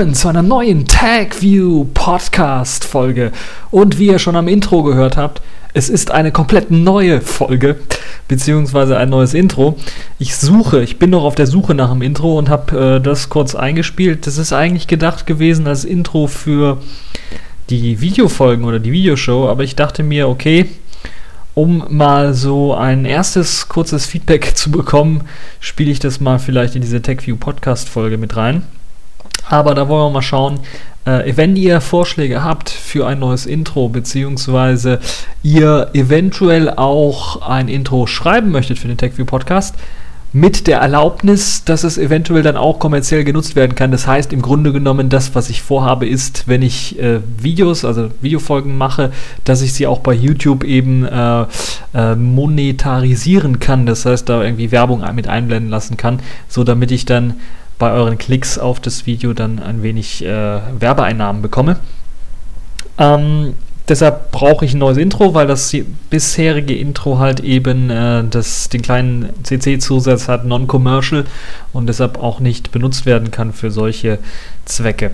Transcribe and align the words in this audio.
willkommen 0.00 0.14
zu 0.14 0.28
einer 0.28 0.42
neuen 0.42 0.86
TagView 0.86 1.84
Podcast 1.92 2.86
Folge. 2.86 3.32
Und 3.70 3.98
wie 3.98 4.06
ihr 4.06 4.18
schon 4.18 4.34
am 4.34 4.48
Intro 4.48 4.82
gehört 4.82 5.18
habt, 5.18 5.42
es 5.74 5.90
ist 5.90 6.10
eine 6.10 6.32
komplett 6.32 6.70
neue 6.70 7.20
Folge, 7.20 7.76
beziehungsweise 8.26 8.96
ein 8.96 9.10
neues 9.10 9.34
Intro. 9.34 9.76
Ich 10.18 10.36
suche, 10.36 10.82
ich 10.82 10.98
bin 10.98 11.10
noch 11.10 11.24
auf 11.24 11.34
der 11.34 11.46
Suche 11.46 11.74
nach 11.74 11.90
dem 11.90 12.00
Intro 12.00 12.38
und 12.38 12.48
habe 12.48 12.96
äh, 12.96 13.00
das 13.02 13.28
kurz 13.28 13.54
eingespielt. 13.54 14.26
Das 14.26 14.38
ist 14.38 14.54
eigentlich 14.54 14.86
gedacht 14.86 15.26
gewesen 15.26 15.66
als 15.66 15.84
Intro 15.84 16.28
für 16.28 16.78
die 17.68 18.00
Videofolgen 18.00 18.64
oder 18.64 18.78
die 18.78 18.92
Videoshow, 18.92 19.50
aber 19.50 19.64
ich 19.64 19.76
dachte 19.76 20.02
mir, 20.02 20.30
okay, 20.30 20.64
um 21.52 21.84
mal 21.90 22.32
so 22.32 22.74
ein 22.74 23.04
erstes 23.04 23.68
kurzes 23.68 24.06
Feedback 24.06 24.52
zu 24.56 24.70
bekommen, 24.70 25.24
spiele 25.60 25.90
ich 25.90 25.98
das 25.98 26.20
mal 26.20 26.38
vielleicht 26.38 26.74
in 26.74 26.80
diese 26.80 27.02
TechView 27.02 27.36
Podcast 27.36 27.90
Folge 27.90 28.16
mit 28.16 28.34
rein. 28.34 28.62
Aber 29.50 29.74
da 29.74 29.88
wollen 29.88 30.06
wir 30.06 30.10
mal 30.10 30.22
schauen, 30.22 30.60
äh, 31.04 31.32
wenn 31.34 31.56
ihr 31.56 31.80
Vorschläge 31.80 32.44
habt 32.44 32.70
für 32.70 33.06
ein 33.06 33.18
neues 33.18 33.46
Intro, 33.46 33.88
beziehungsweise 33.88 35.00
ihr 35.42 35.90
eventuell 35.92 36.70
auch 36.70 37.42
ein 37.42 37.68
Intro 37.68 38.06
schreiben 38.06 38.52
möchtet 38.52 38.78
für 38.78 38.86
den 38.86 38.96
TechView 38.96 39.24
Podcast, 39.24 39.74
mit 40.32 40.68
der 40.68 40.78
Erlaubnis, 40.78 41.64
dass 41.64 41.82
es 41.82 41.98
eventuell 41.98 42.44
dann 42.44 42.56
auch 42.56 42.78
kommerziell 42.78 43.24
genutzt 43.24 43.56
werden 43.56 43.74
kann. 43.74 43.90
Das 43.90 44.06
heißt, 44.06 44.32
im 44.32 44.40
Grunde 44.40 44.72
genommen, 44.72 45.08
das, 45.08 45.34
was 45.34 45.50
ich 45.50 45.60
vorhabe, 45.62 46.06
ist, 46.06 46.46
wenn 46.46 46.62
ich 46.62 46.96
äh, 47.00 47.18
Videos, 47.36 47.84
also 47.84 48.10
Videofolgen 48.20 48.78
mache, 48.78 49.10
dass 49.42 49.62
ich 49.62 49.72
sie 49.72 49.88
auch 49.88 49.98
bei 49.98 50.12
YouTube 50.12 50.62
eben 50.62 51.04
äh, 51.04 51.46
äh, 51.94 52.14
monetarisieren 52.14 53.58
kann. 53.58 53.86
Das 53.86 54.06
heißt, 54.06 54.28
da 54.28 54.44
irgendwie 54.44 54.70
Werbung 54.70 55.02
mit 55.16 55.26
einblenden 55.26 55.68
lassen 55.68 55.96
kann, 55.96 56.20
so 56.48 56.62
damit 56.62 56.92
ich 56.92 57.04
dann 57.04 57.34
bei 57.80 57.90
euren 57.90 58.18
Klicks 58.18 58.58
auf 58.58 58.78
das 58.78 59.06
Video 59.06 59.32
dann 59.32 59.58
ein 59.58 59.82
wenig 59.82 60.24
äh, 60.24 60.60
Werbeeinnahmen 60.78 61.42
bekomme. 61.42 61.78
Ähm, 62.98 63.54
deshalb 63.88 64.30
brauche 64.30 64.64
ich 64.64 64.74
ein 64.74 64.78
neues 64.78 64.98
Intro, 64.98 65.34
weil 65.34 65.48
das 65.48 65.74
bisherige 66.10 66.76
Intro 66.76 67.18
halt 67.18 67.40
eben 67.40 67.90
äh, 67.90 68.22
das, 68.28 68.68
den 68.68 68.82
kleinen 68.82 69.30
CC-Zusatz 69.42 70.28
hat, 70.28 70.44
non-commercial 70.44 71.24
und 71.72 71.88
deshalb 71.88 72.22
auch 72.22 72.38
nicht 72.38 72.70
benutzt 72.70 73.06
werden 73.06 73.32
kann 73.32 73.52
für 73.52 73.72
solche 73.72 74.18
Zwecke. 74.66 75.12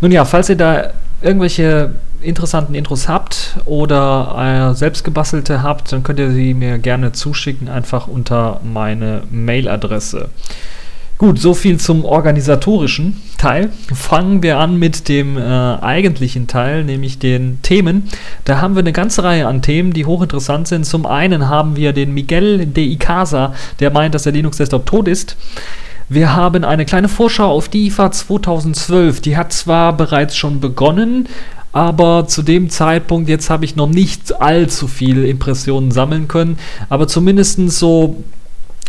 Nun 0.00 0.12
ja, 0.12 0.24
falls 0.24 0.48
ihr 0.48 0.56
da 0.56 0.92
irgendwelche 1.20 1.90
interessanten 2.22 2.74
Intros 2.74 3.08
habt 3.08 3.56
oder 3.64 4.70
äh, 4.70 4.74
selbstgebastelte 4.74 5.64
habt, 5.64 5.92
dann 5.92 6.04
könnt 6.04 6.20
ihr 6.20 6.30
sie 6.30 6.54
mir 6.54 6.78
gerne 6.78 7.10
zuschicken, 7.10 7.68
einfach 7.68 8.06
unter 8.06 8.60
meine 8.62 9.22
Mailadresse. 9.32 10.28
Gut, 11.18 11.40
so 11.40 11.52
viel 11.52 11.80
zum 11.80 12.04
organisatorischen 12.04 13.16
Teil. 13.38 13.70
Fangen 13.92 14.40
wir 14.44 14.58
an 14.58 14.78
mit 14.78 15.08
dem 15.08 15.36
äh, 15.36 15.40
eigentlichen 15.40 16.46
Teil, 16.46 16.84
nämlich 16.84 17.18
den 17.18 17.58
Themen. 17.62 18.04
Da 18.44 18.60
haben 18.60 18.76
wir 18.76 18.80
eine 18.80 18.92
ganze 18.92 19.24
Reihe 19.24 19.48
an 19.48 19.60
Themen, 19.60 19.92
die 19.92 20.06
hochinteressant 20.06 20.68
sind. 20.68 20.86
Zum 20.86 21.06
einen 21.06 21.48
haben 21.48 21.74
wir 21.74 21.92
den 21.92 22.14
Miguel 22.14 22.66
de 22.66 22.84
Icaza, 22.84 23.52
der 23.80 23.90
meint, 23.90 24.14
dass 24.14 24.22
der 24.22 24.32
Linux-Desktop 24.32 24.86
tot 24.86 25.08
ist. 25.08 25.36
Wir 26.08 26.36
haben 26.36 26.64
eine 26.64 26.84
kleine 26.84 27.08
Vorschau 27.08 27.50
auf 27.50 27.68
die 27.68 27.88
IFA 27.88 28.12
2012. 28.12 29.20
Die 29.20 29.36
hat 29.36 29.52
zwar 29.52 29.96
bereits 29.96 30.36
schon 30.36 30.60
begonnen, 30.60 31.26
aber 31.72 32.28
zu 32.28 32.42
dem 32.42 32.70
Zeitpunkt, 32.70 33.28
jetzt 33.28 33.50
habe 33.50 33.64
ich 33.64 33.74
noch 33.74 33.88
nicht 33.88 34.40
allzu 34.40 34.86
viele 34.86 35.26
Impressionen 35.26 35.90
sammeln 35.90 36.28
können, 36.28 36.58
aber 36.88 37.08
zumindest 37.08 37.58
so 37.70 38.22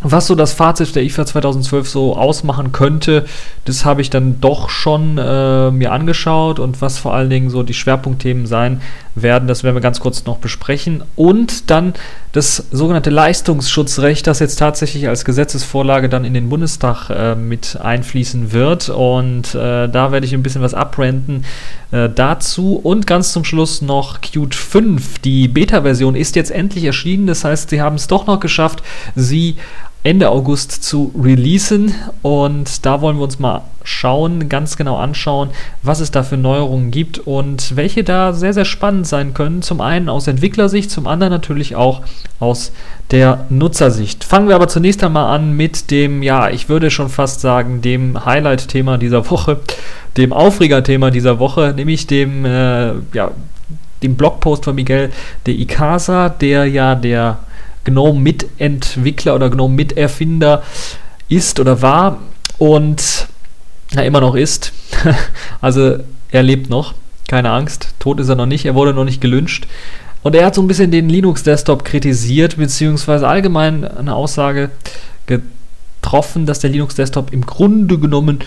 was 0.02 0.28
so 0.28 0.36
das 0.36 0.54
Fazit 0.54 0.96
der 0.96 1.04
IFA 1.04 1.26
2012 1.26 1.90
so 1.90 2.16
ausmachen 2.16 2.72
könnte, 2.72 3.26
das 3.66 3.84
habe 3.84 4.02
ich 4.02 4.10
dann 4.10 4.40
doch 4.40 4.70
schon 4.70 5.18
äh, 5.18 5.72
mir 5.72 5.92
angeschaut 5.92 6.60
und 6.60 6.82
was 6.82 6.98
vor 6.98 7.14
allen 7.14 7.30
Dingen 7.30 7.50
so 7.50 7.64
die 7.64 7.74
Schwerpunktthemen 7.74 8.46
sein 8.46 8.82
werden, 9.22 9.48
das 9.48 9.64
werden 9.64 9.76
wir 9.76 9.82
ganz 9.82 10.00
kurz 10.00 10.26
noch 10.26 10.38
besprechen. 10.38 11.04
Und 11.16 11.70
dann 11.70 11.94
das 12.32 12.66
sogenannte 12.72 13.10
Leistungsschutzrecht, 13.10 14.28
das 14.28 14.40
jetzt 14.40 14.58
tatsächlich 14.58 15.08
als 15.08 15.26
Gesetzesvorlage 15.26 16.10
dann 16.10 16.26
in 16.26 16.34
den 16.34 16.50
Bundestag 16.50 17.10
äh, 17.10 17.36
mit 17.36 17.78
einfließen 17.82 18.52
wird. 18.52 18.90
Und 18.90 19.56
äh, 19.56 19.88
da 19.88 20.12
werde 20.12 20.26
ich 20.26 20.34
ein 20.34 20.44
bisschen 20.44 20.62
was 20.62 20.74
abrenten 20.74 21.46
äh, 21.92 22.10
dazu. 22.10 22.76
Und 22.76 23.08
ganz 23.08 23.34
zum 23.34 23.44
Schluss 23.44 23.82
noch 23.82 24.22
Qt 24.22 24.54
5. 24.54 25.20
Die 25.20 25.48
Beta-Version 25.48 26.16
ist 26.16 26.36
jetzt 26.36 26.52
endlich 26.52 26.84
erschienen, 26.84 27.28
das 27.28 27.44
heißt, 27.44 27.70
sie 27.70 27.82
haben 27.82 27.96
es 27.96 28.08
doch 28.08 28.28
noch 28.28 28.40
geschafft, 28.40 28.84
sie 29.16 29.56
Ende 30.04 30.30
August 30.30 30.84
zu 30.84 31.12
releasen. 31.22 31.94
Und 32.22 32.86
da 32.86 33.02
wollen 33.02 33.18
wir 33.18 33.24
uns 33.24 33.40
mal 33.40 33.64
schauen, 33.84 34.50
ganz 34.50 34.78
genau 34.78 34.98
anschauen, 34.98 35.50
was 35.82 36.00
es 36.00 36.12
da 36.12 36.24
für 36.24 36.38
Neuerungen 36.38 36.92
gibt 36.92 37.20
und 37.20 37.76
welche 37.76 38.04
da 38.04 38.34
sehr, 38.34 38.54
sehr 38.54 38.66
spannend 38.66 39.08
sein 39.08 39.34
können. 39.34 39.62
Zum 39.62 39.82
einen 39.82 40.10
aus 40.10 40.28
Entwicklersicht, 40.28 40.92
zum 40.92 41.08
anderen 41.08 41.32
natürlich 41.32 41.76
auch 41.76 42.02
aus 42.40 42.72
der 43.12 43.46
Nutzersicht. 43.50 44.24
Fangen 44.24 44.48
wir 44.48 44.56
aber 44.56 44.68
zunächst 44.68 45.04
einmal 45.04 45.36
an 45.36 45.54
mit 45.54 45.92
dem, 45.92 46.22
ja, 46.24 46.50
ich 46.50 46.70
würde 46.70 46.92
schon 46.92 47.10
fast 47.10 47.42
sagen, 47.42 47.82
dem 47.82 48.26
Highlight-Thema 48.26 48.98
dieser 48.98 49.30
Woche, 49.30 49.60
dem 50.18 50.32
Aufreger-Thema 50.34 51.12
dieser 51.12 51.40
Woche, 51.40 51.74
nämlich 51.76 52.08
dem, 52.08 52.46
äh, 52.46 52.94
ja, 53.14 53.32
dem 54.04 54.16
Blogpost 54.16 54.66
von 54.66 54.76
Miguel 54.76 55.12
de 55.46 55.56
Icaza, 55.60 56.30
der 56.30 56.66
ja 56.66 56.96
der 56.96 57.40
GNOME-Mitentwickler 57.90 59.36
oder 59.36 59.50
GNOME-Miterfinder 59.50 60.64
ist 61.28 61.60
oder 61.60 61.82
war 61.82 62.20
und 62.58 63.28
ja, 63.92 64.02
immer 64.02 64.22
noch 64.22 64.36
ist. 64.36 64.72
also 65.62 65.98
er 66.32 66.44
lebt 66.44 66.70
noch, 66.70 66.94
keine 67.28 67.52
Angst, 67.52 67.94
tot 68.00 68.20
ist 68.20 68.30
er 68.30 68.36
noch 68.36 68.46
nicht, 68.46 68.66
er 68.66 68.76
wurde 68.76 68.94
noch 68.94 69.06
nicht 69.06 69.22
gelünscht. 69.22 69.68
Und 70.22 70.36
er 70.36 70.46
hat 70.46 70.56
so 70.56 70.62
ein 70.62 70.68
bisschen 70.68 70.92
den 70.92 71.10
Linux-Desktop 71.10 71.86
kritisiert, 71.86 72.58
beziehungsweise 72.58 73.28
allgemein 73.28 73.86
eine 73.86 74.14
Aussage 74.14 74.70
getroffen, 75.28 76.46
dass 76.46 76.60
der 76.60 76.72
Linux-Desktop 76.72 77.32
im 77.32 77.46
Grunde 77.46 77.98
genommen 77.98 78.40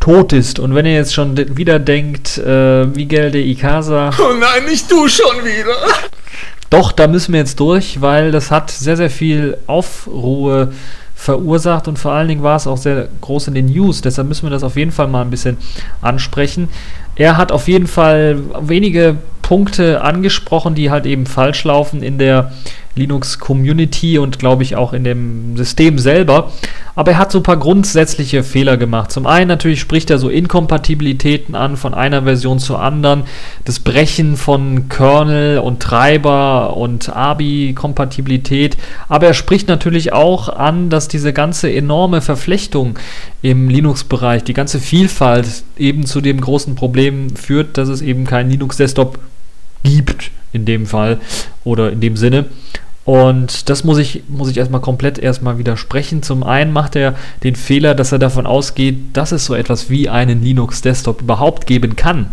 tot 0.00 0.34
ist. 0.34 0.58
Und 0.58 0.74
wenn 0.74 0.84
ihr 0.84 0.92
jetzt 0.92 1.14
schon 1.14 1.56
wieder 1.56 1.78
denkt, 1.78 2.38
äh, 2.44 2.84
Miguel 2.84 3.30
de 3.30 3.42
Icaza. 3.42 4.10
Oh 4.18 4.34
nein, 4.38 4.66
nicht 4.66 4.90
du 4.90 5.08
schon 5.08 5.44
wieder! 5.44 5.76
Doch, 6.70 6.92
da 6.92 7.06
müssen 7.06 7.32
wir 7.32 7.40
jetzt 7.40 7.60
durch, 7.60 8.00
weil 8.00 8.32
das 8.32 8.50
hat 8.50 8.70
sehr, 8.70 8.96
sehr 8.96 9.10
viel 9.10 9.58
Aufruhe 9.66 10.72
verursacht 11.14 11.88
und 11.88 11.98
vor 11.98 12.12
allen 12.12 12.28
Dingen 12.28 12.42
war 12.42 12.56
es 12.56 12.66
auch 12.66 12.76
sehr 12.76 13.08
groß 13.20 13.48
in 13.48 13.54
den 13.54 13.66
News. 13.66 14.00
Deshalb 14.02 14.28
müssen 14.28 14.46
wir 14.46 14.50
das 14.50 14.64
auf 14.64 14.76
jeden 14.76 14.90
Fall 14.90 15.06
mal 15.06 15.22
ein 15.22 15.30
bisschen 15.30 15.56
ansprechen. 16.02 16.68
Er 17.16 17.36
hat 17.36 17.52
auf 17.52 17.68
jeden 17.68 17.86
Fall 17.86 18.38
wenige 18.60 19.16
Punkte 19.40 20.02
angesprochen, 20.02 20.74
die 20.74 20.90
halt 20.90 21.06
eben 21.06 21.26
falsch 21.26 21.64
laufen 21.64 22.02
in 22.02 22.18
der 22.18 22.52
Linux 22.96 23.38
Community 23.38 24.18
und 24.18 24.38
glaube 24.38 24.62
ich 24.62 24.76
auch 24.76 24.92
in 24.92 25.04
dem 25.04 25.56
System 25.56 25.98
selber. 25.98 26.52
Aber 26.96 27.12
er 27.12 27.18
hat 27.18 27.32
so 27.32 27.40
ein 27.40 27.42
paar 27.42 27.56
grundsätzliche 27.56 28.44
Fehler 28.44 28.76
gemacht. 28.76 29.10
Zum 29.10 29.26
einen 29.26 29.48
natürlich 29.48 29.80
spricht 29.80 30.10
er 30.10 30.18
so 30.18 30.28
Inkompatibilitäten 30.28 31.56
an 31.56 31.76
von 31.76 31.92
einer 31.92 32.22
Version 32.22 32.60
zur 32.60 32.80
anderen, 32.80 33.24
das 33.64 33.80
Brechen 33.80 34.36
von 34.36 34.88
Kernel 34.88 35.58
und 35.58 35.80
Treiber 35.80 36.76
und 36.76 37.14
ABI-Kompatibilität. 37.14 38.76
Aber 39.08 39.26
er 39.26 39.34
spricht 39.34 39.66
natürlich 39.66 40.12
auch 40.12 40.48
an, 40.48 40.88
dass 40.88 41.08
diese 41.08 41.32
ganze 41.32 41.72
enorme 41.72 42.20
Verflechtung 42.20 42.96
im 43.42 43.68
Linux-Bereich, 43.68 44.44
die 44.44 44.54
ganze 44.54 44.78
Vielfalt 44.78 45.64
eben 45.76 46.06
zu 46.06 46.20
dem 46.20 46.40
großen 46.40 46.76
Problem 46.76 47.34
führt, 47.34 47.76
dass 47.76 47.88
es 47.88 48.02
eben 48.02 48.24
keinen 48.24 48.50
Linux-Desktop 48.50 49.18
gibt 49.82 50.30
in 50.52 50.64
dem 50.64 50.86
Fall 50.86 51.20
oder 51.64 51.92
in 51.92 52.00
dem 52.00 52.16
Sinne. 52.16 52.46
Und 53.04 53.68
das 53.68 53.84
muss 53.84 53.98
ich, 53.98 54.22
muss 54.28 54.50
ich 54.50 54.56
erstmal 54.56 54.80
komplett 54.80 55.18
erstmal 55.18 55.58
widersprechen. 55.58 56.22
Zum 56.22 56.42
einen 56.42 56.72
macht 56.72 56.96
er 56.96 57.14
den 57.42 57.54
Fehler, 57.54 57.94
dass 57.94 58.12
er 58.12 58.18
davon 58.18 58.46
ausgeht, 58.46 58.98
dass 59.12 59.32
es 59.32 59.44
so 59.44 59.54
etwas 59.54 59.90
wie 59.90 60.08
einen 60.08 60.42
Linux-Desktop 60.42 61.20
überhaupt 61.20 61.66
geben 61.66 61.96
kann. 61.96 62.30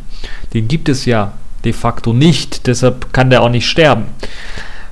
Den 0.54 0.68
gibt 0.68 0.88
es 0.88 1.06
ja 1.06 1.34
de 1.66 1.74
facto 1.74 2.14
nicht, 2.14 2.68
deshalb 2.68 3.14
kann 3.14 3.30
der 3.30 3.44
auch 3.44 3.50
nicht 3.50 3.68
sterben. 3.68 4.06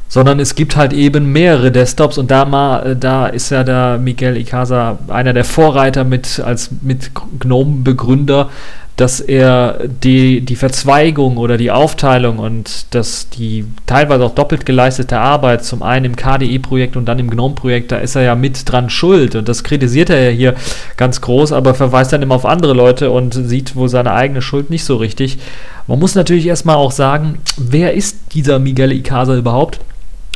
Sondern 0.09 0.39
es 0.39 0.55
gibt 0.55 0.75
halt 0.75 0.91
eben 0.91 1.31
mehrere 1.31 1.71
Desktops 1.71 2.17
und 2.17 2.31
da, 2.31 2.95
da 2.95 3.27
ist 3.27 3.51
ja 3.51 3.63
der 3.63 3.99
Miguel 3.99 4.37
Icaza 4.37 4.97
einer 5.07 5.33
der 5.33 5.45
Vorreiter 5.45 6.03
mit, 6.03 6.39
als 6.39 6.71
mit 6.81 7.11
GNOME-Begründer, 7.39 8.49
dass 9.00 9.22
er 9.22 9.80
die, 9.88 10.42
die 10.42 10.57
Verzweigung 10.57 11.38
oder 11.38 11.56
die 11.56 11.72
Aufteilung 11.72 12.38
und 12.38 12.94
dass 12.94 13.30
die 13.30 13.63
teilweise 13.86 14.25
auch 14.25 14.36
doppelt 14.36 14.66
geleistete 14.66 15.18
Arbeit, 15.18 15.63
zum 15.63 15.84
einen 15.84 16.04
im 16.04 16.16
KDE-Projekt 16.18 16.98
und 16.98 17.06
dann 17.06 17.18
im 17.18 17.30
GNOME-Projekt, 17.30 17.94
da 17.94 17.98
ist 18.00 18.16
er 18.16 18.24
ja 18.24 18.36
mit 18.36 18.69
dran 18.69 18.90
schuld 18.90 19.36
und 19.36 19.48
das 19.48 19.63
kritisiert 19.63 20.10
er 20.10 20.30
ja 20.30 20.36
hier 20.36 20.56
ganz 20.98 21.22
groß, 21.22 21.54
aber 21.54 21.75
verweist 21.75 22.12
dann 22.12 22.22
immer 22.22 22.36
auf 22.36 22.46
andere 22.46 22.74
Leute 22.74 23.10
und 23.10 23.34
sieht 23.34 23.78
wohl 23.78 23.88
seine 23.88 24.12
eigene 24.12 24.42
Schuld 24.42 24.69
nicht 24.69 24.84
so 24.84 24.98
richtig. 24.98 25.38
Man 25.88 25.98
muss 25.98 26.16
natürlich 26.16 26.48
erstmal 26.48 26.75
auch 26.75 26.92
sagen, 26.92 27.38
wer 27.56 27.94
ist 27.94 28.18
dieser 28.34 28.60
Miguel 28.60 28.92
Icaza 28.92 29.38
überhaupt? 29.38 29.80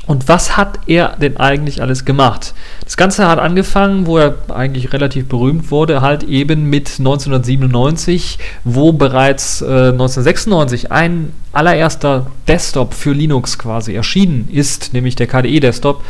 Und 0.07 0.29
was 0.29 0.55
hat 0.55 0.79
er 0.87 1.17
denn 1.19 1.35
eigentlich 1.35 1.81
alles 1.81 2.05
gemacht? 2.05 2.53
Das 2.93 2.97
Ganze 2.97 3.27
hat 3.27 3.39
angefangen, 3.39 4.05
wo 4.05 4.19
er 4.19 4.35
eigentlich 4.49 4.93
relativ 4.93 5.27
berühmt 5.27 5.71
wurde, 5.71 6.01
halt 6.01 6.21
eben 6.21 6.69
mit 6.69 6.99
1997, 6.99 8.37
wo 8.65 8.93
bereits 8.93 9.63
äh, 9.63 9.65
1996 9.65 10.91
ein 10.91 11.33
allererster 11.53 12.25
Desktop 12.47 12.93
für 12.95 13.13
Linux 13.13 13.59
quasi 13.59 13.93
erschienen 13.93 14.49
ist, 14.51 14.93
nämlich 14.93 15.15
der 15.15 15.27
KDE-Desktop. 15.27 16.03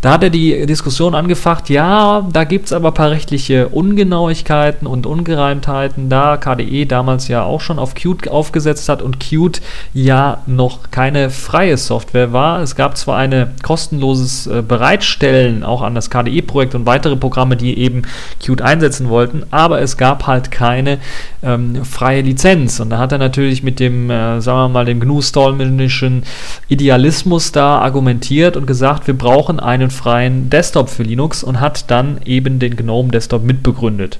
Da 0.00 0.12
hat 0.12 0.22
er 0.22 0.30
die 0.30 0.66
Diskussion 0.66 1.14
angefacht, 1.14 1.68
ja, 1.68 2.26
da 2.32 2.44
gibt 2.44 2.66
es 2.66 2.72
aber 2.72 2.88
ein 2.88 2.94
paar 2.94 3.10
rechtliche 3.10 3.68
Ungenauigkeiten 3.68 4.86
und 4.86 5.06
Ungereimtheiten, 5.06 6.08
da 6.08 6.38
KDE 6.38 6.86
damals 6.86 7.28
ja 7.28 7.44
auch 7.44 7.60
schon 7.60 7.78
auf 7.78 7.94
Qt 7.94 8.28
aufgesetzt 8.28 8.88
hat 8.88 9.02
und 9.02 9.20
Qt 9.20 9.60
ja 9.92 10.42
noch 10.46 10.90
keine 10.90 11.28
freie 11.28 11.76
Software 11.76 12.32
war. 12.32 12.60
Es 12.60 12.74
gab 12.74 12.96
zwar 12.96 13.18
ein 13.18 13.54
kostenloses 13.62 14.46
äh, 14.46 14.62
Bereitstellen 14.66 15.62
auch 15.62 15.82
an 15.82 15.94
das 15.94 16.08
KDE-Projekt 16.26 16.74
und 16.74 16.86
weitere 16.86 17.16
Programme, 17.16 17.56
die 17.56 17.78
eben 17.78 18.02
Qt 18.40 18.62
einsetzen 18.62 19.08
wollten, 19.08 19.44
aber 19.50 19.80
es 19.80 19.96
gab 19.96 20.26
halt 20.26 20.50
keine 20.50 20.98
ähm, 21.42 21.84
freie 21.84 22.22
Lizenz. 22.22 22.80
Und 22.80 22.90
da 22.90 22.98
hat 22.98 23.12
er 23.12 23.18
natürlich 23.18 23.62
mit 23.62 23.80
dem, 23.80 24.10
äh, 24.10 24.40
sagen 24.40 24.58
wir 24.58 24.68
mal, 24.68 24.84
dem 24.84 25.00
GNU-stallmanischen 25.00 26.24
Idealismus 26.68 27.52
da 27.52 27.78
argumentiert 27.78 28.56
und 28.56 28.66
gesagt, 28.66 29.06
wir 29.06 29.14
brauchen 29.14 29.60
einen 29.60 29.90
freien 29.90 30.50
Desktop 30.50 30.90
für 30.90 31.02
Linux 31.02 31.42
und 31.42 31.60
hat 31.60 31.90
dann 31.90 32.20
eben 32.24 32.58
den 32.58 32.76
GNOME 32.76 33.10
Desktop 33.10 33.42
mitbegründet. 33.44 34.18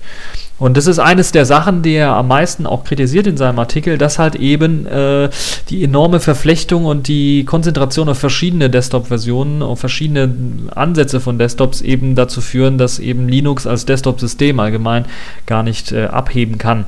Und 0.58 0.79
das 0.79 0.87
ist 0.87 0.99
eines 0.99 1.32
der 1.32 1.44
Sachen, 1.44 1.82
die 1.82 1.94
er 1.94 2.14
am 2.14 2.29
meisten 2.29 2.64
auch 2.67 2.85
kritisiert 2.85 3.26
in 3.26 3.37
seinem 3.37 3.58
Artikel, 3.58 3.99
dass 3.99 4.19
halt 4.19 4.37
eben 4.37 4.87
äh, 4.87 5.29
die 5.69 5.85
enorme 5.85 6.19
Verflechtung 6.19 6.87
und 6.87 7.08
die 7.08 7.44
Konzentration 7.44 8.08
auf 8.08 8.19
verschiedene 8.19 8.70
Desktop-Versionen, 8.70 9.62
auf 9.62 9.81
verschiedene 9.81 10.35
Ansätze 10.75 11.20
von 11.20 11.38
Desktops 11.38 11.82
eben 11.82 12.14
dazu 12.14 12.41
führen, 12.41 12.79
dass 12.79 12.99
eben 12.99 13.29
Linux 13.29 13.67
als 13.67 13.85
Desktop-System 13.85 14.58
allgemein 14.58 15.05
gar 15.44 15.62
nicht 15.62 15.93
äh, 15.93 16.06
abheben 16.06 16.56
kann. 16.56 16.87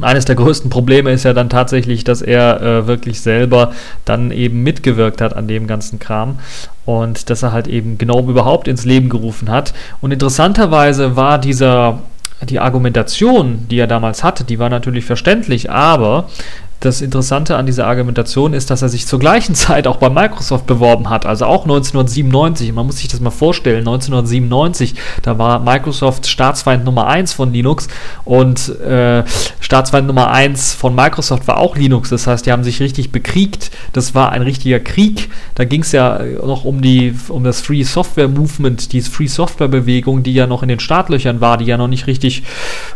Eines 0.00 0.24
der 0.24 0.34
größten 0.34 0.70
Probleme 0.70 1.12
ist 1.12 1.24
ja 1.24 1.32
dann 1.32 1.48
tatsächlich, 1.48 2.02
dass 2.02 2.20
er 2.20 2.60
äh, 2.60 2.86
wirklich 2.86 3.20
selber 3.20 3.72
dann 4.04 4.30
eben 4.30 4.62
mitgewirkt 4.62 5.20
hat 5.20 5.36
an 5.36 5.46
dem 5.46 5.66
ganzen 5.68 6.00
Kram 6.00 6.38
und 6.84 7.30
dass 7.30 7.42
er 7.42 7.52
halt 7.52 7.68
eben 7.68 7.96
genau 7.96 8.20
überhaupt 8.20 8.66
ins 8.66 8.84
Leben 8.84 9.08
gerufen 9.08 9.50
hat. 9.50 9.72
Und 10.00 10.12
interessanterweise 10.12 11.14
war 11.14 11.38
dieser 11.38 12.00
die 12.42 12.60
Argumentation, 12.60 13.66
die 13.68 13.78
er 13.78 13.86
damals 13.86 14.24
hatte, 14.24 14.44
die 14.44 14.58
war 14.58 14.68
natürlich 14.68 15.04
verständlich, 15.04 15.70
aber 15.70 16.28
das 16.84 17.00
Interessante 17.00 17.56
an 17.56 17.66
dieser 17.66 17.86
Argumentation 17.86 18.52
ist, 18.52 18.70
dass 18.70 18.82
er 18.82 18.88
sich 18.88 19.06
zur 19.06 19.18
gleichen 19.18 19.54
Zeit 19.54 19.86
auch 19.86 19.96
bei 19.96 20.10
Microsoft 20.10 20.66
beworben 20.66 21.10
hat, 21.10 21.26
also 21.26 21.46
auch 21.46 21.64
1997. 21.64 22.72
Man 22.72 22.86
muss 22.86 22.98
sich 22.98 23.08
das 23.08 23.20
mal 23.20 23.30
vorstellen, 23.30 23.78
1997, 23.78 24.94
da 25.22 25.38
war 25.38 25.60
Microsoft 25.60 26.26
Staatsfeind 26.26 26.84
Nummer 26.84 27.06
1 27.06 27.32
von 27.32 27.52
Linux 27.52 27.88
und 28.24 28.68
äh, 28.80 29.24
Staatsfeind 29.60 30.06
Nummer 30.06 30.30
1 30.30 30.74
von 30.74 30.94
Microsoft 30.94 31.46
war 31.48 31.58
auch 31.58 31.76
Linux. 31.76 32.10
Das 32.10 32.26
heißt, 32.26 32.46
die 32.46 32.52
haben 32.52 32.64
sich 32.64 32.80
richtig 32.80 33.12
bekriegt. 33.12 33.70
Das 33.92 34.14
war 34.14 34.32
ein 34.32 34.42
richtiger 34.42 34.80
Krieg. 34.80 35.30
Da 35.54 35.64
ging 35.64 35.82
es 35.82 35.92
ja 35.92 36.20
noch 36.22 36.64
um, 36.64 36.82
die, 36.82 37.14
um 37.28 37.44
das 37.44 37.60
Free 37.60 37.82
Software 37.82 38.28
Movement, 38.28 38.92
diese 38.92 39.10
Free 39.10 39.26
Software 39.26 39.68
Bewegung, 39.68 40.22
die 40.22 40.34
ja 40.34 40.46
noch 40.46 40.62
in 40.62 40.68
den 40.68 40.80
Startlöchern 40.80 41.40
war, 41.40 41.56
die 41.56 41.64
ja 41.64 41.76
noch 41.76 41.88
nicht 41.88 42.06
richtig, 42.06 42.42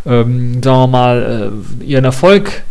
ähm, 0.06 0.62
sagen 0.62 0.78
wir 0.78 0.86
mal, 0.86 1.52
äh, 1.80 1.84
ihren 1.84 2.04
Erfolg 2.04 2.62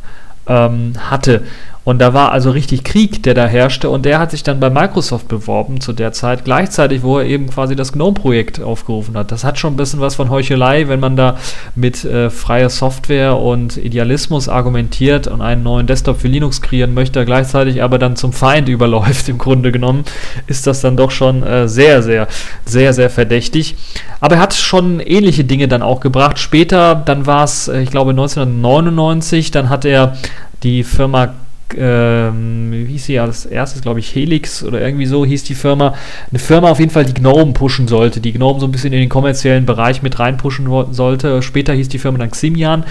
ähm, 0.47 0.93
hatte. 0.97 1.43
Und 1.87 1.99
da 1.99 2.13
war 2.13 2.33
also 2.33 2.51
richtig 2.51 2.83
Krieg, 2.83 3.23
der 3.23 3.33
da 3.33 3.47
herrschte. 3.47 3.89
Und 3.89 4.03
der 4.03 4.19
hat 4.19 4.31
sich 4.31 4.43
dann 4.43 4.59
bei 4.59 4.69
Microsoft 4.69 5.29
beworben 5.29 5.79
zu 5.79 5.93
der 5.93 6.11
Zeit, 6.11 6.43
gleichzeitig, 6.43 7.01
wo 7.01 7.17
er 7.17 7.25
eben 7.25 7.49
quasi 7.49 7.77
das 7.77 7.93
GNOME-Projekt 7.93 8.61
aufgerufen 8.61 9.15
hat. 9.15 9.31
Das 9.31 9.45
hat 9.45 9.57
schon 9.57 9.75
ein 9.75 9.77
bisschen 9.77 10.01
was 10.01 10.15
von 10.15 10.29
Heuchelei, 10.29 10.89
wenn 10.89 10.99
man 10.99 11.15
da 11.15 11.37
mit 11.75 12.03
äh, 12.03 12.29
freier 12.29 12.69
Software 12.69 13.37
und 13.37 13.77
Idealismus 13.77 14.49
argumentiert 14.49 15.27
und 15.27 15.39
einen 15.39 15.63
neuen 15.63 15.87
Desktop 15.87 16.19
für 16.19 16.27
Linux 16.27 16.61
kreieren 16.61 16.93
möchte, 16.93 17.23
gleichzeitig 17.23 17.81
aber 17.81 17.99
dann 17.99 18.17
zum 18.17 18.33
Feind 18.33 18.67
überläuft, 18.67 19.29
im 19.29 19.37
Grunde 19.37 19.71
genommen, 19.71 20.03
ist 20.47 20.67
das 20.67 20.81
dann 20.81 20.97
doch 20.97 21.11
schon 21.11 21.41
äh, 21.41 21.69
sehr, 21.69 22.03
sehr, 22.03 22.27
sehr, 22.65 22.91
sehr 22.91 23.09
verdächtig. 23.09 23.77
Aber 24.19 24.35
er 24.35 24.41
hat 24.41 24.53
schon 24.53 24.99
ähnliche 24.99 25.45
Dinge 25.45 25.69
dann 25.69 25.83
auch 25.83 26.01
gebracht. 26.01 26.37
Später, 26.37 26.95
dann 26.95 27.25
war 27.25 27.45
es, 27.45 27.69
äh, 27.69 27.79
ich 27.79 27.91
glaube, 27.91 28.09
1999, 28.09 29.51
dann 29.51 29.69
hat 29.69 29.85
er 29.85 30.17
die 30.63 30.83
Firma 30.83 31.33
ähm, 31.77 32.71
wie 32.71 32.85
hieß 32.85 33.05
sie 33.05 33.19
als 33.19 33.45
erstes, 33.45 33.81
glaube 33.81 33.99
ich, 33.99 34.13
Helix 34.15 34.63
oder 34.63 34.81
irgendwie 34.81 35.05
so 35.05 35.25
hieß 35.25 35.43
die 35.43 35.55
Firma. 35.55 35.95
Eine 36.29 36.39
Firma 36.39 36.69
auf 36.69 36.79
jeden 36.79 36.91
Fall, 36.91 37.05
die 37.05 37.13
GNOME 37.13 37.53
pushen 37.53 37.87
sollte, 37.87 38.19
die 38.19 38.33
GNOME 38.33 38.59
so 38.59 38.67
ein 38.67 38.71
bisschen 38.71 38.93
in 38.93 38.99
den 38.99 39.09
kommerziellen 39.09 39.65
Bereich 39.65 40.01
mit 40.01 40.19
reinpushen 40.19 40.67
sollte. 40.93 41.41
Später 41.41 41.73
hieß 41.73 41.89
die 41.89 41.99
Firma 41.99 42.19
dann 42.19 42.31
Ximian. 42.31 42.85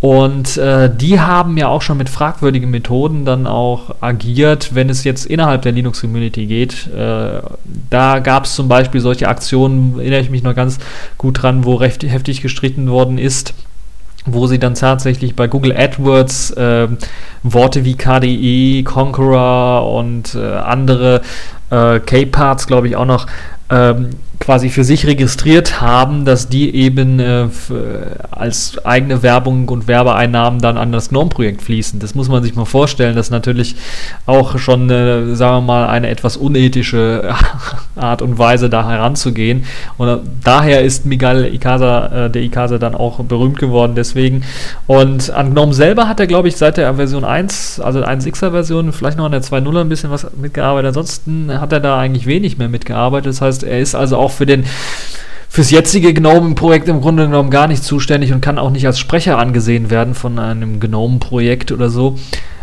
Und 0.00 0.56
äh, 0.56 0.88
die 0.94 1.20
haben 1.20 1.58
ja 1.58 1.68
auch 1.68 1.82
schon 1.82 1.98
mit 1.98 2.08
fragwürdigen 2.08 2.70
Methoden 2.70 3.26
dann 3.26 3.46
auch 3.46 3.96
agiert, 4.00 4.74
wenn 4.74 4.88
es 4.88 5.04
jetzt 5.04 5.26
innerhalb 5.26 5.60
der 5.62 5.72
Linux-Community 5.72 6.46
geht. 6.46 6.86
Äh, 6.86 7.42
da 7.90 8.18
gab 8.20 8.44
es 8.44 8.54
zum 8.54 8.66
Beispiel 8.66 9.02
solche 9.02 9.28
Aktionen, 9.28 9.98
erinnere 9.98 10.20
ich 10.20 10.30
mich 10.30 10.42
noch 10.42 10.54
ganz 10.54 10.78
gut 11.18 11.42
dran, 11.42 11.64
wo 11.64 11.74
recht 11.74 12.02
heftig 12.02 12.40
gestritten 12.40 12.88
worden 12.88 13.18
ist 13.18 13.52
wo 14.26 14.46
sie 14.46 14.58
dann 14.58 14.74
tatsächlich 14.74 15.34
bei 15.34 15.48
Google 15.48 15.76
AdWords 15.76 16.50
äh, 16.52 16.88
Worte 17.42 17.84
wie 17.84 17.96
KDE, 17.96 18.82
Conqueror 18.84 19.92
und 19.92 20.34
äh, 20.34 20.56
andere 20.56 21.22
äh, 21.70 22.00
K-Parts, 22.00 22.66
glaube 22.66 22.88
ich, 22.88 22.96
auch 22.96 23.06
noch 23.06 23.26
ähm, 23.70 24.10
quasi 24.40 24.70
für 24.70 24.84
sich 24.84 25.06
registriert 25.06 25.82
haben, 25.82 26.24
dass 26.24 26.48
die 26.48 26.74
eben 26.74 27.20
äh, 27.20 27.46
als 28.30 28.84
eigene 28.84 29.22
Werbung 29.22 29.68
und 29.68 29.86
Werbeeinnahmen 29.86 30.60
dann 30.60 30.78
an 30.78 30.92
das 30.92 31.10
GNOME-Projekt 31.10 31.62
fließen. 31.62 32.00
Das 32.00 32.14
muss 32.14 32.30
man 32.30 32.42
sich 32.42 32.54
mal 32.54 32.64
vorstellen, 32.64 33.14
das 33.14 33.26
ist 33.26 33.30
natürlich 33.30 33.76
auch 34.24 34.58
schon, 34.58 34.88
äh, 34.88 35.36
sagen 35.36 35.58
wir 35.58 35.60
mal, 35.60 35.88
eine 35.88 36.08
etwas 36.08 36.38
unethische 36.38 37.34
Art 37.96 38.22
und 38.22 38.38
Weise, 38.38 38.70
da 38.70 38.88
heranzugehen. 38.88 39.64
Und 39.98 40.08
äh, 40.08 40.18
daher 40.42 40.82
ist 40.82 41.04
Miguel 41.04 41.54
Icaza, 41.54 42.26
äh, 42.26 42.30
der 42.30 42.42
Icaza 42.42 42.78
dann 42.78 42.94
auch 42.94 43.22
berühmt 43.22 43.58
geworden 43.58 43.92
deswegen. 43.94 44.42
Und 44.86 45.30
an 45.30 45.52
GNOME 45.52 45.74
selber 45.74 46.08
hat 46.08 46.18
er, 46.18 46.26
glaube 46.26 46.48
ich, 46.48 46.56
seit 46.56 46.78
der 46.78 46.94
Version 46.94 47.24
1, 47.24 47.78
also 47.80 48.00
1.6er 48.00 48.52
Version, 48.52 48.92
vielleicht 48.92 49.18
noch 49.18 49.26
an 49.26 49.32
der 49.32 49.42
2.0er 49.42 49.82
ein 49.82 49.90
bisschen 49.90 50.10
was 50.10 50.26
mitgearbeitet. 50.34 50.88
Ansonsten 50.88 51.59
hat 51.60 51.72
er 51.72 51.80
da 51.80 51.98
eigentlich 51.98 52.26
wenig 52.26 52.58
mehr 52.58 52.68
mitgearbeitet. 52.68 53.28
Das 53.28 53.40
heißt, 53.40 53.62
er 53.62 53.78
ist 53.78 53.94
also 53.94 54.16
auch 54.16 54.30
für 54.30 54.46
den 54.46 54.64
fürs 55.48 55.70
jetzige 55.70 56.14
GNOME-Projekt 56.14 56.88
im 56.88 57.00
Grunde 57.00 57.24
genommen 57.26 57.50
gar 57.50 57.66
nicht 57.66 57.82
zuständig 57.82 58.32
und 58.32 58.40
kann 58.40 58.58
auch 58.58 58.70
nicht 58.70 58.86
als 58.86 59.00
Sprecher 59.00 59.36
angesehen 59.36 59.90
werden 59.90 60.14
von 60.14 60.38
einem 60.38 60.78
GNOME-Projekt 60.78 61.72
oder 61.72 61.90
so. 61.90 62.18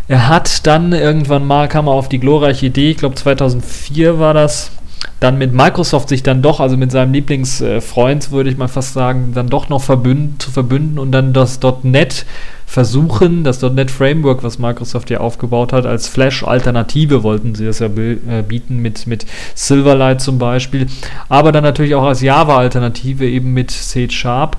Er 0.07 0.29
hat 0.29 0.65
dann 0.65 0.93
irgendwann 0.93 1.45
mal, 1.45 1.67
kam 1.67 1.87
er 1.87 1.93
auf 1.93 2.07
die 2.07 2.19
glorreiche 2.19 2.67
Idee, 2.67 2.91
ich 2.91 2.97
glaube 2.97 3.15
2004 3.15 4.19
war 4.19 4.33
das, 4.33 4.71
dann 5.19 5.37
mit 5.37 5.53
Microsoft 5.53 6.09
sich 6.09 6.21
dann 6.21 6.41
doch, 6.41 6.59
also 6.59 6.77
mit 6.77 6.91
seinem 6.91 7.13
Lieblingsfreund, 7.13 8.31
würde 8.31 8.49
ich 8.49 8.57
mal 8.57 8.67
fast 8.67 8.93
sagen, 8.93 9.31
dann 9.33 9.49
doch 9.49 9.67
noch 9.69 9.81
verbünden, 9.81 10.39
zu 10.39 10.51
verbünden 10.51 10.99
und 10.99 11.11
dann 11.11 11.33
das 11.33 11.59
.NET 11.83 12.25
versuchen, 12.67 13.43
das 13.43 13.61
.NET 13.61 13.89
Framework, 13.89 14.43
was 14.43 14.59
Microsoft 14.59 15.09
ja 15.09 15.19
aufgebaut 15.19 15.73
hat, 15.73 15.85
als 15.85 16.07
Flash-Alternative 16.07 17.23
wollten 17.23 17.55
sie 17.55 17.65
das 17.65 17.79
ja 17.79 17.87
äh, 17.87 18.43
bieten 18.47 18.77
mit, 18.77 19.07
mit 19.07 19.25
Silverlight 19.55 20.21
zum 20.21 20.37
Beispiel, 20.37 20.87
aber 21.29 21.51
dann 21.51 21.63
natürlich 21.63 21.95
auch 21.95 22.05
als 22.05 22.21
Java-Alternative 22.21 23.27
eben 23.27 23.53
mit 23.53 23.71
C 23.71 24.09
Sharp. 24.09 24.57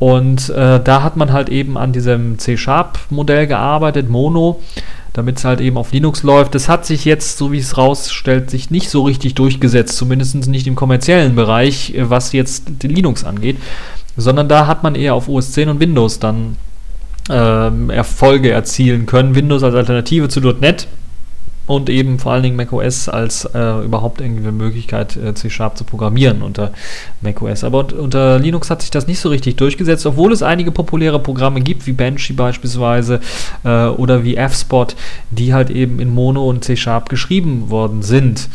Und 0.00 0.48
äh, 0.48 0.80
da 0.82 1.02
hat 1.02 1.18
man 1.18 1.30
halt 1.30 1.50
eben 1.50 1.76
an 1.76 1.92
diesem 1.92 2.38
C-Sharp-Modell 2.38 3.46
gearbeitet, 3.46 4.08
Mono, 4.08 4.62
damit 5.12 5.38
es 5.38 5.44
halt 5.44 5.60
eben 5.60 5.76
auf 5.76 5.92
Linux 5.92 6.22
läuft. 6.22 6.54
Das 6.54 6.68
hat 6.68 6.86
sich 6.86 7.04
jetzt, 7.04 7.38
so 7.38 7.52
wie 7.52 7.58
es 7.58 7.76
rausstellt, 7.76 8.50
sich 8.50 8.70
nicht 8.70 8.90
so 8.90 9.02
richtig 9.02 9.34
durchgesetzt, 9.34 9.96
zumindest 9.96 10.34
nicht 10.46 10.66
im 10.66 10.76
kommerziellen 10.76 11.34
Bereich, 11.34 11.94
äh, 11.94 12.08
was 12.10 12.32
jetzt 12.32 12.82
Linux 12.82 13.24
angeht, 13.24 13.56
sondern 14.16 14.48
da 14.48 14.66
hat 14.66 14.82
man 14.82 14.94
eher 14.94 15.14
auf 15.14 15.28
OS 15.28 15.52
10 15.52 15.68
und 15.68 15.80
Windows 15.80 16.18
dann 16.18 16.56
ähm, 17.28 17.90
Erfolge 17.90 18.50
erzielen 18.50 19.06
können. 19.06 19.34
Windows 19.34 19.62
als 19.62 19.74
Alternative 19.74 20.28
zu 20.28 20.40
.NET 20.40 20.86
und 21.70 21.88
eben 21.88 22.18
vor 22.18 22.32
allen 22.32 22.42
Dingen 22.42 22.56
macOS 22.56 23.08
als 23.08 23.44
äh, 23.44 23.84
überhaupt 23.84 24.20
irgendwie 24.20 24.42
eine 24.42 24.50
Möglichkeit, 24.50 25.16
äh, 25.16 25.34
C-Sharp 25.34 25.78
zu 25.78 25.84
programmieren 25.84 26.42
unter 26.42 26.72
macOS. 27.20 27.62
Aber 27.62 27.86
unter 27.96 28.40
Linux 28.40 28.70
hat 28.70 28.82
sich 28.82 28.90
das 28.90 29.06
nicht 29.06 29.20
so 29.20 29.28
richtig 29.28 29.54
durchgesetzt, 29.54 30.04
obwohl 30.04 30.32
es 30.32 30.42
einige 30.42 30.72
populäre 30.72 31.20
Programme 31.20 31.60
gibt, 31.60 31.86
wie 31.86 31.92
Banshee 31.92 32.32
beispielsweise 32.32 33.20
äh, 33.62 33.86
oder 33.86 34.24
wie 34.24 34.34
F-Spot, 34.34 34.88
die 35.30 35.54
halt 35.54 35.70
eben 35.70 36.00
in 36.00 36.12
Mono 36.12 36.44
und 36.44 36.64
C-Sharp 36.64 37.08
geschrieben 37.08 37.70
worden 37.70 38.02
sind. 38.02 38.48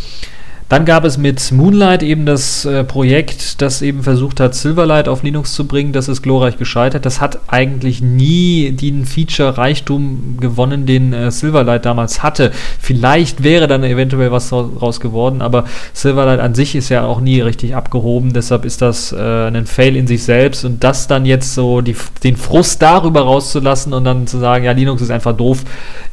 Dann 0.67 0.83
gab 0.83 1.05
es 1.05 1.19
mit 1.19 1.51
Moonlight 1.51 2.01
eben 2.01 2.25
das 2.25 2.65
äh, 2.65 2.83
Projekt, 2.83 3.61
das 3.61 3.83
eben 3.83 4.01
versucht 4.01 4.39
hat, 4.39 4.55
Silverlight 4.55 5.07
auf 5.07 5.21
Linux 5.21 5.53
zu 5.53 5.67
bringen. 5.67 5.93
Das 5.93 6.07
ist 6.07 6.23
glorreich 6.23 6.57
gescheitert. 6.57 7.05
Das 7.05 7.21
hat 7.21 7.39
eigentlich 7.45 8.01
nie 8.01 8.71
den 8.71 9.05
Feature-Reichtum 9.05 10.37
gewonnen, 10.39 10.87
den 10.87 11.13
äh, 11.13 11.29
Silverlight 11.29 11.85
damals 11.85 12.23
hatte. 12.23 12.51
Vielleicht 12.79 13.43
wäre 13.43 13.67
dann 13.67 13.83
eventuell 13.83 14.31
was 14.31 14.51
raus 14.51 14.99
geworden, 14.99 15.43
aber 15.43 15.65
Silverlight 15.93 16.39
an 16.39 16.55
sich 16.55 16.75
ist 16.75 16.89
ja 16.89 17.05
auch 17.05 17.21
nie 17.21 17.41
richtig 17.41 17.75
abgehoben. 17.75 18.33
Deshalb 18.33 18.65
ist 18.65 18.81
das 18.81 19.11
äh, 19.11 19.47
ein 19.47 19.67
Fail 19.67 19.95
in 19.95 20.07
sich 20.07 20.23
selbst. 20.23 20.65
Und 20.65 20.83
das 20.83 21.07
dann 21.07 21.27
jetzt 21.27 21.53
so 21.53 21.81
die, 21.81 21.95
den 22.23 22.37
Frust 22.37 22.81
darüber 22.81 23.21
rauszulassen 23.21 23.93
und 23.93 24.03
dann 24.03 24.25
zu 24.25 24.39
sagen, 24.39 24.65
ja, 24.65 24.71
Linux 24.71 25.03
ist 25.03 25.11
einfach 25.11 25.37
doof, 25.37 25.63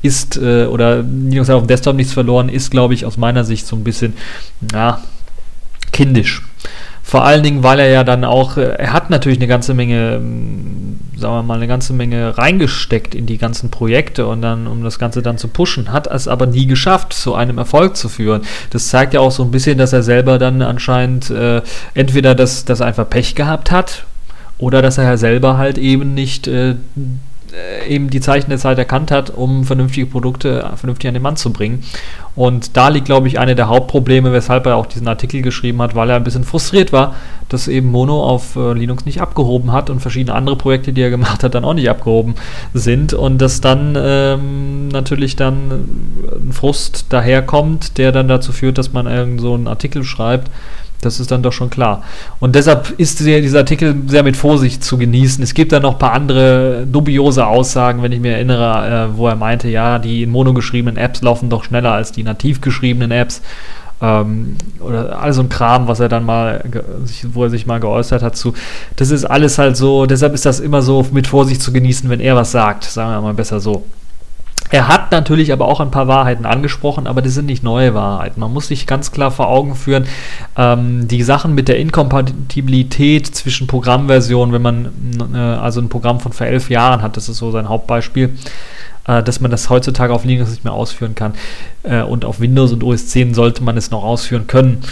ist 0.03 0.37
äh, 0.37 0.67
oder 0.67 1.03
Linux 1.03 1.49
hat 1.49 1.57
auf 1.57 1.63
dem 1.63 1.69
Desktop 1.69 1.97
nichts 1.97 2.13
verloren, 2.13 2.51
ist, 2.51 2.71
glaube 2.71 2.93
ich, 2.93 3.07
aus 3.07 3.17
meiner 3.17 3.45
Sicht 3.45 3.67
so 3.67 3.77
ein 3.77 3.85
bisschen 3.85 4.13
ja, 4.73 5.01
kindisch. 5.93 6.43
Vor 7.03 7.25
allen 7.25 7.43
Dingen, 7.43 7.63
weil 7.63 7.81
er 7.81 7.89
ja 7.89 8.05
dann 8.05 8.25
auch, 8.25 8.57
äh, 8.57 8.63
er 8.63 8.93
hat 8.93 9.11
natürlich 9.11 9.39
eine 9.39 9.49
ganze 9.49 9.75
Menge, 9.75 10.15
ähm, 10.15 10.99
sagen 11.17 11.35
wir 11.35 11.43
mal, 11.43 11.57
eine 11.57 11.67
ganze 11.67 11.93
Menge 11.93 12.39
reingesteckt 12.39 13.15
in 13.15 13.27
die 13.27 13.39
ganzen 13.39 13.71
Projekte 13.71 14.27
und 14.27 14.41
dann, 14.41 14.67
um 14.67 14.83
das 14.83 14.99
Ganze 14.99 15.21
dann 15.21 15.37
zu 15.37 15.49
pushen, 15.49 15.93
hat 15.93 16.07
es 16.07 16.29
aber 16.29 16.47
nie 16.47 16.67
geschafft, 16.67 17.13
zu 17.13 17.35
einem 17.35 17.59
Erfolg 17.59 17.97
zu 17.97 18.09
führen. 18.09 18.43
Das 18.71 18.89
zeigt 18.89 19.15
ja 19.15 19.21
auch 19.21 19.33
so 19.33 19.43
ein 19.43 19.51
bisschen, 19.51 19.79
dass 19.79 19.93
er 19.93 20.03
selber 20.03 20.39
dann 20.39 20.63
anscheinend 20.63 21.29
äh, 21.31 21.61
entweder 21.95 22.35
das, 22.35 22.65
das 22.65 22.81
einfach 22.81 23.09
Pech 23.11 23.35
gehabt 23.35 23.71
hat 23.71 24.05
oder 24.59 24.81
dass 24.81 24.97
er 24.97 25.19
selber 25.19 25.59
halt 25.59 25.77
eben 25.79 26.15
nicht 26.15 26.47
äh, 26.47 26.77
eben 27.89 28.09
die 28.09 28.21
Zeichen 28.21 28.51
der 28.51 28.59
Zeit 28.59 28.79
erkannt 28.79 29.11
hat, 29.11 29.31
um 29.31 29.65
vernünftige 29.65 30.07
Produkte 30.07 30.71
vernünftig 30.77 31.09
an 31.09 31.15
den 31.15 31.23
Mann 31.23 31.37
zu 31.37 31.53
bringen. 31.53 31.85
Und 32.35 32.77
da 32.77 32.89
liegt, 32.89 33.07
glaube 33.07 33.29
ich, 33.29 33.39
eine 33.39 33.55
der 33.55 33.69
Hauptprobleme, 33.69 34.33
weshalb 34.33 34.65
er 34.65 34.77
auch 34.77 34.87
diesen 34.87 35.07
Artikel 35.07 35.43
geschrieben 35.43 35.83
hat, 35.83 35.95
weil 35.95 36.09
er 36.09 36.17
ein 36.17 36.25
bisschen 36.25 36.45
frustriert 36.45 36.93
war, 36.93 37.15
dass 37.51 37.69
eben 37.69 37.91
Mono 37.91 38.25
auf 38.25 38.57
äh, 38.57 38.73
Linux 38.73 39.05
nicht 39.05 39.21
abgehoben 39.21 39.73
hat 39.73 39.91
und 39.91 40.01
verschiedene 40.01 40.35
andere 40.35 40.57
Projekte, 40.57 40.95
die 40.95 41.03
er 41.03 41.11
gemacht 41.11 41.45
hat, 41.45 41.55
dann 41.55 41.65
auch 41.67 41.75
nicht 41.75 41.91
abgehoben 41.91 42.37
sind 42.73 43.13
und 43.13 43.39
dass 43.39 43.61
dann 43.61 43.95
ähm, 43.99 44.89
natürlich 44.89 45.37
dann 45.37 45.71
ein 46.33 46.53
Frust 46.53 47.07
daherkommt, 47.11 47.99
der 47.99 48.13
dann 48.13 48.29
dazu 48.29 48.53
führt, 48.53 48.79
dass 48.79 48.95
man 48.95 49.07
irgend 49.07 49.43
so 49.43 49.53
einen 49.53 49.69
Artikel 49.69 50.05
schreibt, 50.05 50.51
das 51.03 51.19
ist 51.21 51.31
dann 51.31 51.43
doch 51.43 51.53
schon 51.53 51.69
klar. 51.69 52.03
Und 52.41 52.55
deshalb 52.55 52.95
ist 52.97 53.21
dieser 53.21 53.59
Artikel 53.59 53.95
sehr 54.07 54.23
mit 54.23 54.37
Vorsicht 54.37 54.83
zu 54.83 54.97
genießen. 54.97 55.43
Es 55.43 55.53
gibt 55.53 55.73
da 55.73 55.81
noch 55.81 55.95
ein 55.95 55.99
paar 55.99 56.13
andere 56.13 56.87
dubiose 56.87 57.47
Aussagen, 57.47 58.03
wenn 58.03 58.13
ich 58.13 58.21
mir 58.21 58.33
erinnere, 58.33 59.11
äh, 59.13 59.17
wo 59.17 59.27
er 59.27 59.35
meinte, 59.35 59.69
ja, 59.69 59.99
die 59.99 60.23
in 60.23 60.31
Mono 60.31 60.55
geschriebenen 60.55 60.97
Apps 60.97 61.21
laufen 61.21 61.51
doch 61.51 61.65
schneller 61.65 61.93
als 61.93 62.13
die 62.13 62.23
nativ 62.23 62.61
geschriebenen 62.61 63.11
Apps. 63.11 63.43
Ähm, 64.01 64.57
oder 64.81 65.21
all 65.21 65.33
so 65.33 65.43
ein 65.43 65.49
Kram, 65.49 65.89
was 65.89 65.99
er 65.99 66.09
dann 66.09 66.25
mal, 66.25 66.65
wo 67.33 67.45
er 67.45 67.51
sich 67.51 67.67
mal 67.67 67.81
geäußert 67.81 68.23
hat 68.23 68.37
zu. 68.37 68.55
Das 68.95 69.11
ist 69.11 69.25
alles 69.25 69.59
halt 69.59 69.77
so, 69.77 70.07
deshalb 70.07 70.35
ist 70.35 70.47
das 70.47 70.61
immer 70.61 70.83
so 70.83 71.05
mit 71.11 71.27
Vorsicht 71.27 71.61
zu 71.61 71.73
genießen, 71.73 72.09
wenn 72.11 72.21
er 72.21 72.37
was 72.37 72.53
sagt. 72.53 72.85
Sagen 72.85 73.11
wir 73.11 73.21
mal 73.21 73.35
besser 73.35 73.59
so. 73.59 73.85
Er 74.73 74.89
hat 74.89 75.13
natürlich 75.13 75.53
aber 75.53 75.67
auch 75.67 75.81
ein 75.81 75.91
paar 75.91 76.09
Wahrheiten 76.09 76.47
angesprochen, 76.47 77.07
aber 77.07 77.21
das 77.21 77.35
sind 77.35 77.45
nicht 77.45 77.63
neue 77.63 77.93
Wahrheiten. 77.93 78.41
Man 78.41 78.53
muss 78.53 78.69
sich 78.69 78.87
ganz 78.87 79.13
klar 79.13 79.31
vor 79.31 79.49
Augen 79.49 79.75
führen, 79.75 80.07
ähm, 80.57 81.07
die 81.07 81.23
Sachen 81.23 81.55
mit 81.55 81.69
der 81.69 81.79
Inkompatibilität 81.79 83.27
zwischen 83.27 83.67
Programmversionen, 83.67 84.55
wenn 84.55 84.63
man 84.63 84.89
äh, 85.35 85.37
also 85.37 85.83
ein 85.83 85.91
Programm 85.91 86.21
von 86.21 86.33
vor 86.33 86.47
elf 86.47 86.71
Jahren 86.71 87.03
hat, 87.03 87.19
das 87.19 87.29
ist 87.29 87.37
so 87.37 87.51
sein 87.51 87.69
Hauptbeispiel, 87.69 88.31
äh, 89.07 89.23
dass 89.23 89.43
man 89.43 89.51
das 89.51 89.69
heutzutage 89.69 90.15
auf 90.15 90.25
Linux 90.25 90.51
nicht 90.51 90.65
mehr 90.65 90.73
ausführen 90.73 91.15
kann. 91.15 91.35
Äh, 91.83 92.01
und 92.01 92.25
auf 92.25 92.41
Windows 92.41 92.73
und 92.73 92.83
OS 92.83 93.09
10 93.09 93.35
sollte 93.35 93.63
man 93.63 93.77
es 93.77 93.91
noch 93.91 94.03
ausführen 94.03 94.47
können. 94.47 94.83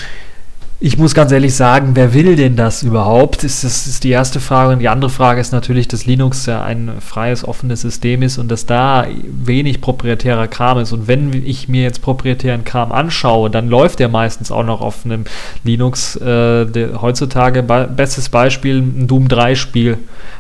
Ich 0.82 0.96
muss 0.96 1.12
ganz 1.12 1.30
ehrlich 1.30 1.54
sagen, 1.54 1.90
wer 1.92 2.14
will 2.14 2.37
denn 2.37 2.56
das 2.56 2.82
überhaupt? 2.82 3.44
Ist, 3.44 3.64
das 3.64 3.87
ist 3.87 4.02
die 4.02 4.08
erste 4.08 4.40
Frage. 4.40 4.72
Und 4.72 4.78
die 4.78 4.88
andere 4.88 5.10
Frage 5.10 5.38
ist 5.38 5.52
natürlich, 5.52 5.88
dass 5.88 6.06
Linux 6.06 6.46
ja 6.46 6.62
ein 6.62 6.92
freies, 7.00 7.46
offenes 7.46 7.82
System 7.82 8.22
ist 8.22 8.38
und 8.38 8.50
dass 8.50 8.64
da 8.64 9.04
wenig 9.26 9.82
proprietärer 9.82 10.49
Kram 10.49 10.78
ist. 10.78 10.92
Und 10.92 11.06
wenn 11.06 11.34
ich 11.34 11.68
mir 11.68 11.82
jetzt 11.82 12.00
proprietären 12.00 12.64
Kram 12.64 12.92
anschaue, 12.92 13.50
dann 13.50 13.68
läuft 13.68 13.99
der 13.99 14.08
meistens 14.08 14.50
auch 14.50 14.64
noch 14.64 14.80
auf 14.80 15.04
einem 15.04 15.25
Linux. 15.64 16.16
Äh, 16.16 16.64
der, 16.64 17.02
heutzutage, 17.02 17.62
be 17.62 17.87
bestes 17.94 18.30
Beispiel, 18.30 18.78
ein 18.78 19.06
Doom 19.06 19.28
3 19.28 19.56
Spiel, 19.56 19.99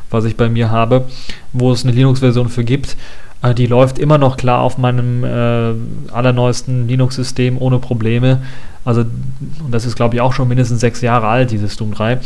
was 0.08 0.24
ich 0.24 0.38
bei 0.38 0.48
mir 0.48 0.70
habe, 0.70 1.04
wo 1.52 1.70
es 1.70 1.84
eine 1.84 1.92
Linux-Version 1.92 2.48
für 2.48 2.64
gibt. 2.64 2.96
Äh, 3.42 3.52
die 3.54 3.66
läuft 3.66 3.98
immer 3.98 4.16
noch 4.16 4.38
klar 4.38 4.62
auf 4.62 4.78
meinem 4.78 5.22
äh, 5.22 6.14
allerneuesten 6.14 6.88
Linux-System 6.88 7.60
ohne 7.60 7.78
Probleme. 7.78 8.40
Also, 8.84 9.02
und 9.02 9.72
das 9.72 9.84
ist, 9.84 9.96
glaube 9.96 10.14
ich, 10.14 10.20
auch 10.20 10.32
schon 10.32 10.48
mindestens 10.48 10.80
sechs 10.80 11.00
Jahre 11.00 11.26
alt, 11.26 11.50
dieses 11.50 11.76
Doom 11.76 11.92
3. 11.92 12.18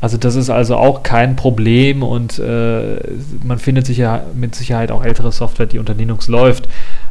Also, 0.00 0.16
das 0.16 0.36
ist 0.36 0.50
also 0.50 0.76
auch 0.76 1.02
kein 1.02 1.36
Problem 1.36 2.02
und 2.02 2.38
äh, 2.38 2.96
man 3.44 3.58
findet 3.58 3.86
sicher, 3.86 4.22
mit 4.34 4.54
Sicherheit 4.54 4.90
auch 4.90 5.04
ältere 5.04 5.32
Software, 5.32 5.66
die 5.66 5.78
unter 5.78 5.94
Linux 5.94 6.28
läuft. 6.28 6.68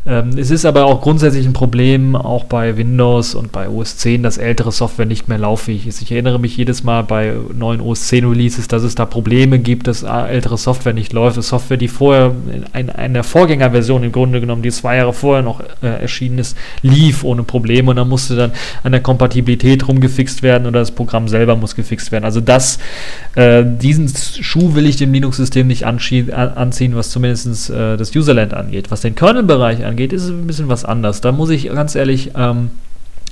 Ähm, 0.08 0.32
es 0.38 0.52
ist 0.52 0.66
aber 0.66 0.86
auch 0.86 1.02
grundsätzlich 1.02 1.46
ein 1.46 1.54
Problem, 1.54 2.16
auch 2.16 2.46
bei 2.46 2.78
Windows 2.78 3.36
und 3.36 3.52
bei 3.52 3.68
OS 3.68 3.98
10, 3.98 4.24
dass 4.24 4.38
ältere 4.38 4.72
Software 4.72 5.06
nicht 5.06 5.28
mehr 5.28 5.38
lauffähig 5.38 5.86
ist. 5.86 6.02
Ich 6.02 6.12
erinnere 6.12 6.40
mich 6.40 6.56
jedes 6.56 6.84
Mal 6.84 7.04
bei 7.04 7.34
neuen 7.54 7.82
OS 7.82 8.08
10 8.08 8.26
Releases, 8.26 8.70
dass 8.70 8.84
es 8.84 8.96
da 8.96 9.06
Probleme 9.06 9.60
gibt, 9.60 9.88
dass 9.88 10.04
ältere 10.04 10.58
Software 10.58 10.94
nicht 10.94 11.12
läuft. 11.12 11.38
Das 11.38 11.50
Software, 11.50 11.78
die 11.78 11.90
vorher 11.90 12.34
in 12.74 12.90
einer 12.90 13.24
Vorgängerversion 13.24 14.04
im 14.04 14.14
Grunde 14.14 14.40
genommen, 14.40 14.62
die 14.62 14.72
zwei 14.72 14.98
Jahre 14.98 15.12
vorher 15.12 15.44
noch 15.44 15.60
äh, 15.82 16.02
erschienen 16.02 16.40
ist, 16.40 16.56
lief 16.82 17.26
ohne 17.26 17.44
Probleme 17.44 17.90
und 17.90 17.98
dann 17.98 18.08
musste 18.08 18.36
dann 18.38 18.54
an 18.88 18.94
der 18.94 19.02
Kompatibilität 19.02 19.88
rumgefixt 19.88 20.42
werden 20.42 20.66
oder 20.66 20.80
das 20.80 20.92
Programm 20.92 21.28
selber 21.28 21.56
muss 21.56 21.76
gefixt 21.76 22.12
werden. 22.12 22.26
Also 22.26 22.42
das, 22.42 22.80
äh, 23.36 23.64
diesen 23.66 24.08
Schuh 24.08 24.74
will 24.74 24.88
ich 24.88 24.96
dem 24.96 25.14
Linux-System 25.14 25.68
nicht 25.68 25.86
anziehen, 25.86 26.96
was 26.96 27.12
zumindest 27.12 27.70
äh, 27.70 27.98
das 27.98 28.16
Userland 28.16 28.54
angeht. 28.54 28.90
Was 28.90 29.02
den 29.02 29.14
Kernel-Bereich 29.14 29.86
angeht, 29.86 30.14
ist 30.14 30.24
es 30.24 30.30
ein 30.30 30.48
bisschen 30.48 30.70
was 30.70 30.86
anders. 30.86 31.22
Da 31.22 31.32
muss 31.32 31.50
ich 31.50 31.68
ganz 31.68 31.96
ehrlich 31.96 32.32
ähm, 32.36 32.72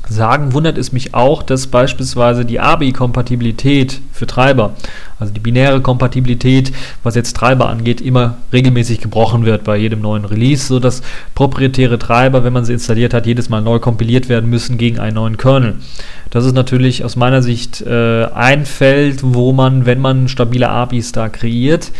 sagen, 0.10 0.54
wundert 0.54 0.78
es 0.78 0.92
mich 0.92 1.14
auch, 1.14 1.44
dass 1.44 1.68
beispielsweise 1.68 2.46
die 2.46 2.60
ABI-Kompatibilität 2.60 4.02
für 4.12 4.28
Treiber, 4.28 4.74
also 5.20 5.34
die 5.34 5.40
binäre 5.40 5.82
Kompatibilität, 5.82 6.72
was 7.04 7.16
jetzt 7.16 7.36
Treiber 7.36 7.70
angeht, 7.70 8.02
immer 8.02 8.38
regelmäßig 8.54 9.02
gebrochen 9.02 9.46
wird 9.46 9.64
bei 9.64 9.78
jedem 9.78 10.02
neuen 10.02 10.26
Release, 10.26 10.68
sodass 10.68 11.02
proprietäre 11.34 11.98
Treiber, 12.00 12.44
wenn 12.44 12.54
man 12.54 12.66
sie 12.66 12.74
installiert 12.74 13.14
hat, 13.14 13.26
jedes 13.26 13.50
Mal 13.50 13.62
neu 13.62 13.80
kompiliert 13.80 14.30
werden 14.30 14.50
müssen 14.50 14.78
gegen 14.78 15.00
einen 15.00 15.16
neuen 15.16 15.38
Kernel. 15.38 15.76
Das 16.30 16.46
ist 16.46 16.54
natürlich 16.54 17.04
aus 17.06 17.16
meiner 17.16 17.42
Sicht 17.42 17.82
äh, 17.82 18.26
ein 18.26 18.66
Feld, 18.66 19.20
wo 19.24 19.54
man, 19.54 19.86
wenn 19.86 20.02
man 20.02 20.28
stabile 20.28 20.70
ABIs 20.70 21.12
da 21.12 21.30
kreiert, 21.30 21.92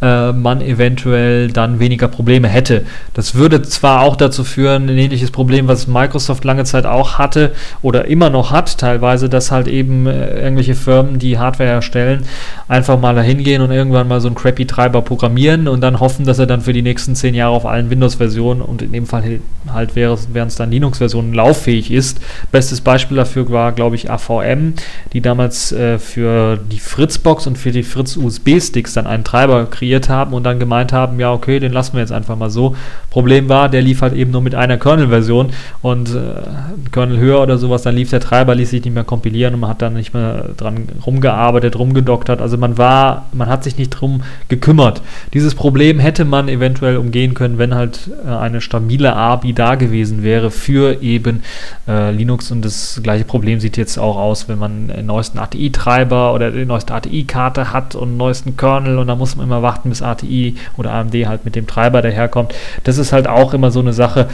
äh, 0.00 0.32
man 0.32 0.60
eventuell 0.60 1.48
dann 1.48 1.80
weniger 1.80 2.06
Probleme 2.06 2.48
hätte. 2.48 2.84
Das 3.14 3.34
würde 3.34 3.62
zwar 3.62 4.02
auch 4.02 4.14
dazu 4.14 4.44
führen, 4.44 4.88
ein 4.88 4.96
ähnliches 4.96 5.32
Problem, 5.32 5.66
was 5.66 5.88
Microsoft 5.88 6.44
lange 6.44 6.64
Zeit 6.64 6.86
auch 6.86 7.18
hatte 7.18 7.52
oder 7.82 8.04
immer 8.04 8.30
noch 8.30 8.52
hat, 8.52 8.78
teilweise, 8.78 9.28
dass 9.28 9.50
halt 9.50 9.66
eben 9.66 10.06
äh, 10.06 10.40
irgendwelche 10.40 10.74
Firmen, 10.74 11.18
die 11.18 11.38
Hardware 11.38 11.68
herstellen, 11.68 12.24
einfach 12.68 13.00
mal 13.00 13.14
dahin 13.14 13.42
gehen 13.42 13.60
und 13.60 13.72
irgendwann 13.72 14.06
mal 14.06 14.20
so 14.20 14.28
einen 14.28 14.36
crappy 14.36 14.66
Treiber 14.66 15.02
programmieren 15.02 15.66
und 15.66 15.80
dann 15.80 15.98
hoffen, 15.98 16.24
dass 16.24 16.38
er 16.38 16.46
dann 16.46 16.60
für 16.60 16.72
die 16.72 16.82
nächsten 16.82 17.16
zehn 17.16 17.34
Jahre 17.34 17.54
auf 17.54 17.66
allen 17.66 17.90
Windows-Versionen 17.90 18.62
und 18.62 18.82
in 18.82 18.92
dem 18.92 19.06
Fall 19.06 19.40
halt 19.72 19.96
wäre, 19.96 20.16
wären 20.32 20.48
es 20.48 20.54
dann 20.54 20.70
Linux-Versionen 20.70 21.34
lauffähig 21.34 21.90
ist. 21.90 22.20
Bestes 22.52 22.80
Beispiel 22.80 23.16
dafür 23.16 23.50
war, 23.50 23.72
glaube 23.72 23.96
ich, 23.96 24.10
AVM, 24.10 24.74
die 25.12 25.20
damals 25.20 25.72
äh, 25.72 25.98
für 25.98 26.56
die 26.56 26.78
Fritzbox 26.78 27.46
und 27.48 27.58
für 27.58 27.72
die 27.72 27.82
Fritz 27.82 28.16
USB-Sticks 28.16 28.92
dann 28.92 29.08
einen 29.08 29.24
Treiber 29.24 29.66
kreiert 29.66 29.87
kreiert 29.88 30.08
haben 30.08 30.34
und 30.34 30.44
dann 30.44 30.58
gemeint 30.58 30.92
haben, 30.92 31.18
ja, 31.18 31.32
okay, 31.32 31.60
den 31.60 31.72
lassen 31.72 31.94
wir 31.94 32.00
jetzt 32.00 32.12
einfach 32.12 32.36
mal 32.36 32.50
so. 32.50 32.76
Problem 33.10 33.48
war, 33.48 33.68
der 33.68 33.82
lief 33.82 34.02
halt 34.02 34.12
eben 34.12 34.30
nur 34.30 34.42
mit 34.42 34.54
einer 34.54 34.76
Kernel-Version 34.76 35.48
und 35.82 36.10
äh, 36.10 36.90
Kernel 36.92 37.18
höher 37.18 37.40
oder 37.40 37.56
sowas, 37.58 37.82
dann 37.82 37.94
lief 37.94 38.10
der 38.10 38.20
Treiber, 38.20 38.54
ließ 38.54 38.70
sich 38.70 38.84
nicht 38.84 38.94
mehr 38.94 39.04
kompilieren 39.04 39.54
und 39.54 39.60
man 39.60 39.70
hat 39.70 39.82
dann 39.82 39.94
nicht 39.94 40.12
mehr 40.12 40.50
dran 40.56 40.88
rumgearbeitet, 41.06 41.78
rumgedoktert. 41.78 42.40
Also 42.40 42.58
man 42.58 42.76
war, 42.76 43.26
man 43.32 43.48
hat 43.48 43.64
sich 43.64 43.78
nicht 43.78 43.90
drum 43.90 44.22
gekümmert. 44.48 45.00
Dieses 45.32 45.54
Problem 45.54 45.98
hätte 45.98 46.24
man 46.24 46.48
eventuell 46.48 46.98
umgehen 46.98 47.34
können, 47.34 47.58
wenn 47.58 47.74
halt 47.74 48.10
äh, 48.26 48.30
eine 48.30 48.60
stabile 48.60 49.16
ABI 49.16 49.54
da 49.54 49.74
gewesen 49.74 50.22
wäre 50.22 50.50
für 50.50 51.02
eben 51.02 51.42
äh, 51.86 52.10
Linux 52.10 52.50
und 52.50 52.64
das 52.64 53.00
gleiche 53.02 53.24
Problem 53.24 53.60
sieht 53.60 53.76
jetzt 53.76 53.98
auch 53.98 54.18
aus, 54.18 54.48
wenn 54.48 54.58
man 54.58 54.88
den 54.88 55.06
neuesten 55.06 55.38
ATI-Treiber 55.38 56.34
oder 56.34 56.50
die 56.50 56.66
neueste 56.66 56.94
ATI-Karte 56.94 57.72
hat 57.72 57.94
und 57.94 58.10
den 58.10 58.16
neuesten 58.18 58.56
Kernel 58.56 58.98
und 58.98 59.06
da 59.06 59.16
muss 59.16 59.36
man 59.36 59.46
immer 59.46 59.62
warten, 59.78 59.90
bis 59.90 60.02
ATI 60.02 60.56
oder 60.76 60.92
AMD 60.92 61.14
halt 61.26 61.44
mit 61.44 61.54
dem 61.54 61.66
Treiber 61.66 62.02
daherkommt. 62.02 62.54
Das 62.84 62.98
ist 62.98 63.12
halt 63.12 63.26
auch 63.26 63.54
immer 63.54 63.70
so 63.70 63.80
eine 63.80 63.92
Sache. 63.92 64.28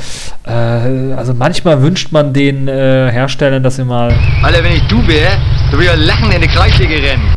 Äh, 0.46 0.50
also 0.50 1.34
manchmal 1.34 1.82
wünscht 1.82 2.12
man 2.12 2.32
den 2.32 2.68
äh, 2.68 3.10
Herstellern, 3.10 3.62
dass 3.62 3.76
sie 3.76 3.84
mal. 3.84 4.12
Alter, 4.42 4.64
wenn 4.64 4.72
ich 4.72 4.86
du 4.88 5.06
wäre, 5.06 5.32
dann 5.70 5.80
würde 5.80 6.00
ich 6.00 6.06
lachen 6.06 6.32
in 6.32 6.40
die 6.40 6.48
Kreissäge 6.48 6.94
rennen. 6.94 7.34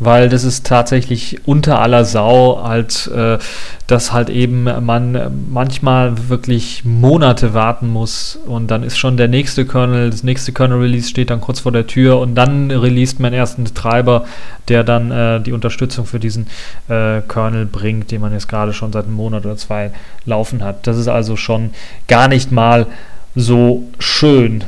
Weil 0.00 0.30
das 0.30 0.44
ist 0.44 0.66
tatsächlich 0.66 1.46
unter 1.46 1.80
aller 1.80 2.06
Sau 2.06 2.62
halt, 2.64 3.06
äh, 3.14 3.38
dass 3.86 4.12
halt 4.12 4.30
eben 4.30 4.64
man 4.64 5.46
manchmal 5.50 6.28
wirklich 6.28 6.84
Monate 6.84 7.52
warten 7.52 7.86
muss 7.88 8.38
und 8.46 8.70
dann 8.70 8.82
ist 8.82 8.96
schon 8.96 9.18
der 9.18 9.28
nächste 9.28 9.66
Kernel, 9.66 10.08
das 10.10 10.22
nächste 10.22 10.52
Kernel-Release 10.52 11.08
steht 11.08 11.28
dann 11.28 11.42
kurz 11.42 11.60
vor 11.60 11.70
der 11.70 11.86
Tür 11.86 12.18
und 12.18 12.34
dann 12.34 12.70
released 12.70 13.20
man 13.20 13.34
erst 13.34 13.58
einen 13.58 13.72
Treiber, 13.74 14.24
der 14.68 14.84
dann 14.84 15.10
äh, 15.10 15.40
die 15.40 15.52
Unterstützung 15.52 16.06
für 16.06 16.18
diesen 16.18 16.46
äh, 16.88 17.20
Kernel 17.20 17.66
bringt, 17.66 18.10
den 18.10 18.22
man 18.22 18.32
jetzt 18.32 18.48
gerade 18.48 18.72
schon 18.72 18.92
seit 18.92 19.04
einem 19.04 19.14
Monat 19.14 19.44
oder 19.44 19.58
zwei 19.58 19.92
laufen 20.24 20.64
hat. 20.64 20.86
Das 20.86 20.96
ist 20.96 21.08
also 21.08 21.36
schon 21.36 21.70
gar 22.08 22.26
nicht 22.26 22.50
mal 22.50 22.86
so 23.34 23.84
schön. 23.98 24.64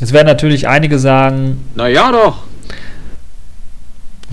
Jetzt 0.00 0.12
werden 0.12 0.26
natürlich 0.26 0.68
einige 0.68 0.98
sagen, 0.98 1.64
naja 1.74 2.12
doch, 2.12 2.44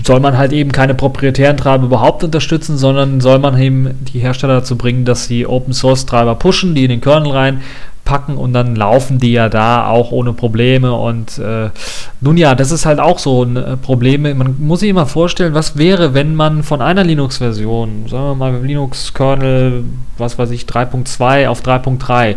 soll 0.04 0.20
man 0.20 0.38
halt 0.38 0.52
eben 0.52 0.72
keine 0.72 0.94
proprietären 0.94 1.56
Treiber 1.56 1.84
überhaupt 1.84 2.22
unterstützen, 2.24 2.78
sondern 2.78 3.20
soll 3.20 3.38
man 3.38 3.60
eben 3.60 3.90
die 4.12 4.20
Hersteller 4.20 4.56
dazu 4.56 4.76
bringen, 4.76 5.04
dass 5.04 5.26
sie 5.26 5.46
Open 5.46 5.72
Source 5.72 6.06
Treiber 6.06 6.34
pushen, 6.34 6.74
die 6.74 6.84
in 6.84 6.90
den 6.90 7.00
Kernel 7.00 7.32
reinpacken 7.32 8.36
und 8.36 8.52
dann 8.52 8.76
laufen 8.76 9.18
die 9.18 9.32
ja 9.32 9.48
da 9.48 9.88
auch 9.88 10.12
ohne 10.12 10.32
Probleme 10.32 10.92
und 10.92 11.38
äh, 11.38 11.70
nun 12.20 12.36
ja, 12.36 12.54
das 12.54 12.70
ist 12.70 12.86
halt 12.86 13.00
auch 13.00 13.18
so 13.18 13.42
ein 13.42 13.56
äh, 13.56 13.76
Problem. 13.76 14.22
Man 14.22 14.56
muss 14.58 14.80
sich 14.80 14.88
immer 14.88 15.06
vorstellen, 15.06 15.54
was 15.54 15.76
wäre, 15.76 16.14
wenn 16.14 16.34
man 16.34 16.62
von 16.62 16.80
einer 16.80 17.04
Linux-Version, 17.04 18.06
sagen 18.08 18.24
wir 18.24 18.34
mal 18.34 18.62
Linux-Kernel, 18.62 19.84
was 20.16 20.38
weiß 20.38 20.50
ich, 20.52 20.62
3.2 20.64 21.48
auf 21.48 21.62
3.3, 21.62 22.36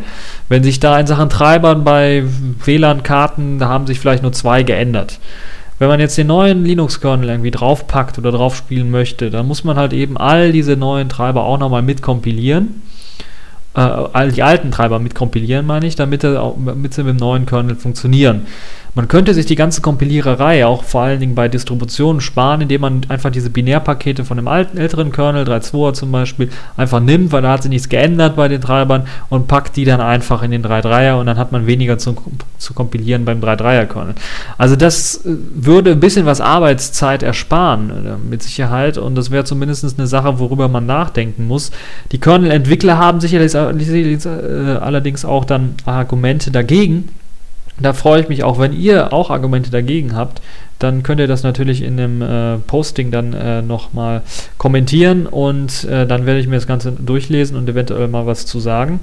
wenn 0.50 0.64
sich 0.64 0.80
da 0.80 1.00
in 1.00 1.08
Sachen 1.08 1.30
Treibern 1.30 1.84
bei 1.84 2.24
WLAN-Karten, 2.66 3.60
da 3.60 3.70
haben 3.70 3.88
sich 3.88 4.00
vielleicht 4.00 4.24
nur 4.24 4.34
zwei 4.34 4.64
geändert 4.64 5.20
wenn 5.82 5.88
man 5.88 6.00
jetzt 6.00 6.16
den 6.16 6.28
neuen 6.28 6.64
Linux-Kernel 6.64 7.28
irgendwie 7.28 7.50
draufpackt 7.50 8.20
oder 8.20 8.32
drauf 8.32 8.56
spielen 8.56 8.92
möchte, 8.92 9.32
dann 9.32 9.48
muss 9.48 9.64
man 9.64 9.78
halt 9.78 9.94
eben 9.94 10.16
all 10.16 10.52
diese 10.52 10.78
neuen 10.78 11.10
Treiber 11.10 11.44
auch 11.44 11.58
nochmal 11.58 11.82
mitkompilieren. 11.82 12.84
Äh, 13.74 13.80
all 13.80 14.32
die 14.32 14.44
alten 14.44 14.70
Treiber 14.70 15.00
mitkompilieren, 15.00 15.66
meine 15.66 15.88
ich, 15.88 15.96
damit, 15.96 16.24
damit 16.24 16.94
sie 16.94 17.04
mit 17.04 17.16
dem 17.16 17.18
neuen 17.18 17.48
Kernel 17.48 17.78
funktionieren. 17.78 18.46
Man 18.94 19.08
könnte 19.08 19.34
sich 19.34 19.46
die 19.46 19.56
ganze 19.56 19.80
Kompiliererei 19.80 20.66
auch 20.66 20.84
vor 20.84 21.04
allen 21.04 21.22
Dingen 21.22 21.34
bei 21.34 21.48
Distributionen 21.48 22.20
sparen, 22.20 22.60
indem 22.60 22.82
man 22.82 23.02
einfach 23.08 23.30
diese 23.30 23.50
Binärpakete 23.50 24.26
von 24.26 24.36
dem 24.36 24.50
alten, 24.50 24.78
älteren 24.78 25.14
Kernel, 25.14 25.46
3.2er 25.46 25.94
zum 25.94 26.12
Beispiel, 26.12 26.50
einfach 26.76 27.00
nimmt, 27.00 27.32
weil 27.32 27.42
da 27.42 27.54
hat 27.54 27.64
sich 27.64 27.70
nichts 27.70 27.88
geändert 27.88 28.36
bei 28.36 28.50
den 28.50 28.60
Treibern 28.60 29.08
und 29.30 29.48
packt 29.48 29.78
die 29.78 29.86
dann 29.86 30.02
einfach 30.02 30.44
in 30.44 30.52
den 30.52 30.64
3.3er 30.64 31.20
und 31.20 31.26
dann 31.26 31.38
hat 31.38 31.54
man 31.54 31.68
weniger 31.68 31.98
zu, 31.98 32.16
zu 32.58 32.74
kompilieren 32.74 33.24
beim 33.24 33.40
3.3er 33.40 33.86
Kernel. 33.86 34.16
Also 34.58 34.76
das 34.76 35.26
äh, 35.26 35.38
würde 35.56 35.92
ein 35.92 36.02
bisschen 36.02 36.26
was 36.26 36.42
Arbeitszeit 36.42 37.24
ersparen, 37.24 37.90
äh, 37.90 38.30
mit 38.30 38.44
Sicherheit, 38.44 38.98
und 38.98 39.16
das 39.16 39.32
wäre 39.32 39.46
zumindest 39.46 39.98
eine 39.98 40.08
Sache, 40.08 40.38
worüber 40.38 40.68
man 40.68 40.86
nachdenken 40.86 41.48
muss. 41.48 41.72
Die 42.12 42.20
Kernel-Entwickler 42.20 42.98
haben 42.98 43.22
sicherlich 43.22 43.56
äh, 43.56 44.30
allerdings 44.82 45.24
auch 45.24 45.46
dann 45.46 45.76
Argumente 45.86 46.52
dagegen, 46.52 47.08
da 47.80 47.94
freue 47.94 48.22
ich 48.22 48.30
mich 48.30 48.44
auch, 48.44 48.60
wenn 48.60 48.74
ihr 48.74 49.14
auch 49.14 49.30
Argumente 49.30 49.72
dagegen 49.72 50.16
habt, 50.16 50.42
dann 50.80 51.04
könnt 51.04 51.20
ihr 51.20 51.28
das 51.28 51.44
natürlich 51.44 51.84
in 51.84 51.98
dem 51.98 52.22
äh, 52.22 52.58
Posting 52.58 53.12
dann 53.12 53.34
äh, 53.34 53.62
nochmal 53.62 54.24
kommentieren 54.58 55.28
und 55.28 55.84
äh, 55.84 56.08
dann 56.08 56.26
werde 56.26 56.40
ich 56.40 56.48
mir 56.48 56.56
das 56.56 56.66
Ganze 56.66 56.92
durchlesen 56.92 57.56
und 57.56 57.70
eventuell 57.70 58.08
mal 58.08 58.26
was 58.26 58.46
zu 58.46 58.60
sagen. 58.60 59.00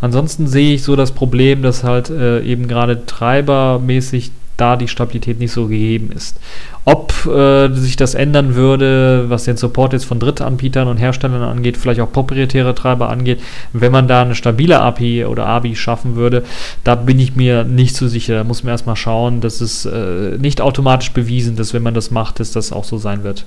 Ansonsten 0.00 0.46
sehe 0.46 0.74
ich 0.74 0.82
so 0.82 0.96
das 0.96 1.12
Problem, 1.12 1.62
dass 1.62 1.84
halt 1.84 2.08
äh, 2.08 2.40
eben 2.40 2.66
gerade 2.66 3.04
treibermäßig 3.04 4.30
da 4.58 4.76
die 4.76 4.88
Stabilität 4.88 5.38
nicht 5.38 5.52
so 5.52 5.68
gegeben 5.68 6.10
ist. 6.12 6.38
Ob 6.84 7.26
äh, 7.26 7.72
sich 7.72 7.96
das 7.96 8.14
ändern 8.14 8.54
würde, 8.54 9.26
was 9.28 9.44
den 9.44 9.56
Support 9.56 9.92
jetzt 9.94 10.04
von 10.04 10.18
Drittanbietern 10.18 10.88
und 10.88 10.98
Herstellern 10.98 11.42
angeht, 11.42 11.76
vielleicht 11.76 12.00
auch 12.00 12.12
proprietäre 12.12 12.74
Treiber 12.74 13.08
angeht, 13.08 13.40
wenn 13.72 13.92
man 13.92 14.08
da 14.08 14.22
eine 14.22 14.34
stabile 14.34 14.80
API 14.80 15.24
oder 15.24 15.46
ABI 15.46 15.76
schaffen 15.76 16.16
würde, 16.16 16.44
da 16.84 16.96
bin 16.96 17.18
ich 17.20 17.36
mir 17.36 17.64
nicht 17.64 17.96
so 17.96 18.08
sicher. 18.08 18.34
Da 18.34 18.44
muss 18.44 18.64
man 18.64 18.72
erstmal 18.72 18.96
schauen, 18.96 19.40
dass 19.40 19.60
es 19.60 19.86
äh, 19.86 20.36
nicht 20.38 20.60
automatisch 20.60 21.12
bewiesen, 21.12 21.56
dass 21.56 21.72
wenn 21.72 21.82
man 21.82 21.94
das 21.94 22.10
macht, 22.10 22.40
dass 22.40 22.52
das 22.52 22.72
auch 22.72 22.84
so 22.84 22.98
sein 22.98 23.22
wird. 23.22 23.44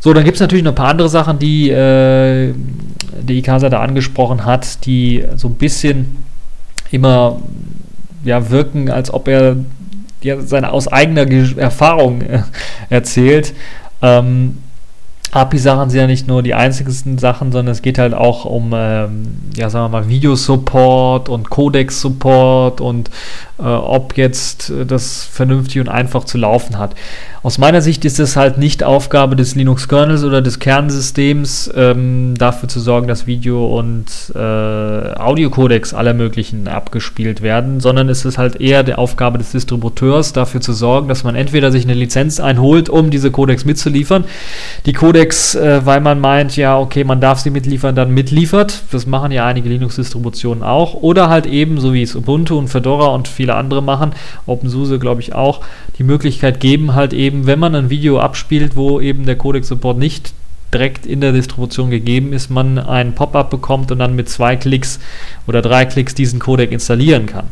So, 0.00 0.12
dann 0.12 0.24
gibt 0.24 0.34
es 0.34 0.40
natürlich 0.40 0.64
noch 0.64 0.72
ein 0.72 0.76
paar 0.76 0.88
andere 0.88 1.08
Sachen, 1.08 1.38
die 1.38 1.70
äh, 1.70 2.52
die 3.22 3.38
Ikasa 3.38 3.68
da 3.68 3.80
angesprochen 3.80 4.44
hat, 4.44 4.84
die 4.84 5.24
so 5.36 5.48
ein 5.48 5.54
bisschen 5.54 6.16
immer 6.90 7.40
ja, 8.24 8.50
wirken, 8.50 8.90
als 8.90 9.12
ob 9.12 9.28
er 9.28 9.56
ja, 10.24 10.40
seine 10.40 10.72
aus 10.72 10.88
eigener 10.88 11.26
Erfahrung 11.58 12.22
äh, 12.22 12.42
erzählt. 12.90 13.54
Ähm, 14.00 14.58
API-Sachen 15.32 15.88
sind 15.88 15.98
ja 15.98 16.06
nicht 16.06 16.28
nur 16.28 16.42
die 16.42 16.52
einzigsten 16.52 17.16
Sachen, 17.16 17.52
sondern 17.52 17.72
es 17.72 17.80
geht 17.80 17.98
halt 17.98 18.12
auch 18.12 18.44
um, 18.44 18.72
ähm, 18.76 19.28
ja, 19.56 19.70
sagen 19.70 19.86
wir 19.86 20.00
mal, 20.00 20.08
Videosupport 20.08 21.30
und 21.30 21.48
Codex-Support 21.48 22.82
und 22.82 23.08
äh, 23.58 23.62
ob 23.62 24.16
jetzt 24.18 24.70
äh, 24.70 24.84
das 24.84 25.24
vernünftig 25.24 25.80
und 25.80 25.88
einfach 25.88 26.24
zu 26.24 26.36
laufen 26.36 26.78
hat. 26.78 26.94
Aus 27.44 27.58
meiner 27.58 27.82
Sicht 27.82 28.04
ist 28.04 28.20
es 28.20 28.36
halt 28.36 28.58
nicht 28.58 28.84
Aufgabe 28.84 29.34
des 29.34 29.56
Linux-Kernels 29.56 30.22
oder 30.22 30.42
des 30.42 30.60
Kernsystems, 30.60 31.72
ähm, 31.74 32.34
dafür 32.38 32.68
zu 32.68 32.78
sorgen, 32.78 33.08
dass 33.08 33.26
Video- 33.26 33.76
und 33.76 34.04
äh, 34.34 34.38
Audiocodecs 34.38 35.92
aller 35.92 36.14
möglichen 36.14 36.68
abgespielt 36.68 37.42
werden, 37.42 37.80
sondern 37.80 38.08
es 38.08 38.24
ist 38.24 38.38
halt 38.38 38.60
eher 38.60 38.84
die 38.84 38.94
Aufgabe 38.94 39.38
des 39.38 39.50
Distributeurs, 39.50 40.32
dafür 40.32 40.60
zu 40.60 40.72
sorgen, 40.72 41.08
dass 41.08 41.24
man 41.24 41.34
entweder 41.34 41.72
sich 41.72 41.84
eine 41.84 41.94
Lizenz 41.94 42.38
einholt, 42.38 42.88
um 42.88 43.10
diese 43.10 43.32
Codecs 43.32 43.64
mitzuliefern, 43.64 44.24
die 44.86 44.92
Codecs, 45.22 45.54
äh, 45.54 45.86
weil 45.86 46.00
man 46.00 46.18
meint, 46.18 46.56
ja, 46.56 46.76
okay, 46.76 47.04
man 47.04 47.20
darf 47.20 47.38
sie 47.38 47.50
mitliefern, 47.50 47.94
dann 47.94 48.12
mitliefert. 48.12 48.82
Das 48.90 49.06
machen 49.06 49.30
ja 49.30 49.46
einige 49.46 49.68
Linux-Distributionen 49.68 50.64
auch. 50.64 50.94
Oder 50.94 51.28
halt 51.28 51.46
eben, 51.46 51.78
so 51.78 51.94
wie 51.94 52.02
es 52.02 52.16
Ubuntu 52.16 52.58
und 52.58 52.66
Fedora 52.66 53.06
und 53.14 53.28
viele 53.28 53.54
andere 53.54 53.82
machen, 53.82 54.12
OpenSUSE 54.46 54.98
glaube 54.98 55.20
ich 55.20 55.32
auch, 55.32 55.60
die 55.98 56.02
Möglichkeit 56.02 56.58
geben, 56.58 56.94
halt 56.94 57.12
eben, 57.12 57.46
wenn 57.46 57.60
man 57.60 57.76
ein 57.76 57.88
Video 57.88 58.18
abspielt, 58.18 58.74
wo 58.74 59.00
eben 59.00 59.24
der 59.24 59.36
Codec-Support 59.36 59.96
nicht 59.96 60.32
direkt 60.74 61.06
in 61.06 61.20
der 61.20 61.30
Distribution 61.30 61.90
gegeben 61.90 62.32
ist, 62.32 62.50
man 62.50 62.78
ein 62.78 63.14
Pop-up 63.14 63.50
bekommt 63.50 63.92
und 63.92 64.00
dann 64.00 64.16
mit 64.16 64.28
zwei 64.28 64.56
Klicks 64.56 64.98
oder 65.46 65.62
drei 65.62 65.84
Klicks 65.84 66.16
diesen 66.16 66.40
Codec 66.40 66.72
installieren 66.72 67.26
kann. 67.26 67.46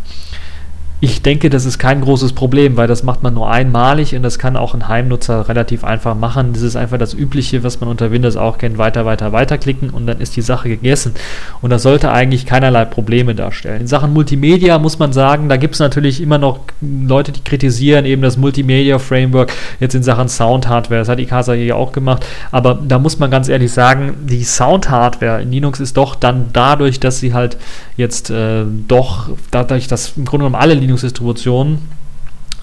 Ich 1.03 1.23
denke, 1.23 1.49
das 1.49 1.65
ist 1.65 1.79
kein 1.79 2.03
großes 2.03 2.35
Problem, 2.35 2.77
weil 2.77 2.87
das 2.87 3.03
macht 3.03 3.23
man 3.23 3.33
nur 3.33 3.51
einmalig 3.51 4.15
und 4.15 4.23
das 4.23 4.39
kann 4.39 4.55
auch 4.55 4.75
ein 4.75 4.87
Heimnutzer 4.87 5.49
relativ 5.49 5.83
einfach 5.83 6.15
machen. 6.15 6.53
Das 6.53 6.61
ist 6.61 6.77
einfach 6.77 6.99
das 6.99 7.15
Übliche, 7.15 7.65
was 7.65 7.81
man 7.81 7.89
unter 7.89 8.11
Windows 8.11 8.37
auch 8.37 8.59
kennt, 8.59 8.77
weiter, 8.77 9.07
weiter, 9.07 9.33
weiter 9.33 9.57
klicken 9.57 9.89
und 9.89 10.07
dann 10.07 10.21
ist 10.21 10.37
die 10.37 10.43
Sache 10.43 10.69
gegessen. 10.69 11.15
Und 11.63 11.71
das 11.71 11.85
sollte 11.85 12.13
eigentlich 12.13 12.45
keinerlei 12.45 12.85
Probleme 12.85 13.35
darstellen. 13.35 13.81
In 13.81 13.87
Sachen 13.87 14.13
Multimedia 14.13 14.79
muss 14.79 14.99
man 14.99 15.15
sagen, 15.15 15.49
da 15.49 15.57
gibt 15.57 15.73
es 15.73 15.81
natürlich 15.81 16.21
immer 16.21 16.37
noch 16.37 16.61
Leute, 16.83 17.33
die 17.33 17.45
kritisieren 17.45 18.05
eben 18.05 18.21
das 18.21 18.37
Multimedia-Framework 18.37 19.55
jetzt 19.81 19.95
in 19.95 20.03
Sachen 20.03 20.29
Sound-Hardware. 20.29 21.01
Das 21.01 21.09
hat 21.09 21.19
Ikasa 21.19 21.55
hier 21.55 21.77
auch 21.77 21.93
gemacht. 21.93 22.27
Aber 22.53 22.75
da 22.75 22.99
muss 22.99 23.19
man 23.19 23.31
ganz 23.31 23.49
ehrlich 23.49 23.73
sagen, 23.73 24.27
die 24.29 24.45
Sound-Hardware 24.45 25.41
in 25.41 25.51
Linux 25.51 25.81
ist 25.81 25.97
doch 25.97 26.15
dann 26.15 26.51
dadurch, 26.53 27.01
dass 27.01 27.21
sie 27.21 27.33
halt 27.33 27.57
jetzt 27.97 28.29
äh, 28.29 28.65
doch, 28.87 29.31
dadurch, 29.51 29.87
dass 29.87 30.15
im 30.17 30.27
Grunde 30.27 30.45
genommen 30.45 30.61
alle 30.61 30.75
Linux 30.75 30.90
Linux-Distributionen, 30.91 31.79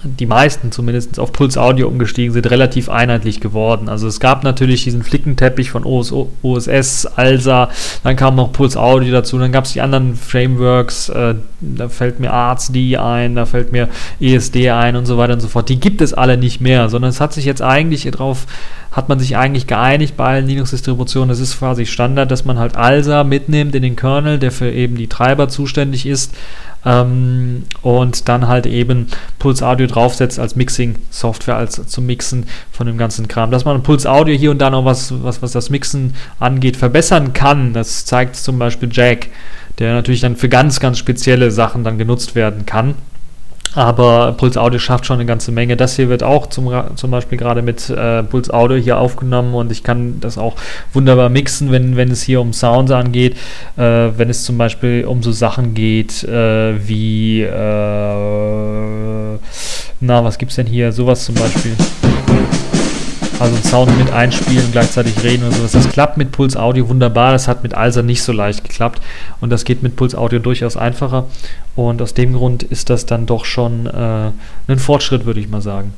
die 0.04 0.26
meisten 0.26 0.70
zumindest 0.70 1.18
auf 1.18 1.32
Puls 1.32 1.58
Audio 1.58 1.88
umgestiegen 1.88 2.32
sind, 2.32 2.48
relativ 2.50 2.88
einheitlich 2.88 3.40
geworden. 3.40 3.88
Also 3.88 4.06
es 4.06 4.20
gab 4.20 4.44
natürlich 4.44 4.84
diesen 4.84 5.02
Flickenteppich 5.02 5.70
von 5.70 5.84
OS, 5.84 6.14
OSS, 6.42 7.06
ALSA, 7.16 7.70
dann 8.04 8.14
kam 8.14 8.36
noch 8.36 8.52
Puls 8.52 8.76
Audio 8.76 9.12
dazu, 9.12 9.38
dann 9.38 9.50
gab 9.50 9.64
es 9.64 9.72
die 9.72 9.80
anderen 9.80 10.14
Frameworks, 10.14 11.08
äh, 11.08 11.34
da 11.60 11.88
fällt 11.88 12.20
mir 12.20 12.32
ArtsD 12.32 12.96
ein, 12.96 13.34
da 13.34 13.44
fällt 13.44 13.72
mir 13.72 13.88
ESD 14.20 14.70
ein 14.70 14.94
und 14.94 15.06
so 15.06 15.18
weiter 15.18 15.32
und 15.32 15.40
so 15.40 15.48
fort. 15.48 15.68
Die 15.68 15.80
gibt 15.80 16.00
es 16.00 16.14
alle 16.14 16.36
nicht 16.36 16.60
mehr, 16.60 16.88
sondern 16.90 17.08
es 17.08 17.20
hat 17.20 17.32
sich 17.32 17.44
jetzt 17.44 17.62
eigentlich 17.62 18.08
darauf 18.08 18.46
hat 18.90 19.08
man 19.08 19.18
sich 19.18 19.36
eigentlich 19.36 19.66
geeinigt 19.66 20.16
bei 20.16 20.24
allen 20.24 20.46
Linux-Distributionen. 20.46 21.30
Es 21.30 21.40
ist 21.40 21.58
quasi 21.58 21.86
Standard, 21.86 22.30
dass 22.30 22.44
man 22.44 22.58
halt 22.58 22.76
ALSA 22.76 23.22
mitnimmt 23.24 23.74
in 23.74 23.82
den 23.82 23.96
Kernel, 23.96 24.38
der 24.38 24.50
für 24.50 24.70
eben 24.70 24.96
die 24.96 25.08
Treiber 25.08 25.48
zuständig 25.48 26.06
ist 26.06 26.34
ähm, 26.84 27.64
und 27.82 28.28
dann 28.28 28.48
halt 28.48 28.66
eben 28.66 29.08
Puls 29.38 29.62
Audio 29.62 29.86
draufsetzt 29.86 30.38
als 30.38 30.56
Mixing-Software, 30.56 31.56
als 31.56 31.86
zum 31.86 32.06
Mixen 32.06 32.46
von 32.72 32.86
dem 32.86 32.98
ganzen 32.98 33.28
Kram. 33.28 33.50
Dass 33.50 33.64
man 33.64 33.82
Puls 33.82 34.06
Audio 34.06 34.34
hier 34.34 34.50
und 34.50 34.58
da 34.58 34.70
noch 34.70 34.84
was, 34.84 35.12
was, 35.22 35.42
was 35.42 35.52
das 35.52 35.70
Mixen 35.70 36.14
angeht, 36.38 36.76
verbessern 36.76 37.32
kann, 37.32 37.74
das 37.74 38.06
zeigt 38.06 38.36
zum 38.36 38.58
Beispiel 38.58 38.88
Jack, 38.90 39.28
der 39.78 39.92
natürlich 39.92 40.20
dann 40.20 40.36
für 40.36 40.48
ganz, 40.48 40.80
ganz 40.80 40.98
spezielle 40.98 41.50
Sachen 41.50 41.84
dann 41.84 41.98
genutzt 41.98 42.34
werden 42.34 42.64
kann. 42.64 42.94
Aber 43.74 44.32
Puls 44.32 44.56
Audio 44.56 44.78
schafft 44.78 45.06
schon 45.06 45.16
eine 45.16 45.26
ganze 45.26 45.52
Menge. 45.52 45.76
Das 45.76 45.96
hier 45.96 46.08
wird 46.08 46.22
auch 46.22 46.46
zum, 46.46 46.72
zum 46.96 47.10
Beispiel 47.10 47.38
gerade 47.38 47.62
mit 47.62 47.90
äh, 47.90 48.22
Puls 48.22 48.50
Audio 48.50 48.76
hier 48.76 48.98
aufgenommen 48.98 49.54
und 49.54 49.70
ich 49.70 49.82
kann 49.82 50.20
das 50.20 50.38
auch 50.38 50.56
wunderbar 50.92 51.28
mixen, 51.28 51.70
wenn, 51.70 51.96
wenn 51.96 52.10
es 52.10 52.22
hier 52.22 52.40
um 52.40 52.52
Sounds 52.52 52.90
angeht. 52.90 53.36
Äh, 53.76 53.82
wenn 54.16 54.30
es 54.30 54.44
zum 54.44 54.58
Beispiel 54.58 55.04
um 55.04 55.22
so 55.22 55.32
Sachen 55.32 55.74
geht 55.74 56.24
äh, 56.24 56.88
wie, 56.88 57.42
äh, 57.42 57.48
na, 60.00 60.24
was 60.24 60.38
gibt 60.38 60.50
es 60.50 60.56
denn 60.56 60.66
hier? 60.66 60.92
Sowas 60.92 61.24
zum 61.24 61.34
Beispiel. 61.34 61.76
Also 63.40 63.56
Sound 63.68 63.96
mit 63.96 64.10
einspielen, 64.12 64.72
gleichzeitig 64.72 65.22
reden 65.22 65.44
und 65.44 65.54
sowas. 65.54 65.72
Das 65.72 65.88
klappt 65.88 66.16
mit 66.16 66.32
Puls 66.32 66.56
Audio 66.56 66.88
wunderbar. 66.88 67.32
Das 67.32 67.46
hat 67.46 67.62
mit 67.62 67.72
Alsa 67.72 68.02
nicht 68.02 68.22
so 68.22 68.32
leicht 68.32 68.64
geklappt. 68.64 69.00
Und 69.40 69.50
das 69.50 69.64
geht 69.64 69.82
mit 69.82 69.94
Puls 69.94 70.16
Audio 70.16 70.40
durchaus 70.40 70.76
einfacher. 70.76 71.26
Und 71.76 72.02
aus 72.02 72.14
dem 72.14 72.32
Grund 72.32 72.64
ist 72.64 72.90
das 72.90 73.06
dann 73.06 73.26
doch 73.26 73.44
schon 73.44 73.86
äh, 73.86 74.30
ein 74.66 74.78
Fortschritt, 74.78 75.24
würde 75.24 75.38
ich 75.38 75.48
mal 75.48 75.62
sagen. 75.62 75.92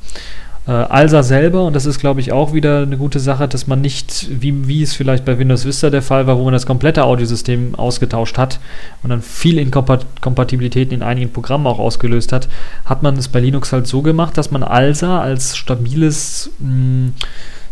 Äh, 0.70 0.72
Alsa 0.72 1.24
selber, 1.24 1.64
und 1.64 1.74
das 1.74 1.84
ist, 1.84 1.98
glaube 1.98 2.20
ich, 2.20 2.30
auch 2.30 2.52
wieder 2.52 2.82
eine 2.82 2.96
gute 2.96 3.18
Sache, 3.18 3.48
dass 3.48 3.66
man 3.66 3.80
nicht, 3.80 4.28
wie, 4.40 4.68
wie 4.68 4.84
es 4.84 4.94
vielleicht 4.94 5.24
bei 5.24 5.36
Windows 5.36 5.64
Vista 5.64 5.90
der 5.90 6.00
Fall 6.00 6.28
war, 6.28 6.38
wo 6.38 6.44
man 6.44 6.52
das 6.52 6.64
komplette 6.64 7.02
Audiosystem 7.02 7.74
ausgetauscht 7.74 8.38
hat 8.38 8.60
und 9.02 9.10
dann 9.10 9.20
viel 9.20 9.58
Inkompatibilitäten 9.58 10.94
in 10.94 11.02
einigen 11.02 11.32
Programmen 11.32 11.66
auch 11.66 11.80
ausgelöst 11.80 12.32
hat, 12.32 12.48
hat 12.84 13.02
man 13.02 13.16
es 13.16 13.26
bei 13.26 13.40
Linux 13.40 13.72
halt 13.72 13.88
so 13.88 14.00
gemacht, 14.00 14.38
dass 14.38 14.52
man 14.52 14.62
Alsa 14.62 15.20
als 15.20 15.56
stabiles 15.56 16.52
mh, 16.60 16.68
hm, 16.68 17.14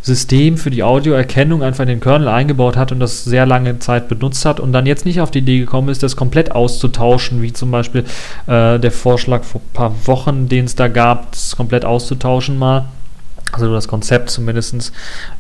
System 0.08 0.56
für 0.56 0.70
die 0.70 0.82
Audioerkennung 0.82 1.62
einfach 1.62 1.82
in 1.82 1.88
den 1.88 2.00
Kernel 2.00 2.28
eingebaut 2.28 2.76
hat 2.76 2.90
und 2.90 2.98
das 2.98 3.24
sehr 3.24 3.46
lange 3.46 3.78
Zeit 3.78 4.08
benutzt 4.08 4.44
hat 4.44 4.58
und 4.58 4.72
dann 4.72 4.86
jetzt 4.86 5.04
nicht 5.04 5.20
auf 5.20 5.30
die 5.30 5.38
Idee 5.38 5.60
gekommen 5.60 5.88
ist, 5.90 6.02
das 6.02 6.16
komplett 6.16 6.50
auszutauschen, 6.50 7.42
wie 7.42 7.52
zum 7.52 7.70
Beispiel 7.70 8.04
äh, 8.46 8.78
der 8.80 8.90
Vorschlag 8.90 9.44
vor 9.44 9.60
ein 9.60 9.72
paar 9.72 10.06
Wochen, 10.06 10.48
den 10.48 10.64
es 10.64 10.74
da 10.74 10.88
gab, 10.88 11.30
das 11.30 11.54
komplett 11.54 11.84
auszutauschen 11.84 12.58
mal 12.58 12.86
also 13.62 13.74
das 13.74 13.88
Konzept 13.88 14.30
zumindest, 14.30 14.92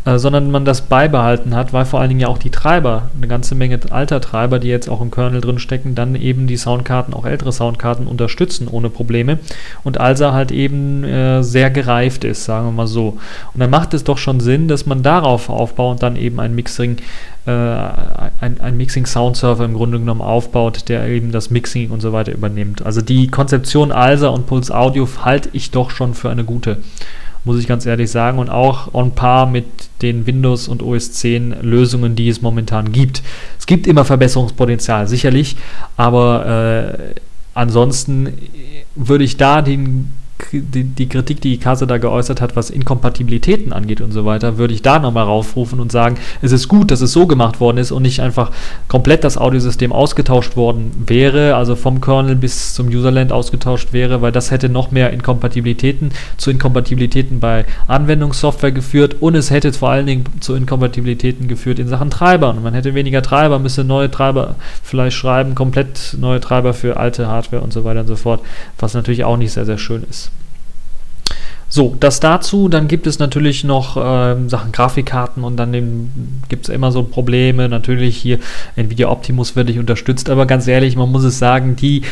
äh, 0.04 0.18
sondern 0.18 0.50
man 0.50 0.64
das 0.64 0.82
beibehalten 0.82 1.54
hat, 1.54 1.72
weil 1.72 1.84
vor 1.84 2.00
allen 2.00 2.08
Dingen 2.08 2.20
ja 2.20 2.28
auch 2.28 2.38
die 2.38 2.50
Treiber, 2.50 3.10
eine 3.16 3.28
ganze 3.28 3.54
Menge 3.54 3.78
alter 3.90 4.20
Treiber, 4.20 4.58
die 4.58 4.68
jetzt 4.68 4.88
auch 4.88 5.00
im 5.00 5.10
Kernel 5.10 5.40
drin 5.40 5.58
stecken, 5.58 5.94
dann 5.94 6.14
eben 6.14 6.46
die 6.46 6.56
Soundkarten, 6.56 7.14
auch 7.14 7.26
ältere 7.26 7.52
Soundkarten 7.52 8.06
unterstützen 8.06 8.68
ohne 8.68 8.90
Probleme 8.90 9.38
und 9.84 9.98
also 9.98 10.32
halt 10.32 10.50
eben 10.50 11.04
äh, 11.04 11.42
sehr 11.42 11.70
gereift 11.70 12.24
ist, 12.24 12.44
sagen 12.44 12.66
wir 12.66 12.72
mal 12.72 12.86
so. 12.86 13.18
Und 13.54 13.60
dann 13.60 13.70
macht 13.70 13.94
es 13.94 14.04
doch 14.04 14.18
schon 14.18 14.40
Sinn, 14.40 14.68
dass 14.68 14.86
man 14.86 15.02
darauf 15.02 15.48
aufbaut 15.48 15.92
und 15.92 16.02
dann 16.02 16.16
eben 16.16 16.40
ein 16.40 16.54
Mixing 16.54 16.98
äh, 17.46 17.50
ein, 17.50 18.60
ein 18.60 18.76
Mixing-Sound-Server 18.76 19.64
im 19.64 19.72
Grunde 19.72 19.98
genommen 19.98 20.20
aufbaut, 20.20 20.88
der 20.88 21.06
eben 21.08 21.32
das 21.32 21.48
Mixing 21.48 21.90
und 21.90 22.00
so 22.00 22.12
weiter 22.12 22.32
übernimmt. 22.32 22.84
Also 22.84 23.00
die 23.00 23.28
Konzeption 23.28 23.90
ALSA 23.90 24.28
und 24.28 24.46
Pulse 24.46 24.76
Audio 24.76 25.08
halte 25.24 25.48
ich 25.54 25.70
doch 25.70 25.90
schon 25.90 26.12
für 26.12 26.28
eine 26.28 26.44
gute 26.44 26.78
muss 27.48 27.58
ich 27.58 27.66
ganz 27.66 27.86
ehrlich 27.86 28.10
sagen, 28.10 28.38
und 28.38 28.50
auch 28.50 28.92
on 28.92 29.12
par 29.12 29.46
mit 29.46 29.64
den 30.02 30.26
Windows 30.26 30.68
und 30.68 30.82
OS 30.82 31.12
10 31.12 31.62
Lösungen, 31.62 32.14
die 32.14 32.28
es 32.28 32.42
momentan 32.42 32.92
gibt. 32.92 33.22
Es 33.58 33.64
gibt 33.64 33.86
immer 33.86 34.04
Verbesserungspotenzial, 34.04 35.08
sicherlich, 35.08 35.56
aber 35.96 36.92
äh, 36.94 37.14
ansonsten 37.54 38.34
würde 38.94 39.24
ich 39.24 39.38
da 39.38 39.62
den 39.62 40.12
die, 40.52 40.84
die, 40.84 41.08
Kritik, 41.08 41.40
die 41.40 41.58
Kase 41.58 41.86
da 41.86 41.98
geäußert 41.98 42.40
hat, 42.40 42.56
was 42.56 42.70
Inkompatibilitäten 42.70 43.72
angeht 43.72 44.00
und 44.00 44.12
so 44.12 44.24
weiter, 44.24 44.58
würde 44.58 44.74
ich 44.74 44.82
da 44.82 44.98
nochmal 44.98 45.24
raufrufen 45.24 45.80
und 45.80 45.92
sagen, 45.92 46.16
es 46.42 46.52
ist 46.52 46.68
gut, 46.68 46.90
dass 46.90 47.00
es 47.00 47.12
so 47.12 47.26
gemacht 47.26 47.60
worden 47.60 47.78
ist 47.78 47.92
und 47.92 48.02
nicht 48.02 48.20
einfach 48.20 48.50
komplett 48.88 49.24
das 49.24 49.36
Audiosystem 49.36 49.92
ausgetauscht 49.92 50.56
worden 50.56 50.92
wäre, 51.06 51.54
also 51.56 51.76
vom 51.76 52.00
Kernel 52.00 52.36
bis 52.36 52.74
zum 52.74 52.88
Userland 52.88 53.32
ausgetauscht 53.32 53.92
wäre, 53.92 54.22
weil 54.22 54.32
das 54.32 54.50
hätte 54.50 54.68
noch 54.68 54.90
mehr 54.90 55.12
Inkompatibilitäten 55.12 56.10
zu 56.36 56.50
Inkompatibilitäten 56.50 57.40
bei 57.40 57.64
Anwendungssoftware 57.86 58.72
geführt 58.72 59.16
und 59.20 59.34
es 59.34 59.50
hätte 59.50 59.72
vor 59.72 59.90
allen 59.90 60.06
Dingen 60.06 60.24
zu 60.40 60.54
Inkompatibilitäten 60.54 61.48
geführt 61.48 61.78
in 61.78 61.88
Sachen 61.88 62.10
Treibern. 62.10 62.58
Und 62.58 62.62
man 62.62 62.74
hätte 62.74 62.94
weniger 62.94 63.22
Treiber, 63.22 63.58
müsste 63.58 63.84
neue 63.84 64.10
Treiber 64.10 64.56
vielleicht 64.82 65.16
schreiben, 65.16 65.54
komplett 65.54 66.16
neue 66.18 66.40
Treiber 66.40 66.74
für 66.74 66.96
alte 66.96 67.28
Hardware 67.28 67.62
und 67.62 67.72
so 67.72 67.84
weiter 67.84 68.00
und 68.00 68.06
so 68.06 68.16
fort, 68.16 68.40
was 68.78 68.94
natürlich 68.94 69.24
auch 69.24 69.36
nicht 69.36 69.52
sehr, 69.52 69.66
sehr 69.66 69.78
schön 69.78 70.04
ist. 70.08 70.27
So, 71.68 71.96
das 72.00 72.20
dazu. 72.20 72.68
Dann 72.68 72.88
gibt 72.88 73.06
es 73.06 73.18
natürlich 73.18 73.62
noch 73.64 73.96
äh, 73.96 74.48
Sachen 74.48 74.72
Grafikkarten 74.72 75.44
und 75.44 75.56
dann 75.56 76.10
gibt 76.48 76.68
es 76.68 76.74
immer 76.74 76.92
so 76.92 77.02
Probleme. 77.02 77.68
Natürlich 77.68 78.16
hier 78.16 78.38
Nvidia 78.76 79.08
Optimus 79.08 79.54
wird 79.54 79.68
nicht 79.68 79.78
unterstützt, 79.78 80.30
aber 80.30 80.46
ganz 80.46 80.66
ehrlich, 80.66 80.96
man 80.96 81.12
muss 81.12 81.24
es 81.24 81.38
sagen, 81.38 81.76
die 81.76 82.02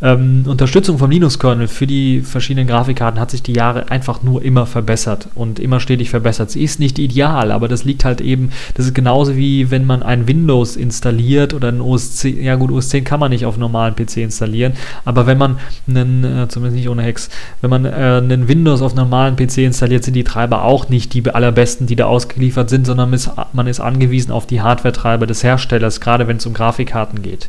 ähm, 0.00 0.44
Unterstützung 0.46 0.98
vom 0.98 1.10
Linux-Kernel 1.10 1.66
für 1.66 1.86
die 1.86 2.20
verschiedenen 2.20 2.68
Grafikkarten 2.68 3.18
hat 3.18 3.32
sich 3.32 3.42
die 3.42 3.52
Jahre 3.52 3.90
einfach 3.90 4.22
nur 4.22 4.42
immer 4.42 4.64
verbessert 4.66 5.28
und 5.34 5.58
immer 5.58 5.80
stetig 5.80 6.10
verbessert. 6.10 6.50
Sie 6.50 6.62
ist 6.62 6.78
nicht 6.78 6.98
ideal, 6.98 7.50
aber 7.50 7.66
das 7.66 7.84
liegt 7.84 8.04
halt 8.04 8.20
eben, 8.20 8.50
das 8.74 8.86
ist 8.86 8.94
genauso 8.94 9.36
wie 9.36 9.72
wenn 9.72 9.84
man 9.84 10.04
ein 10.04 10.28
Windows 10.28 10.76
installiert 10.76 11.52
oder 11.52 11.68
ein 11.68 11.80
OS 11.80 12.16
10, 12.16 12.42
ja 12.42 12.54
gut, 12.54 12.70
OS 12.70 12.90
10 12.90 13.02
kann 13.02 13.18
man 13.18 13.30
nicht 13.30 13.44
auf 13.44 13.56
normalen 13.56 13.96
PC 13.96 14.18
installieren, 14.18 14.74
aber 15.04 15.26
wenn 15.26 15.38
man 15.38 15.58
einen, 15.88 16.22
äh, 16.22 16.48
zumindest 16.48 16.76
nicht 16.76 16.88
ohne 16.88 17.02
Hex, 17.02 17.28
wenn 17.60 17.70
man 17.70 17.84
äh, 17.84 17.88
einen 17.88 18.46
Windows 18.46 18.82
auf 18.82 18.94
normalen 18.94 19.34
PC 19.34 19.58
installiert, 19.58 20.04
sind 20.04 20.14
die 20.14 20.24
Treiber 20.24 20.62
auch 20.62 20.88
nicht 20.88 21.12
die 21.12 21.28
allerbesten, 21.28 21.88
die 21.88 21.96
da 21.96 22.06
ausgeliefert 22.06 22.70
sind, 22.70 22.86
sondern 22.86 23.14
man 23.52 23.66
ist 23.66 23.80
angewiesen 23.80 24.30
auf 24.30 24.46
die 24.46 24.60
Hardware-Treiber 24.60 25.26
des 25.26 25.42
Herstellers, 25.42 26.00
gerade 26.00 26.28
wenn 26.28 26.36
es 26.36 26.46
um 26.46 26.54
Grafikkarten 26.54 27.22
geht. 27.22 27.48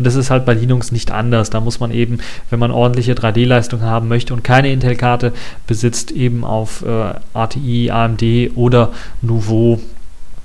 Und 0.00 0.06
das 0.06 0.14
ist 0.14 0.30
halt 0.30 0.46
bei 0.46 0.54
Linux 0.54 0.92
nicht 0.92 1.10
anders. 1.10 1.50
Da 1.50 1.60
muss 1.60 1.78
man 1.78 1.89
eben, 1.92 2.18
wenn 2.50 2.58
man 2.58 2.70
ordentliche 2.70 3.14
3D-Leistung 3.14 3.82
haben 3.82 4.08
möchte 4.08 4.34
und 4.34 4.44
keine 4.44 4.72
Intel-Karte 4.72 5.32
besitzt, 5.66 6.10
eben 6.10 6.44
auf 6.44 6.84
äh, 6.84 7.14
ATI, 7.34 7.90
AMD 7.90 8.22
oder 8.54 8.92
Nouveau 9.22 9.80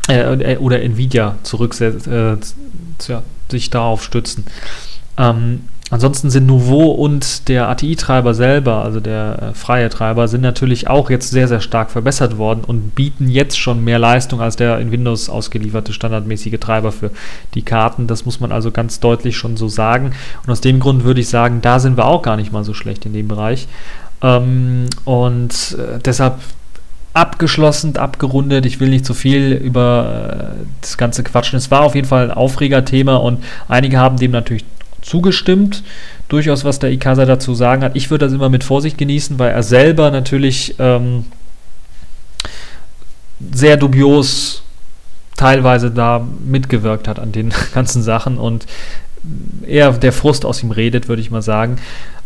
äh, 0.07 0.57
oder 0.57 0.81
Nvidia 0.81 1.37
zurücksetzen, 1.43 2.39
äh, 2.39 3.17
sich 3.49 3.69
darauf 3.69 4.03
stützen. 4.03 4.45
Ähm, 5.17 5.61
Ansonsten 5.95 6.29
sind 6.29 6.45
Nouveau 6.45 6.91
und 6.91 7.47
der 7.47 7.69
ATI-Treiber 7.69 8.33
selber, 8.33 8.83
also 8.83 8.99
der 8.99 9.39
äh, 9.41 9.53
freie 9.53 9.87
Treiber, 9.87 10.27
sind 10.27 10.41
natürlich 10.41 10.89
auch 10.89 11.09
jetzt 11.09 11.29
sehr, 11.29 11.47
sehr 11.47 11.61
stark 11.61 11.89
verbessert 11.89 12.37
worden 12.37 12.65
und 12.67 12.95
bieten 12.95 13.29
jetzt 13.29 13.57
schon 13.57 13.81
mehr 13.81 13.97
Leistung 13.97 14.41
als 14.41 14.57
der 14.57 14.79
in 14.79 14.91
Windows 14.91 15.29
ausgelieferte 15.29 15.93
standardmäßige 15.93 16.59
Treiber 16.59 16.91
für 16.91 17.11
die 17.53 17.61
Karten. 17.61 18.07
Das 18.07 18.25
muss 18.25 18.41
man 18.41 18.51
also 18.51 18.71
ganz 18.71 18.99
deutlich 18.99 19.37
schon 19.37 19.55
so 19.55 19.69
sagen. 19.69 20.11
Und 20.45 20.51
aus 20.51 20.59
dem 20.59 20.81
Grund 20.81 21.05
würde 21.05 21.21
ich 21.21 21.29
sagen, 21.29 21.61
da 21.61 21.79
sind 21.79 21.95
wir 21.95 22.07
auch 22.07 22.23
gar 22.23 22.35
nicht 22.35 22.51
mal 22.51 22.65
so 22.65 22.73
schlecht 22.73 23.05
in 23.05 23.13
dem 23.13 23.29
Bereich. 23.29 23.69
Ähm, 24.21 24.87
und 25.05 25.77
äh, 25.79 25.99
deshalb 26.03 26.39
abgeschlossen, 27.13 27.95
abgerundet. 27.95 28.65
Ich 28.65 28.81
will 28.81 28.89
nicht 28.89 29.05
zu 29.05 29.13
viel 29.13 29.53
über 29.53 30.57
äh, 30.59 30.65
das 30.81 30.97
Ganze 30.97 31.23
quatschen. 31.23 31.55
Es 31.55 31.71
war 31.71 31.83
auf 31.83 31.95
jeden 31.95 32.09
Fall 32.09 32.25
ein 32.25 32.35
Aufregerthema 32.35 33.15
und 33.15 33.41
einige 33.69 33.97
haben 33.97 34.17
dem 34.17 34.31
natürlich 34.31 34.65
zugestimmt. 35.05 35.83
Durchaus, 36.27 36.65
was 36.65 36.79
der 36.79 36.91
Ikasa 36.91 37.25
dazu 37.25 37.53
sagen 37.53 37.83
hat. 37.83 37.95
Ich 37.95 38.09
würde 38.09 38.25
das 38.25 38.33
immer 38.33 38.49
mit 38.49 38.63
Vorsicht 38.63 38.97
genießen, 38.97 39.37
weil 39.37 39.51
er 39.51 39.63
selber 39.63 40.11
natürlich 40.11 40.75
ähm, 40.79 41.25
sehr 43.53 43.77
dubios 43.77 44.63
teilweise 45.37 45.91
da 45.91 46.25
mitgewirkt 46.45 47.07
hat 47.07 47.19
an 47.19 47.31
den 47.31 47.53
ganzen 47.73 48.01
Sachen 48.01 48.37
und 48.37 48.65
eher 49.65 49.91
der 49.91 50.13
Frust 50.13 50.45
aus 50.45 50.63
ihm 50.63 50.71
redet, 50.71 51.07
würde 51.07 51.21
ich 51.21 51.31
mal 51.31 51.41
sagen. 51.41 51.77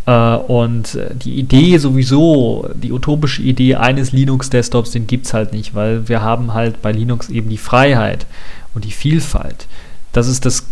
Äh, 0.06 0.36
und 0.36 0.98
die 1.24 1.36
Idee 1.36 1.78
sowieso, 1.78 2.70
die 2.74 2.92
utopische 2.92 3.42
Idee 3.42 3.76
eines 3.76 4.12
Linux-Desktops, 4.12 4.92
den 4.92 5.08
gibt 5.08 5.26
es 5.26 5.34
halt 5.34 5.52
nicht, 5.52 5.76
weil 5.76 6.08
wir 6.08 6.22
haben 6.22 6.54
halt 6.54 6.82
bei 6.82 6.92
Linux 6.92 7.30
eben 7.30 7.50
die 7.50 7.58
Freiheit 7.58 8.26
und 8.74 8.86
die 8.86 8.92
Vielfalt. 8.92 9.68
Das 10.14 10.28
ist 10.28 10.46
das 10.46 10.66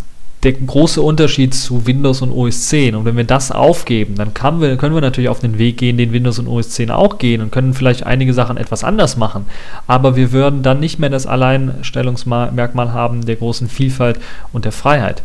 der 0.47 0.53
große 0.53 1.01
Unterschied 1.01 1.53
zu 1.53 1.86
Windows 1.86 2.21
und 2.21 2.31
OS 2.31 2.69
10. 2.69 2.95
Und 2.95 3.03
wenn 3.03 3.17
wir 3.17 3.25
das 3.25 3.51
aufgeben, 3.51 4.15
dann 4.15 4.33
wir, 4.62 4.77
können 4.77 4.95
wir 4.95 5.01
natürlich 5.01 5.27
auf 5.27 5.41
den 5.41 5.57
Weg 5.57 5.75
gehen, 5.77 5.97
den 5.97 6.13
Windows 6.13 6.39
und 6.39 6.47
OS 6.47 6.69
10 6.69 6.89
auch 6.89 7.17
gehen 7.17 7.41
und 7.41 7.51
können 7.51 7.73
vielleicht 7.73 8.05
einige 8.05 8.33
Sachen 8.33 8.55
etwas 8.55 8.86
anders 8.86 9.17
machen. 9.17 9.45
Aber 9.88 10.15
wir 10.15 10.31
würden 10.31 10.63
dann 10.63 10.79
nicht 10.79 10.99
mehr 10.99 11.10
das 11.10 11.27
Alleinstellungsmerkmal 11.27 12.93
haben 12.93 13.25
der 13.25 13.36
großen 13.36 13.67
Vielfalt 13.67 14.21
und 14.53 14.63
der 14.63 14.71
Freiheit. 14.71 15.21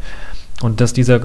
Und 0.60 0.80
dass 0.80 0.92
dieser 0.92 1.20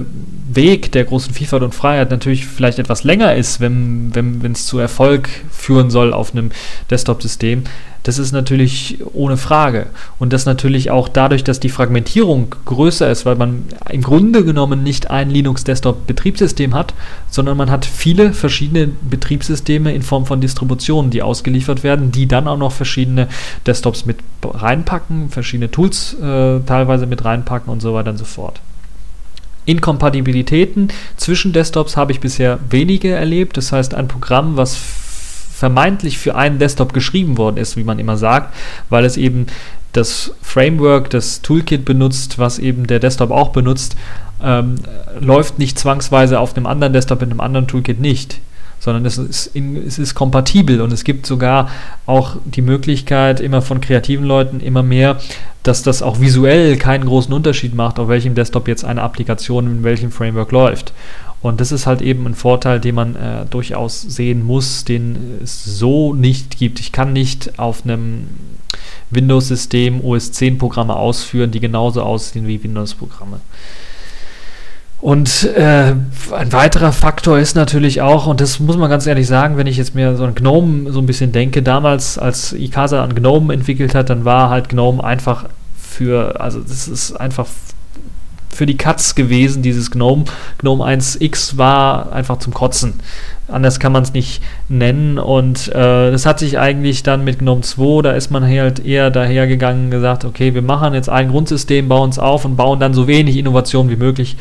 Weg 0.52 0.92
der 0.92 1.04
großen 1.04 1.34
Vielfalt 1.34 1.64
und 1.64 1.74
Freiheit 1.74 2.12
natürlich 2.12 2.46
vielleicht 2.46 2.78
etwas 2.78 3.02
länger 3.02 3.34
ist, 3.34 3.60
wenn 3.60 4.10
es 4.10 4.14
wenn, 4.14 4.54
zu 4.54 4.78
Erfolg 4.78 5.28
führen 5.50 5.90
soll 5.90 6.12
auf 6.12 6.32
einem 6.32 6.50
Desktop-System, 6.88 7.64
das 8.08 8.18
ist 8.18 8.32
natürlich 8.32 9.00
ohne 9.12 9.36
Frage. 9.36 9.88
Und 10.18 10.32
das 10.32 10.46
natürlich 10.46 10.90
auch 10.90 11.10
dadurch, 11.10 11.44
dass 11.44 11.60
die 11.60 11.68
Fragmentierung 11.68 12.54
größer 12.64 13.10
ist, 13.10 13.26
weil 13.26 13.36
man 13.36 13.64
im 13.90 14.00
Grunde 14.00 14.46
genommen 14.46 14.82
nicht 14.82 15.10
ein 15.10 15.28
Linux-Desktop-Betriebssystem 15.28 16.74
hat, 16.74 16.94
sondern 17.28 17.58
man 17.58 17.70
hat 17.70 17.84
viele 17.84 18.32
verschiedene 18.32 18.86
Betriebssysteme 18.86 19.92
in 19.92 20.00
Form 20.00 20.24
von 20.24 20.40
Distributionen, 20.40 21.10
die 21.10 21.20
ausgeliefert 21.20 21.82
werden, 21.82 22.10
die 22.10 22.26
dann 22.26 22.48
auch 22.48 22.56
noch 22.56 22.72
verschiedene 22.72 23.28
Desktops 23.66 24.06
mit 24.06 24.16
reinpacken, 24.42 25.28
verschiedene 25.28 25.70
Tools 25.70 26.14
äh, 26.14 26.60
teilweise 26.60 27.04
mit 27.04 27.26
reinpacken 27.26 27.70
und 27.70 27.82
so 27.82 27.92
weiter 27.92 28.12
und 28.12 28.16
so 28.16 28.24
fort. 28.24 28.58
Inkompatibilitäten 29.66 30.88
zwischen 31.18 31.52
Desktops 31.52 31.98
habe 31.98 32.12
ich 32.12 32.20
bisher 32.20 32.58
wenige 32.70 33.10
erlebt. 33.10 33.58
Das 33.58 33.70
heißt, 33.70 33.92
ein 33.92 34.08
Programm, 34.08 34.56
was 34.56 34.78
vermeintlich 35.58 36.18
für 36.18 36.36
einen 36.36 36.58
Desktop 36.58 36.92
geschrieben 36.92 37.36
worden 37.36 37.56
ist, 37.56 37.76
wie 37.76 37.84
man 37.84 37.98
immer 37.98 38.16
sagt, 38.16 38.54
weil 38.90 39.04
es 39.04 39.16
eben 39.16 39.46
das 39.92 40.32
Framework, 40.40 41.10
das 41.10 41.42
Toolkit 41.42 41.84
benutzt, 41.84 42.38
was 42.38 42.58
eben 42.58 42.86
der 42.86 43.00
Desktop 43.00 43.30
auch 43.30 43.48
benutzt, 43.48 43.96
ähm, 44.42 44.76
läuft 45.18 45.58
nicht 45.58 45.78
zwangsweise 45.78 46.38
auf 46.38 46.56
einem 46.56 46.66
anderen 46.66 46.92
Desktop 46.92 47.22
in 47.22 47.30
einem 47.30 47.40
anderen 47.40 47.66
Toolkit 47.66 48.00
nicht 48.00 48.40
sondern 48.80 49.04
es 49.06 49.18
ist, 49.18 49.46
in, 49.54 49.76
es 49.76 49.98
ist 49.98 50.14
kompatibel 50.14 50.80
und 50.80 50.92
es 50.92 51.04
gibt 51.04 51.26
sogar 51.26 51.68
auch 52.06 52.36
die 52.44 52.62
Möglichkeit, 52.62 53.40
immer 53.40 53.62
von 53.62 53.80
kreativen 53.80 54.24
Leuten 54.24 54.60
immer 54.60 54.82
mehr, 54.82 55.18
dass 55.62 55.82
das 55.82 56.00
auch 56.00 56.20
visuell 56.20 56.76
keinen 56.76 57.04
großen 57.04 57.32
Unterschied 57.32 57.74
macht, 57.74 57.98
auf 57.98 58.08
welchem 58.08 58.34
Desktop 58.34 58.68
jetzt 58.68 58.84
eine 58.84 59.02
Applikation 59.02 59.66
in 59.66 59.84
welchem 59.84 60.12
Framework 60.12 60.52
läuft. 60.52 60.92
Und 61.40 61.60
das 61.60 61.70
ist 61.70 61.86
halt 61.86 62.02
eben 62.02 62.26
ein 62.26 62.34
Vorteil, 62.34 62.80
den 62.80 62.96
man 62.96 63.14
äh, 63.14 63.44
durchaus 63.48 64.02
sehen 64.02 64.44
muss, 64.44 64.84
den 64.84 65.38
es 65.42 65.64
so 65.64 66.12
nicht 66.12 66.58
gibt. 66.58 66.80
Ich 66.80 66.90
kann 66.90 67.12
nicht 67.12 67.58
auf 67.58 67.84
einem 67.84 68.26
Windows-System 69.10 70.04
OS 70.04 70.32
10 70.32 70.58
Programme 70.58 70.96
ausführen, 70.96 71.50
die 71.50 71.60
genauso 71.60 72.02
aussehen 72.02 72.46
wie 72.46 72.62
Windows-Programme. 72.62 73.40
Und 75.00 75.44
äh, 75.54 75.94
ein 76.32 76.52
weiterer 76.52 76.92
Faktor 76.92 77.38
ist 77.38 77.54
natürlich 77.54 78.02
auch, 78.02 78.26
und 78.26 78.40
das 78.40 78.58
muss 78.58 78.76
man 78.76 78.90
ganz 78.90 79.06
ehrlich 79.06 79.28
sagen, 79.28 79.56
wenn 79.56 79.68
ich 79.68 79.76
jetzt 79.76 79.94
mir 79.94 80.16
so 80.16 80.24
an 80.24 80.34
GNOME 80.34 80.90
so 80.90 80.98
ein 80.98 81.06
bisschen 81.06 81.30
denke, 81.30 81.62
damals 81.62 82.18
als 82.18 82.52
Ikasa 82.52 83.04
an 83.04 83.14
GNOME 83.14 83.54
entwickelt 83.54 83.94
hat, 83.94 84.10
dann 84.10 84.24
war 84.24 84.50
halt 84.50 84.68
GNOME 84.68 85.02
einfach 85.04 85.44
für, 85.76 86.40
also 86.40 86.60
das 86.60 86.88
ist 86.88 87.12
einfach 87.12 87.46
für 88.50 88.66
die 88.66 88.76
Katz 88.76 89.14
gewesen, 89.14 89.62
dieses 89.62 89.90
GNOME. 89.90 90.24
GNOME 90.58 90.84
1X 90.84 91.56
war 91.56 92.12
einfach 92.12 92.38
zum 92.38 92.54
Kotzen. 92.54 92.94
Anders 93.46 93.80
kann 93.80 93.92
man 93.92 94.02
es 94.02 94.12
nicht 94.12 94.42
nennen. 94.68 95.18
Und 95.18 95.68
äh, 95.68 96.10
das 96.10 96.26
hat 96.26 96.38
sich 96.38 96.58
eigentlich 96.58 97.02
dann 97.02 97.24
mit 97.24 97.38
GNOME 97.38 97.62
2, 97.62 98.02
da 98.02 98.12
ist 98.12 98.30
man 98.30 98.44
halt 98.44 98.84
eher 98.84 99.10
dahergegangen 99.10 99.86
und 99.86 99.90
gesagt, 99.90 100.24
okay, 100.24 100.54
wir 100.54 100.62
machen 100.62 100.94
jetzt 100.94 101.08
ein 101.08 101.30
Grundsystem, 101.30 101.88
bauen 101.88 102.10
es 102.10 102.18
auf 102.18 102.44
und 102.44 102.56
bauen 102.56 102.80
dann 102.80 102.94
so 102.94 103.06
wenig 103.06 103.36
Innovation 103.36 103.90
wie 103.90 103.96
möglich 103.96 104.36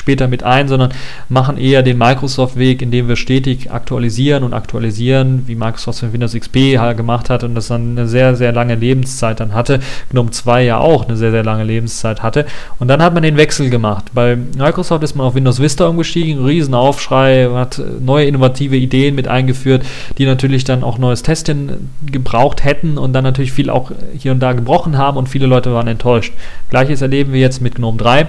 später 0.00 0.26
mit 0.26 0.42
ein, 0.42 0.66
sondern 0.66 0.92
machen 1.28 1.56
eher 1.56 1.82
den 1.82 1.98
Microsoft-Weg, 1.98 2.82
indem 2.82 3.06
wir 3.06 3.16
stetig 3.16 3.70
aktualisieren 3.70 4.42
und 4.42 4.54
aktualisieren, 4.54 5.44
wie 5.46 5.54
Microsoft 5.54 6.00
für 6.00 6.12
Windows 6.12 6.34
XP 6.34 6.78
halt 6.78 6.96
gemacht 6.96 7.30
hat 7.30 7.44
und 7.44 7.54
das 7.54 7.68
dann 7.68 7.92
eine 7.92 8.08
sehr, 8.08 8.34
sehr 8.34 8.52
lange 8.52 8.74
Lebenszeit 8.74 9.38
dann 9.38 9.54
hatte. 9.54 9.80
GNOME 10.10 10.30
2 10.30 10.64
ja 10.64 10.78
auch 10.78 11.06
eine 11.06 11.16
sehr, 11.16 11.30
sehr 11.30 11.44
lange 11.44 11.64
Lebenszeit 11.64 12.22
hatte. 12.22 12.46
Und 12.78 12.88
dann 12.88 13.02
hat 13.02 13.14
man 13.14 13.22
den 13.22 13.36
Wechsel 13.36 13.70
gemacht. 13.70 14.06
Bei 14.14 14.36
Microsoft 14.36 15.04
ist 15.04 15.14
man 15.14 15.26
auf 15.26 15.34
Windows 15.34 15.60
Vista 15.60 15.86
umgestiegen, 15.86 16.44
Riesenaufschrei, 16.44 17.48
hat 17.52 17.80
neue 18.00 18.24
innovative 18.24 18.76
Ideen 18.76 19.14
mit 19.14 19.28
eingeführt, 19.28 19.84
die 20.18 20.24
natürlich 20.24 20.64
dann 20.64 20.82
auch 20.82 20.98
neues 20.98 21.22
Testen 21.22 21.90
gebraucht 22.10 22.64
hätten 22.64 22.98
und 22.98 23.12
dann 23.12 23.24
natürlich 23.24 23.52
viel 23.52 23.70
auch 23.70 23.92
hier 24.16 24.32
und 24.32 24.40
da 24.40 24.54
gebrochen 24.54 24.96
haben 24.96 25.18
und 25.18 25.28
viele 25.28 25.46
Leute 25.46 25.72
waren 25.72 25.86
enttäuscht. 25.86 26.32
Gleiches 26.70 27.02
erleben 27.02 27.32
wir 27.32 27.40
jetzt 27.40 27.60
mit 27.60 27.74
GNOME 27.74 27.98
3 27.98 28.26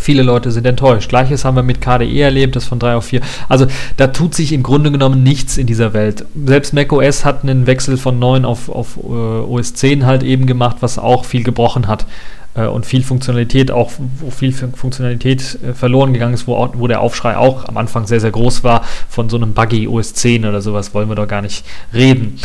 Viele 0.00 0.22
Leute 0.22 0.50
sind 0.50 0.66
enttäuscht. 0.66 1.10
Gleiches 1.10 1.44
haben 1.44 1.56
wir 1.56 1.62
mit 1.62 1.82
KDE 1.82 2.22
erlebt, 2.22 2.56
das 2.56 2.64
von 2.64 2.78
3 2.78 2.94
auf 2.94 3.04
4. 3.04 3.20
Also 3.50 3.66
da 3.98 4.06
tut 4.06 4.34
sich 4.34 4.52
im 4.52 4.62
Grunde 4.62 4.90
genommen 4.90 5.22
nichts 5.22 5.58
in 5.58 5.66
dieser 5.66 5.92
Welt. 5.92 6.24
Selbst 6.46 6.72
macOS 6.72 7.26
hat 7.26 7.42
einen 7.42 7.66
Wechsel 7.66 7.98
von 7.98 8.18
9 8.18 8.46
auf, 8.46 8.70
auf 8.70 8.96
uh, 8.96 9.44
OS 9.46 9.74
10 9.74 10.06
halt 10.06 10.22
eben 10.22 10.46
gemacht, 10.46 10.78
was 10.80 10.98
auch 10.98 11.26
viel 11.26 11.42
gebrochen 11.42 11.86
hat 11.86 12.06
äh, 12.54 12.64
und 12.64 12.86
viel 12.86 13.02
Funktionalität 13.02 13.70
auch, 13.70 13.92
wo 14.18 14.30
viel 14.30 14.52
Funktionalität 14.52 15.58
äh, 15.62 15.74
verloren 15.74 16.14
gegangen 16.14 16.34
ist, 16.34 16.46
wo, 16.46 16.68
wo 16.74 16.86
der 16.86 17.00
Aufschrei 17.00 17.36
auch 17.36 17.66
am 17.66 17.76
Anfang 17.76 18.06
sehr, 18.06 18.20
sehr 18.20 18.30
groß 18.30 18.64
war 18.64 18.82
von 19.08 19.28
so 19.28 19.36
einem 19.36 19.52
Buggy 19.52 19.86
OS 19.86 20.14
10 20.14 20.46
oder 20.46 20.62
sowas, 20.62 20.94
wollen 20.94 21.08
wir 21.08 21.14
doch 21.14 21.28
gar 21.28 21.42
nicht 21.42 21.64
reden. 21.92 22.38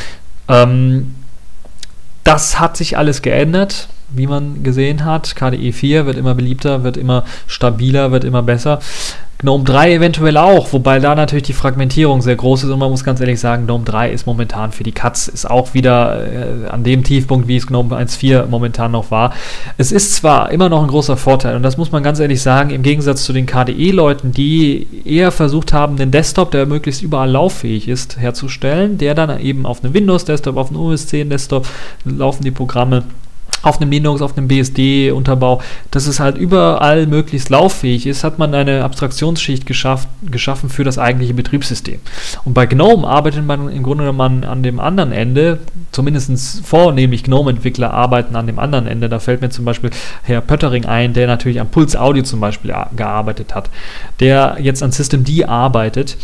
Ähm, 0.50 1.16
das 2.26 2.60
hat 2.60 2.76
sich 2.76 2.98
alles 2.98 3.22
geändert 3.22 3.88
wie 4.16 4.28
man 4.28 4.64
gesehen 4.64 5.06
hat. 5.06 5.36
KDE 5.36 5.72
4 5.72 6.06
wird 6.06 6.18
immer 6.18 6.36
beliebter, 6.36 6.84
wird 6.84 6.98
immer 6.98 7.24
stabiler, 7.48 8.12
wird 8.12 8.24
immer 8.24 8.44
besser. 8.44 8.80
GNOME 9.38 9.66
3 9.66 9.96
eventuell 9.96 10.38
auch, 10.38 10.72
wobei 10.72 11.00
da 11.00 11.14
natürlich 11.14 11.44
die 11.44 11.54
Fragmentierung 11.54 12.22
sehr 12.22 12.38
groß 12.38 12.64
ist 12.64 12.70
und 12.70 12.80
man 12.80 12.90
muss 12.90 13.04
ganz 13.04 13.20
ehrlich 13.20 13.40
sagen, 13.40 13.66
GNOME 13.66 13.84
3 13.84 14.10
ist 14.12 14.26
momentan 14.26 14.72
für 14.72 14.84
die 14.84 14.94
Katz, 14.94 15.28
ist 15.28 15.50
auch 15.50 15.74
wieder 15.74 16.26
äh, 16.26 16.70
an 16.70 16.86
dem 16.86 17.04
Tiefpunkt, 17.04 17.48
wie 17.48 17.58
es 17.58 17.68
GNOME 17.68 17.96
1.4 17.96 18.48
momentan 18.48 18.92
noch 18.92 19.12
war. 19.12 19.34
Es 19.78 19.92
ist 19.92 20.16
zwar 20.16 20.52
immer 20.52 20.70
noch 20.70 20.82
ein 20.82 20.88
großer 20.88 21.18
Vorteil 21.18 21.58
und 21.58 21.64
das 21.64 21.76
muss 21.76 21.92
man 21.92 22.02
ganz 22.02 22.20
ehrlich 22.20 22.42
sagen, 22.42 22.70
im 22.70 22.82
Gegensatz 22.82 23.26
zu 23.26 23.34
den 23.34 23.46
KDE-Leuten, 23.46 24.32
die 24.32 24.88
eher 25.04 25.32
versucht 25.32 25.74
haben, 25.74 25.98
den 25.98 26.12
Desktop, 26.12 26.52
der 26.52 26.66
möglichst 26.66 27.02
überall 27.02 27.30
lauffähig 27.30 27.90
ist, 27.90 28.18
herzustellen, 28.18 28.98
der 28.98 29.16
dann 29.16 29.38
eben 29.42 29.66
auf 29.66 29.84
einem 29.84 29.94
Windows-Desktop, 29.94 30.56
auf 30.56 30.70
einem 30.70 30.80
OS 30.80 31.08
10-Desktop 31.08 31.68
laufen 32.06 32.44
die 32.44 32.52
Programme 32.52 33.04
auf 33.66 33.82
einem 33.82 33.92
Linux, 33.92 34.22
auf 34.22 34.38
einem 34.38 34.48
BSD-Unterbau, 34.48 35.62
dass 35.90 36.06
es 36.06 36.20
halt 36.20 36.38
überall 36.38 37.08
möglichst 37.08 37.50
lauffähig 37.50 38.06
ist, 38.06 38.24
hat 38.24 38.38
man 38.38 38.54
eine 38.54 38.84
Abstraktionsschicht 38.84 39.66
geschafft, 39.66 40.08
geschaffen 40.30 40.70
für 40.70 40.84
das 40.84 41.00
eigentliche 41.00 41.34
Betriebssystem. 41.34 42.00
Und 42.46 42.54
bei 42.54 42.68
GNOME 42.68 43.08
arbeitet 43.08 43.46
man 43.46 43.70
im 43.70 43.82
Grunde 43.82 44.06
genommen 44.06 44.44
an 44.44 44.62
dem 44.62 44.80
anderen 44.80 45.12
Ende, 45.12 45.60
zumindest 45.92 46.64
vornehmlich 46.64 47.24
GNOME-Entwickler 47.24 47.92
arbeiten 47.92 48.36
an 48.36 48.46
dem 48.46 48.60
anderen 48.60 48.86
Ende. 48.86 49.10
Da 49.10 49.20
fällt 49.20 49.42
mir 49.42 49.50
zum 49.50 49.66
Beispiel 49.66 49.90
Herr 50.24 50.42
Pöttering 50.42 50.86
ein, 50.86 51.14
der 51.14 51.26
natürlich 51.26 51.60
an 51.60 51.70
Puls 51.70 51.96
Audio 51.96 52.24
zum 52.24 52.40
Beispiel 52.40 52.74
gearbeitet 52.96 53.56
hat, 53.56 53.72
der 54.20 54.58
jetzt 54.60 54.84
an 54.84 54.92
System 54.92 55.24
D 55.24 55.46
arbeitet 55.46 56.18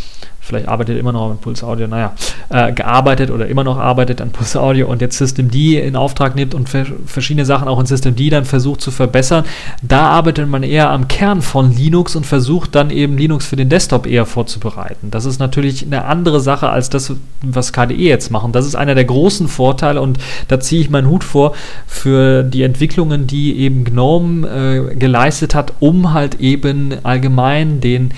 vielleicht 0.52 0.68
arbeitet 0.68 1.00
immer 1.00 1.14
noch 1.14 1.32
an 1.32 1.38
Pulse 1.38 1.66
Audio, 1.66 1.88
naja, 1.88 2.14
äh, 2.50 2.74
gearbeitet 2.74 3.32
oder 3.32 3.48
immer 3.48 3.64
noch 3.64 3.78
arbeitet 3.78 4.20
an 4.20 4.32
Pulse 4.32 4.62
Audio 4.62 4.88
und 4.88 5.02
jetzt 5.02 5.18
System 5.18 5.50
D 5.50 5.80
in 5.80 5.96
Auftrag 5.96 6.36
nimmt 6.36 6.54
und 6.54 6.68
verschiedene 6.68 7.46
Sachen 7.46 7.70
auch 7.70 7.80
in 7.80 7.86
System 7.86 8.18
D 8.18 8.30
dann 8.30 8.44
versucht 8.44 8.82
zu 8.82 8.92
verbessern. 8.92 9.46
Da 9.82 10.08
arbeitet 10.08 10.50
man 10.50 10.64
eher 10.64 10.90
am 10.90 11.08
Kern 11.08 11.42
von 11.42 11.74
Linux 11.74 12.18
und 12.18 12.26
versucht 12.26 12.76
dann 12.76 12.90
eben 12.90 13.18
Linux 13.18 13.46
für 13.46 13.56
den 13.56 13.70
Desktop 13.70 14.06
eher 14.06 14.26
vorzubereiten. 14.26 15.10
Das 15.10 15.24
ist 15.24 15.40
natürlich 15.40 15.86
eine 15.86 16.04
andere 16.04 16.42
Sache 16.42 16.70
als 16.70 16.90
das, 16.90 17.14
was 17.42 17.72
KDE 17.72 17.96
jetzt 17.96 18.30
machen. 18.30 18.52
Das 18.52 18.66
ist 18.66 18.76
einer 18.76 18.96
der 18.96 19.06
großen 19.06 19.48
Vorteile 19.48 20.02
und 20.02 20.20
da 20.50 20.60
ziehe 20.60 20.82
ich 20.82 20.90
meinen 20.90 21.08
Hut 21.08 21.24
vor 21.24 21.54
für 21.88 22.44
die 22.44 22.64
Entwicklungen, 22.64 23.26
die 23.26 23.58
eben 23.58 23.86
GNOME 23.86 24.48
äh, 24.48 24.96
geleistet 24.96 25.56
hat, 25.56 25.72
um 25.80 26.12
halt 26.12 26.42
eben 26.42 26.94
allgemein 27.04 27.80
den 27.80 28.12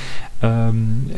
ähm, 0.43 1.09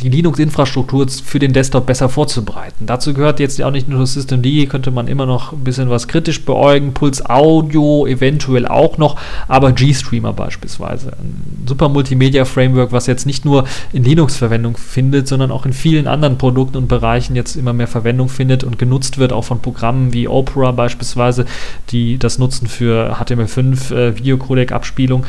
die 0.00 0.08
Linux-Infrastruktur 0.08 1.06
für 1.08 1.38
den 1.38 1.52
Desktop 1.52 1.86
besser 1.86 2.08
vorzubereiten. 2.08 2.86
Dazu 2.86 3.12
gehört 3.12 3.38
jetzt 3.38 3.62
auch 3.62 3.70
nicht 3.70 3.88
nur 3.88 4.00
das 4.00 4.14
Systemd, 4.14 4.42
könnte 4.68 4.90
man 4.90 5.08
immer 5.08 5.26
noch 5.26 5.52
ein 5.52 5.62
bisschen 5.62 5.90
was 5.90 6.08
kritisch 6.08 6.44
beäugen, 6.44 6.94
Puls 6.94 7.24
Audio 7.24 8.06
eventuell 8.06 8.66
auch 8.66 8.98
noch, 8.98 9.16
aber 9.46 9.72
GStreamer 9.72 10.32
beispielsweise. 10.32 11.12
Ein 11.12 11.64
super 11.66 11.88
Multimedia-Framework, 11.90 12.92
was 12.92 13.06
jetzt 13.06 13.26
nicht 13.26 13.44
nur 13.44 13.64
in 13.92 14.04
Linux 14.04 14.36
Verwendung 14.36 14.76
findet, 14.76 15.28
sondern 15.28 15.50
auch 15.50 15.66
in 15.66 15.74
vielen 15.74 16.06
anderen 16.06 16.38
Produkten 16.38 16.78
und 16.78 16.88
Bereichen 16.88 17.36
jetzt 17.36 17.56
immer 17.56 17.74
mehr 17.74 17.88
Verwendung 17.88 18.28
findet 18.28 18.64
und 18.64 18.78
genutzt 18.78 19.18
wird, 19.18 19.32
auch 19.32 19.44
von 19.44 19.60
Programmen 19.60 20.12
wie 20.14 20.26
Opera 20.28 20.72
beispielsweise, 20.72 21.44
die 21.90 22.18
das 22.18 22.38
nutzen 22.38 22.66
für 22.66 23.16
HTML5 23.20 23.94
äh, 23.94 24.16
Videocodec-Abspielung. 24.18 25.26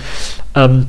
Ähm, 0.56 0.88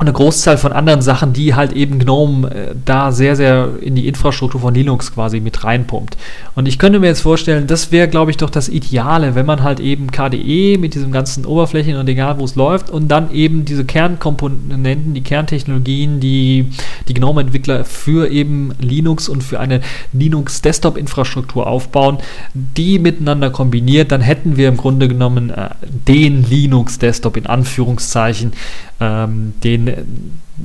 und 0.00 0.06
eine 0.06 0.14
Großzahl 0.14 0.56
von 0.56 0.72
anderen 0.72 1.02
Sachen, 1.02 1.34
die 1.34 1.54
halt 1.54 1.74
eben 1.74 1.98
GNOME 1.98 2.50
äh, 2.50 2.74
da 2.86 3.12
sehr, 3.12 3.36
sehr 3.36 3.68
in 3.82 3.94
die 3.94 4.08
Infrastruktur 4.08 4.58
von 4.58 4.72
Linux 4.72 5.12
quasi 5.12 5.40
mit 5.40 5.62
reinpumpt. 5.62 6.16
Und 6.54 6.66
ich 6.66 6.78
könnte 6.78 7.00
mir 7.00 7.08
jetzt 7.08 7.20
vorstellen, 7.20 7.66
das 7.66 7.92
wäre, 7.92 8.08
glaube 8.08 8.30
ich, 8.30 8.38
doch 8.38 8.48
das 8.48 8.70
Ideale, 8.70 9.34
wenn 9.34 9.44
man 9.44 9.62
halt 9.62 9.78
eben 9.78 10.10
KDE 10.10 10.78
mit 10.78 10.94
diesem 10.94 11.12
ganzen 11.12 11.44
Oberflächen 11.44 11.96
und 11.96 12.08
egal, 12.08 12.38
wo 12.38 12.46
es 12.46 12.56
läuft 12.56 12.88
und 12.88 13.08
dann 13.08 13.30
eben 13.30 13.66
diese 13.66 13.84
Kernkomponenten, 13.84 15.12
die 15.12 15.20
Kerntechnologien, 15.20 16.18
die 16.18 16.70
die 17.08 17.14
GNOME-Entwickler 17.14 17.84
für 17.84 18.30
eben 18.30 18.72
Linux 18.80 19.28
und 19.28 19.42
für 19.42 19.60
eine 19.60 19.82
Linux-Desktop-Infrastruktur 20.14 21.66
aufbauen, 21.66 22.16
die 22.54 22.98
miteinander 22.98 23.50
kombiniert, 23.50 24.12
dann 24.12 24.22
hätten 24.22 24.56
wir 24.56 24.68
im 24.68 24.78
Grunde 24.78 25.08
genommen 25.08 25.50
äh, 25.50 25.68
den 26.08 26.48
Linux-Desktop 26.48 27.36
in 27.36 27.44
Anführungszeichen, 27.44 28.54
ähm, 28.98 29.52
den 29.62 29.89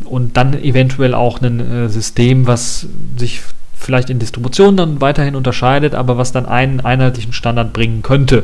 und 0.05 0.37
dann 0.37 0.53
eventuell 0.53 1.13
auch 1.13 1.41
ein 1.41 1.59
äh, 1.59 1.89
System, 1.89 2.47
was 2.47 2.87
sich 3.17 3.41
vielleicht 3.73 4.09
in 4.09 4.19
Distribution 4.19 4.77
dann 4.77 5.01
weiterhin 5.01 5.35
unterscheidet, 5.35 5.93
aber 5.93 6.17
was 6.17 6.31
dann 6.31 6.45
einen 6.45 6.79
einheitlichen 6.79 7.33
Standard 7.33 7.73
bringen 7.73 8.01
könnte. 8.01 8.43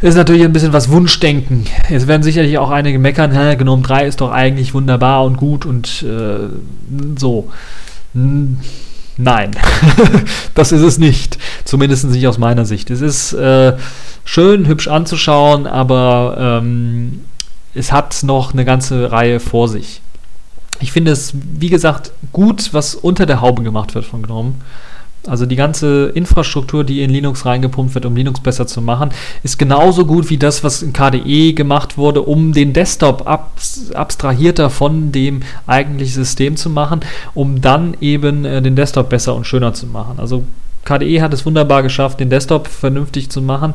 Ist 0.00 0.14
natürlich 0.14 0.44
ein 0.44 0.52
bisschen 0.52 0.72
was 0.72 0.90
Wunschdenken. 0.90 1.66
Es 1.90 2.06
werden 2.06 2.22
sicherlich 2.22 2.56
auch 2.58 2.70
einige 2.70 3.00
meckern, 3.00 3.32
Hä, 3.32 3.56
Gnome 3.56 3.82
3 3.82 4.06
ist 4.06 4.20
doch 4.20 4.30
eigentlich 4.30 4.72
wunderbar 4.72 5.24
und 5.24 5.36
gut 5.36 5.66
und 5.66 6.04
äh, 6.04 6.48
so. 7.16 7.50
Nein, 8.12 9.50
das 10.54 10.70
ist 10.70 10.82
es 10.82 10.98
nicht. 10.98 11.38
Zumindest 11.64 12.04
nicht 12.04 12.28
aus 12.28 12.38
meiner 12.38 12.64
Sicht. 12.64 12.90
Es 12.90 13.00
ist 13.00 13.32
äh, 13.32 13.76
schön, 14.24 14.68
hübsch 14.68 14.86
anzuschauen, 14.86 15.66
aber 15.66 16.60
ähm, 16.62 17.24
es 17.74 17.92
hat 17.92 18.22
noch 18.22 18.52
eine 18.52 18.64
ganze 18.64 19.12
Reihe 19.12 19.40
vor 19.40 19.68
sich. 19.68 20.00
Ich 20.80 20.92
finde 20.92 21.10
es, 21.10 21.32
wie 21.34 21.70
gesagt, 21.70 22.12
gut, 22.32 22.72
was 22.72 22.94
unter 22.94 23.26
der 23.26 23.40
Haube 23.40 23.62
gemacht 23.62 23.94
wird 23.94 24.04
von 24.04 24.22
GNOME. 24.22 24.54
also 25.26 25.44
die 25.44 25.56
ganze 25.56 26.10
Infrastruktur, 26.14 26.84
die 26.84 27.02
in 27.02 27.10
Linux 27.10 27.44
reingepumpt 27.44 27.94
wird, 27.94 28.06
um 28.06 28.14
Linux 28.14 28.40
besser 28.40 28.66
zu 28.66 28.80
machen, 28.80 29.10
ist 29.42 29.58
genauso 29.58 30.06
gut 30.06 30.30
wie 30.30 30.38
das, 30.38 30.62
was 30.62 30.82
in 30.82 30.92
KDE 30.92 31.52
gemacht 31.52 31.98
wurde, 31.98 32.22
um 32.22 32.52
den 32.52 32.72
Desktop 32.72 33.26
abstrahierter 33.26 34.70
von 34.70 35.10
dem 35.10 35.42
eigentlichen 35.66 36.14
System 36.14 36.56
zu 36.56 36.70
machen, 36.70 37.00
um 37.34 37.60
dann 37.60 37.96
eben 38.00 38.44
äh, 38.44 38.62
den 38.62 38.76
Desktop 38.76 39.08
besser 39.08 39.34
und 39.34 39.46
schöner 39.46 39.74
zu 39.74 39.86
machen. 39.86 40.18
Also 40.18 40.44
KDE 40.84 41.20
hat 41.20 41.34
es 41.34 41.44
wunderbar 41.44 41.82
geschafft, 41.82 42.20
den 42.20 42.30
Desktop 42.30 42.68
vernünftig 42.68 43.28
zu 43.28 43.42
machen. 43.42 43.74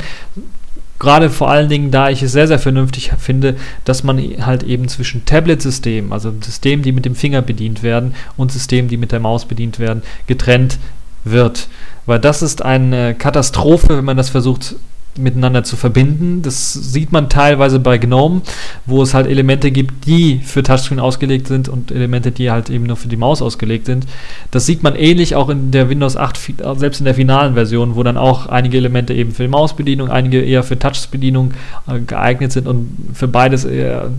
Gerade 1.03 1.29
vor 1.29 1.51
allen 1.51 1.67
Dingen, 1.67 1.91
da 1.91 2.09
ich 2.09 2.23
es 2.23 2.31
sehr, 2.31 2.47
sehr 2.47 2.59
vernünftig 2.59 3.11
finde, 3.19 3.57
dass 3.83 4.05
man 4.05 4.17
halt 4.45 4.63
eben 4.63 4.87
zwischen 4.87 5.25
Tablet-Systemen, 5.25 6.13
also 6.13 6.33
Systemen, 6.39 6.81
die 6.81 6.93
mit 6.93 7.03
dem 7.03 7.13
Finger 7.13 7.41
bedient 7.41 7.83
werden, 7.83 8.15
und 8.37 8.53
Systemen, 8.53 8.87
die 8.87 8.95
mit 8.95 9.11
der 9.11 9.19
Maus 9.19 9.43
bedient 9.43 9.79
werden, 9.79 10.01
getrennt 10.27 10.79
wird. 11.25 11.67
Weil 12.05 12.19
das 12.19 12.41
ist 12.41 12.61
eine 12.61 13.15
Katastrophe, 13.15 13.97
wenn 13.97 14.05
man 14.05 14.15
das 14.15 14.29
versucht 14.29 14.75
miteinander 15.17 15.63
zu 15.63 15.75
verbinden. 15.75 16.41
Das 16.41 16.73
sieht 16.73 17.11
man 17.11 17.29
teilweise 17.29 17.79
bei 17.79 17.97
GNOME, 17.97 18.41
wo 18.85 19.01
es 19.03 19.13
halt 19.13 19.27
Elemente 19.27 19.71
gibt, 19.71 20.05
die 20.05 20.39
für 20.43 20.63
Touchscreen 20.63 20.99
ausgelegt 20.99 21.47
sind 21.47 21.69
und 21.69 21.91
Elemente, 21.91 22.31
die 22.31 22.51
halt 22.51 22.69
eben 22.69 22.85
nur 22.85 22.95
für 22.95 23.07
die 23.07 23.17
Maus 23.17 23.41
ausgelegt 23.41 23.85
sind. 23.85 24.05
Das 24.51 24.65
sieht 24.65 24.83
man 24.83 24.95
ähnlich 24.95 25.35
auch 25.35 25.49
in 25.49 25.71
der 25.71 25.89
Windows 25.89 26.17
8, 26.17 26.39
selbst 26.77 26.99
in 26.99 27.05
der 27.05 27.15
finalen 27.15 27.53
Version, 27.53 27.95
wo 27.95 28.03
dann 28.03 28.17
auch 28.17 28.47
einige 28.47 28.77
Elemente 28.77 29.13
eben 29.13 29.31
für 29.31 29.43
die 29.43 29.49
Mausbedienung, 29.49 30.09
einige 30.09 30.41
eher 30.41 30.63
für 30.63 30.77
Touchbedienung 30.77 31.53
äh, 31.87 31.99
geeignet 31.99 32.51
sind 32.51 32.67
und 32.67 32.95
für 33.13 33.27
beides 33.27 33.65
eher, 33.65 34.09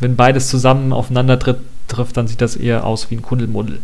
wenn 0.00 0.16
beides 0.16 0.48
zusammen 0.48 0.92
aufeinander 0.92 1.38
tritt, 1.38 1.58
trifft, 1.88 2.16
dann 2.16 2.26
sieht 2.26 2.40
das 2.40 2.56
eher 2.56 2.86
aus 2.86 3.10
wie 3.10 3.16
ein 3.16 3.22
Kundelmuddel. 3.22 3.80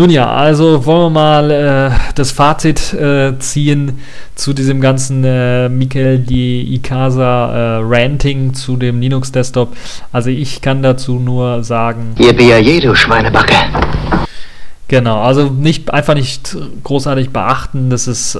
Nun 0.00 0.08
ja, 0.08 0.30
also 0.32 0.86
wollen 0.86 1.02
wir 1.02 1.10
mal 1.10 1.50
äh, 1.50 1.90
das 2.14 2.30
Fazit 2.30 2.94
äh, 2.94 3.38
ziehen 3.38 4.00
zu 4.34 4.54
diesem 4.54 4.80
ganzen 4.80 5.22
äh, 5.24 5.68
Michael 5.68 6.20
die 6.20 6.74
Ikasa 6.74 7.80
äh, 7.80 7.80
Ranting 7.82 8.54
zu 8.54 8.78
dem 8.78 9.02
Linux 9.02 9.30
Desktop. 9.30 9.76
Also 10.10 10.30
ich 10.30 10.62
kann 10.62 10.82
dazu 10.82 11.18
nur 11.18 11.62
sagen. 11.64 12.14
Ihr 12.18 12.34
BAJ, 12.34 12.80
du 12.80 12.94
Schweinebacke. 12.94 13.52
Genau, 14.88 15.20
also 15.20 15.50
nicht 15.50 15.92
einfach 15.92 16.14
nicht 16.14 16.56
großartig 16.82 17.28
beachten, 17.28 17.90
das 17.90 18.08
ist 18.08 18.38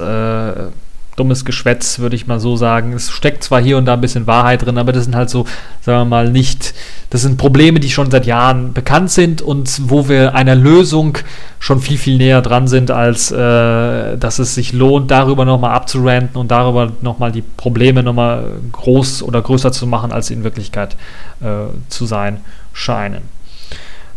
dummes 1.15 1.45
Geschwätz, 1.45 1.99
würde 1.99 2.15
ich 2.15 2.27
mal 2.27 2.39
so 2.39 2.55
sagen. 2.55 2.93
Es 2.93 3.11
steckt 3.11 3.43
zwar 3.43 3.61
hier 3.61 3.77
und 3.77 3.85
da 3.85 3.93
ein 3.93 4.01
bisschen 4.01 4.27
Wahrheit 4.27 4.65
drin, 4.65 4.77
aber 4.77 4.91
das 4.91 5.03
sind 5.03 5.15
halt 5.15 5.29
so, 5.29 5.45
sagen 5.81 5.99
wir 5.99 6.05
mal, 6.05 6.29
nicht, 6.29 6.73
das 7.09 7.21
sind 7.21 7.37
Probleme, 7.37 7.79
die 7.79 7.89
schon 7.89 8.09
seit 8.09 8.25
Jahren 8.25 8.73
bekannt 8.73 9.11
sind 9.11 9.41
und 9.41 9.89
wo 9.89 10.07
wir 10.07 10.35
einer 10.35 10.55
Lösung 10.55 11.17
schon 11.59 11.81
viel, 11.81 11.97
viel 11.97 12.17
näher 12.17 12.41
dran 12.41 12.67
sind, 12.67 12.91
als 12.91 13.31
äh, 13.31 14.17
dass 14.17 14.39
es 14.39 14.55
sich 14.55 14.73
lohnt, 14.73 15.11
darüber 15.11 15.45
nochmal 15.45 15.71
abzuranten 15.71 16.37
und 16.39 16.49
darüber 16.49 16.91
nochmal 17.01 17.31
die 17.31 17.43
Probleme 17.43 18.03
nochmal 18.03 18.45
groß 18.71 19.23
oder 19.23 19.41
größer 19.41 19.71
zu 19.71 19.87
machen, 19.87 20.11
als 20.11 20.27
sie 20.27 20.33
in 20.33 20.43
Wirklichkeit 20.43 20.95
äh, 21.41 21.67
zu 21.89 22.05
sein 22.05 22.39
scheinen. 22.73 23.21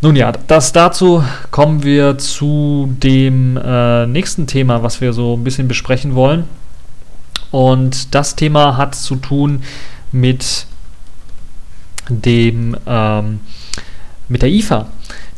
Nun 0.00 0.16
ja, 0.16 0.32
das 0.32 0.72
dazu 0.72 1.24
kommen 1.50 1.82
wir 1.82 2.18
zu 2.18 2.94
dem 3.02 3.56
äh, 3.56 4.06
nächsten 4.06 4.46
Thema, 4.46 4.82
was 4.82 5.00
wir 5.00 5.12
so 5.12 5.34
ein 5.34 5.44
bisschen 5.44 5.66
besprechen 5.66 6.14
wollen. 6.14 6.44
Und 7.54 8.16
das 8.16 8.34
Thema 8.34 8.76
hat 8.76 8.96
zu 8.96 9.14
tun 9.14 9.62
mit 10.10 10.66
dem 12.08 12.76
ähm, 12.84 13.38
mit 14.26 14.42
der 14.42 14.48
IFA. 14.48 14.88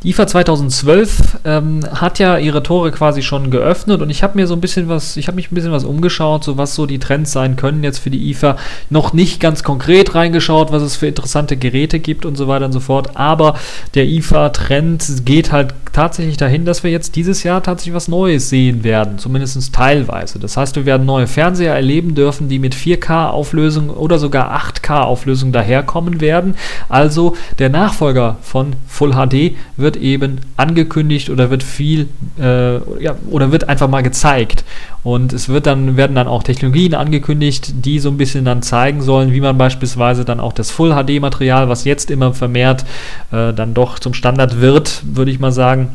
IFA 0.06 0.28
2012 0.28 1.38
ähm, 1.44 1.80
hat 1.92 2.20
ja 2.20 2.38
ihre 2.38 2.62
Tore 2.62 2.92
quasi 2.92 3.22
schon 3.22 3.50
geöffnet 3.50 4.02
und 4.02 4.08
ich 4.08 4.22
habe 4.22 4.36
mir 4.36 4.46
so 4.46 4.54
ein 4.54 4.60
bisschen 4.60 4.88
was, 4.88 5.16
ich 5.16 5.26
habe 5.26 5.34
mich 5.34 5.50
ein 5.50 5.54
bisschen 5.56 5.72
was 5.72 5.82
umgeschaut, 5.82 6.44
so 6.44 6.56
was 6.56 6.76
so 6.76 6.86
die 6.86 7.00
Trends 7.00 7.32
sein 7.32 7.56
können 7.56 7.82
jetzt 7.82 7.98
für 7.98 8.10
die 8.10 8.30
IFA. 8.30 8.56
Noch 8.88 9.12
nicht 9.12 9.40
ganz 9.40 9.64
konkret 9.64 10.14
reingeschaut, 10.14 10.70
was 10.70 10.82
es 10.82 10.94
für 10.94 11.08
interessante 11.08 11.56
Geräte 11.56 11.98
gibt 11.98 12.24
und 12.24 12.36
so 12.36 12.46
weiter 12.46 12.66
und 12.66 12.72
so 12.72 12.78
fort. 12.78 13.16
Aber 13.16 13.58
der 13.94 14.06
IFA-Trend 14.06 15.24
geht 15.24 15.50
halt 15.50 15.74
tatsächlich 15.92 16.36
dahin, 16.36 16.66
dass 16.66 16.84
wir 16.84 16.90
jetzt 16.90 17.16
dieses 17.16 17.42
Jahr 17.42 17.62
tatsächlich 17.62 17.94
was 17.94 18.06
Neues 18.06 18.50
sehen 18.50 18.84
werden, 18.84 19.18
zumindest 19.18 19.74
teilweise. 19.74 20.38
Das 20.38 20.56
heißt, 20.56 20.76
wir 20.76 20.84
werden 20.84 21.06
neue 21.06 21.26
Fernseher 21.26 21.74
erleben 21.74 22.14
dürfen, 22.14 22.48
die 22.48 22.58
mit 22.58 22.74
4K-Auflösung 22.74 23.90
oder 23.90 24.18
sogar 24.18 24.54
8K-Auflösung 24.54 25.52
daherkommen 25.52 26.20
werden. 26.20 26.54
Also 26.90 27.34
der 27.58 27.70
Nachfolger 27.70 28.36
von 28.42 28.74
Full 28.86 29.12
HD 29.12 29.56
wird 29.78 29.95
wird 29.96 30.02
eben 30.02 30.40
angekündigt 30.56 31.30
oder 31.30 31.50
wird 31.50 31.62
viel 31.62 32.08
äh, 32.38 32.76
ja, 33.02 33.16
oder 33.30 33.52
wird 33.52 33.68
einfach 33.68 33.88
mal 33.88 34.02
gezeigt. 34.02 34.64
Und 35.02 35.32
es 35.32 35.48
wird 35.48 35.66
dann, 35.66 35.96
werden 35.96 36.16
dann 36.16 36.26
auch 36.26 36.42
Technologien 36.42 36.94
angekündigt, 36.94 37.84
die 37.84 37.98
so 37.98 38.08
ein 38.08 38.16
bisschen 38.16 38.44
dann 38.44 38.62
zeigen 38.62 39.02
sollen, 39.02 39.32
wie 39.32 39.40
man 39.40 39.56
beispielsweise 39.56 40.24
dann 40.24 40.40
auch 40.40 40.52
das 40.52 40.70
Full 40.70 40.92
HD-Material, 40.92 41.68
was 41.68 41.84
jetzt 41.84 42.10
immer 42.10 42.34
vermehrt 42.34 42.84
äh, 43.32 43.52
dann 43.52 43.74
doch 43.74 43.98
zum 43.98 44.14
Standard 44.14 44.60
wird, 44.60 45.02
würde 45.04 45.30
ich 45.30 45.38
mal 45.38 45.52
sagen, 45.52 45.90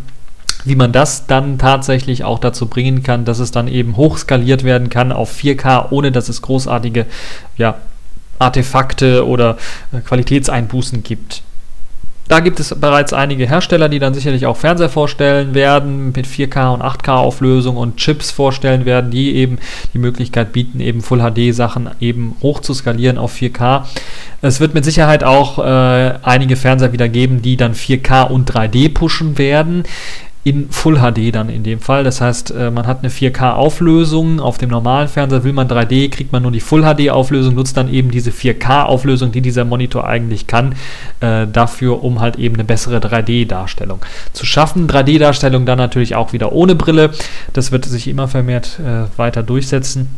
wie 0.63 0.75
man 0.75 0.91
das 0.91 1.25
dann 1.25 1.57
tatsächlich 1.57 2.23
auch 2.23 2.39
dazu 2.39 2.67
bringen 2.67 3.03
kann, 3.03 3.25
dass 3.25 3.39
es 3.39 3.51
dann 3.51 3.67
eben 3.67 3.97
hochskaliert 3.97 4.63
werden 4.63 4.89
kann 4.89 5.11
auf 5.11 5.35
4K, 5.35 5.87
ohne 5.91 6.11
dass 6.11 6.29
es 6.29 6.41
großartige 6.41 7.07
ja, 7.57 7.75
Artefakte 8.39 9.27
oder 9.27 9.57
äh, 9.91 9.99
Qualitätseinbußen 9.99 11.03
gibt. 11.03 11.43
Da 12.31 12.39
gibt 12.39 12.61
es 12.61 12.73
bereits 12.73 13.11
einige 13.11 13.45
Hersteller, 13.45 13.89
die 13.89 13.99
dann 13.99 14.13
sicherlich 14.13 14.45
auch 14.45 14.55
Fernseher 14.55 14.87
vorstellen 14.87 15.53
werden 15.53 16.13
mit 16.15 16.25
4K 16.25 16.73
und 16.73 16.81
8K 16.81 17.15
Auflösung 17.15 17.75
und 17.75 17.97
Chips 17.97 18.31
vorstellen 18.31 18.85
werden, 18.85 19.11
die 19.11 19.35
eben 19.35 19.59
die 19.93 19.97
Möglichkeit 19.97 20.53
bieten, 20.53 20.79
eben 20.79 21.01
Full 21.01 21.19
HD 21.19 21.53
Sachen 21.53 21.89
eben 21.99 22.37
hoch 22.41 22.61
zu 22.61 22.73
skalieren 22.73 23.17
auf 23.17 23.35
4K. 23.35 23.83
Es 24.41 24.61
wird 24.61 24.73
mit 24.73 24.85
Sicherheit 24.85 25.25
auch 25.25 25.59
äh, 25.59 26.13
einige 26.23 26.55
Fernseher 26.55 26.93
wieder 26.93 27.09
geben, 27.09 27.41
die 27.41 27.57
dann 27.57 27.73
4K 27.73 28.29
und 28.29 28.49
3D 28.49 28.93
pushen 28.93 29.37
werden 29.37 29.83
in 30.43 30.69
Full 30.71 30.97
HD 30.97 31.33
dann 31.33 31.49
in 31.49 31.63
dem 31.63 31.79
Fall. 31.79 32.03
Das 32.03 32.19
heißt, 32.19 32.51
äh, 32.51 32.71
man 32.71 32.87
hat 32.87 32.99
eine 32.99 33.09
4K-Auflösung. 33.09 34.39
Auf 34.39 34.57
dem 34.57 34.69
normalen 34.69 35.07
Fernseher 35.07 35.43
will 35.43 35.53
man 35.53 35.67
3D, 35.67 36.09
kriegt 36.09 36.31
man 36.31 36.41
nur 36.41 36.51
die 36.51 36.59
Full 36.59 36.81
HD-Auflösung, 36.81 37.53
nutzt 37.53 37.77
dann 37.77 37.91
eben 37.93 38.09
diese 38.09 38.31
4K-Auflösung, 38.31 39.31
die 39.31 39.41
dieser 39.41 39.65
Monitor 39.65 40.07
eigentlich 40.07 40.47
kann, 40.47 40.73
äh, 41.19 41.45
dafür, 41.45 42.03
um 42.03 42.19
halt 42.19 42.37
eben 42.37 42.55
eine 42.55 42.63
bessere 42.63 42.97
3D-Darstellung 42.97 43.99
zu 44.33 44.45
schaffen. 44.45 44.87
3D-Darstellung 44.87 45.65
dann 45.65 45.77
natürlich 45.77 46.15
auch 46.15 46.33
wieder 46.33 46.51
ohne 46.51 46.73
Brille. 46.73 47.11
Das 47.53 47.71
wird 47.71 47.85
sich 47.85 48.07
immer 48.07 48.27
vermehrt 48.27 48.79
äh, 48.79 49.17
weiter 49.17 49.43
durchsetzen 49.43 50.09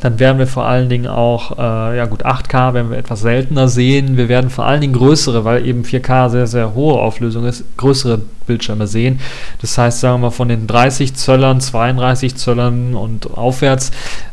dann 0.00 0.18
werden 0.18 0.38
wir 0.38 0.46
vor 0.46 0.64
allen 0.64 0.88
Dingen 0.88 1.06
auch, 1.06 1.58
äh, 1.58 1.96
ja 1.96 2.06
gut, 2.06 2.24
8K 2.24 2.72
werden 2.72 2.90
wir 2.90 2.96
etwas 2.96 3.20
seltener 3.20 3.68
sehen. 3.68 4.16
Wir 4.16 4.28
werden 4.28 4.48
vor 4.48 4.64
allen 4.64 4.80
Dingen 4.80 4.94
größere, 4.94 5.44
weil 5.44 5.66
eben 5.66 5.82
4K 5.82 6.30
sehr, 6.30 6.46
sehr 6.46 6.74
hohe 6.74 6.98
Auflösung 6.98 7.44
ist, 7.44 7.64
größere 7.76 8.22
Bildschirme 8.50 8.88
sehen. 8.88 9.20
Das 9.60 9.78
heißt, 9.78 10.00
sagen 10.00 10.22
wir 10.22 10.32
von 10.32 10.48
den 10.48 10.66
30 10.66 11.14
Zöllern, 11.14 11.60
32 11.60 12.34
Zöllern 12.34 12.94
und 12.94 13.30
aufwärts 13.38 13.92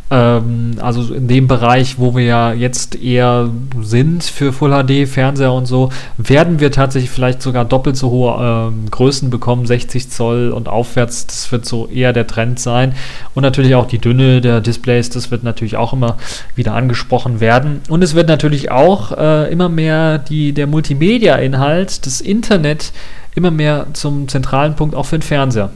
ähm, 0.10 0.78
also 0.80 1.14
in 1.14 1.28
dem 1.28 1.48
Bereich, 1.48 2.00
wo 2.00 2.16
wir 2.16 2.24
ja 2.24 2.54
jetzt 2.54 3.02
eher 3.02 3.50
sind 3.82 4.24
für 4.24 4.54
Full 4.54 4.72
HD, 4.72 5.08
Fernseher 5.08 5.52
und 5.52 5.66
so, 5.66 5.90
werden 6.18 6.60
wir 6.60 6.72
tatsächlich 6.72 7.10
vielleicht 7.10 7.42
sogar 7.42 7.66
doppelt 7.66 7.98
so 7.98 8.10
hohe 8.10 8.72
ähm, 8.72 8.90
Größen 8.90 9.30
bekommen, 9.30 9.66
60 9.66 10.10
Zoll 10.10 10.52
und 10.52 10.70
aufwärts. 10.70 11.28
Das 11.28 11.52
wird 11.52 11.66
so 11.66 11.88
eher 11.88 12.14
der 12.14 12.28
Trend 12.28 12.60
sein. 12.60 12.96
Und 13.36 13.44
natürlich 13.44 13.76
auch 13.76 13.88
die 13.88 14.00
Dünne 14.00 14.40
der 14.40 14.62
Displays, 14.62 15.10
das 15.10 15.30
wird 15.30 15.44
natürlich 15.44 15.76
auch 15.76 15.94
immer 15.94 16.18
wieder 16.56 16.74
angesprochen 16.74 17.40
werden. 17.40 17.82
Und 17.90 18.02
es 18.02 18.16
wird 18.16 18.30
natürlich 18.30 18.72
auch 18.72 19.12
äh, 19.12 19.52
immer 19.52 19.68
mehr 19.68 20.20
die, 20.20 20.54
der 20.54 20.68
Multimedia-Inhalt, 20.68 22.06
das 22.06 22.22
Internet, 22.22 22.94
immer 23.38 23.52
mehr 23.52 23.86
zum 23.94 24.28
zentralen 24.28 24.76
Punkt 24.76 24.96
auch 24.96 25.06
für 25.06 25.20
den 25.20 25.22
Fernseher. 25.22 25.70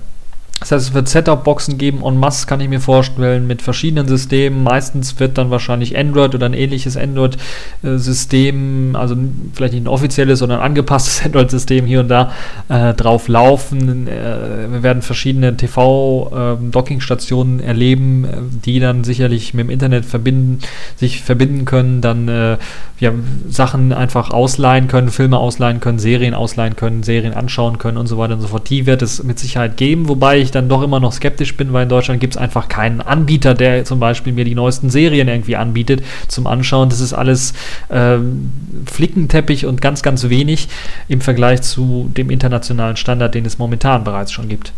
Das 0.61 0.71
heißt, 0.71 0.87
es 0.89 0.93
wird 0.93 1.09
Setup-Boxen 1.09 1.79
geben 1.79 2.03
en 2.05 2.17
masse, 2.17 2.45
kann 2.45 2.61
ich 2.61 2.69
mir 2.69 2.79
vorstellen, 2.79 3.47
mit 3.47 3.63
verschiedenen 3.63 4.07
Systemen. 4.07 4.63
Meistens 4.63 5.19
wird 5.19 5.39
dann 5.39 5.49
wahrscheinlich 5.49 5.97
Android 5.97 6.35
oder 6.35 6.45
ein 6.45 6.53
ähnliches 6.53 6.97
Android-System, 6.97 8.95
also 8.95 9.15
vielleicht 9.55 9.73
nicht 9.73 9.85
ein 9.85 9.87
offizielles, 9.87 10.37
sondern 10.37 10.59
ein 10.59 10.65
angepasstes 10.65 11.21
Android-System 11.25 11.87
hier 11.87 12.01
und 12.01 12.09
da 12.09 12.31
äh, 12.69 12.93
drauf 12.93 13.27
laufen. 13.27 14.07
Äh, 14.07 14.71
wir 14.71 14.83
werden 14.83 15.01
verschiedene 15.01 15.57
TV-Docking-Stationen 15.57 17.57
ähm, 17.57 17.65
äh, 17.65 17.67
erleben, 17.67 18.27
die 18.63 18.79
dann 18.79 19.03
sicherlich 19.03 19.55
mit 19.55 19.65
dem 19.65 19.71
Internet 19.71 20.05
verbinden, 20.05 20.59
sich 20.95 21.23
verbinden 21.23 21.65
können, 21.65 22.01
dann 22.01 22.27
äh, 22.27 22.57
ja, 22.99 23.11
Sachen 23.49 23.93
einfach 23.93 24.29
ausleihen 24.29 24.87
können, 24.87 25.09
Filme 25.09 25.39
ausleihen 25.39 25.79
können, 25.79 25.97
Serien 25.97 26.35
ausleihen 26.35 26.75
können, 26.75 27.01
Serien 27.01 27.33
anschauen 27.33 27.79
können 27.79 27.97
und 27.97 28.05
so 28.05 28.19
weiter 28.19 28.35
und 28.35 28.41
so 28.41 28.49
fort. 28.49 28.69
Die 28.69 28.85
wird 28.85 29.01
es 29.01 29.23
mit 29.23 29.39
Sicherheit 29.39 29.75
geben, 29.75 30.07
wobei 30.07 30.37
ich 30.37 30.50
dann 30.51 30.69
doch 30.69 30.81
immer 30.81 30.99
noch 30.99 31.13
skeptisch 31.13 31.55
bin, 31.57 31.73
weil 31.73 31.83
in 31.83 31.89
Deutschland 31.89 32.19
gibt 32.19 32.35
es 32.35 32.37
einfach 32.37 32.67
keinen 32.67 33.01
Anbieter, 33.01 33.53
der 33.53 33.85
zum 33.85 33.99
Beispiel 33.99 34.33
mir 34.33 34.45
die 34.45 34.55
neuesten 34.55 34.89
Serien 34.89 35.27
irgendwie 35.27 35.55
anbietet 35.55 36.03
zum 36.27 36.47
Anschauen. 36.47 36.89
Das 36.89 36.99
ist 36.99 37.13
alles 37.13 37.53
ähm, 37.89 38.51
Flickenteppich 38.85 39.65
und 39.65 39.81
ganz, 39.81 40.01
ganz 40.01 40.29
wenig 40.29 40.69
im 41.07 41.21
Vergleich 41.21 41.61
zu 41.61 42.09
dem 42.15 42.29
internationalen 42.29 42.97
Standard, 42.97 43.35
den 43.35 43.45
es 43.45 43.57
momentan 43.57 44.03
bereits 44.03 44.31
schon 44.31 44.49
gibt. 44.49 44.73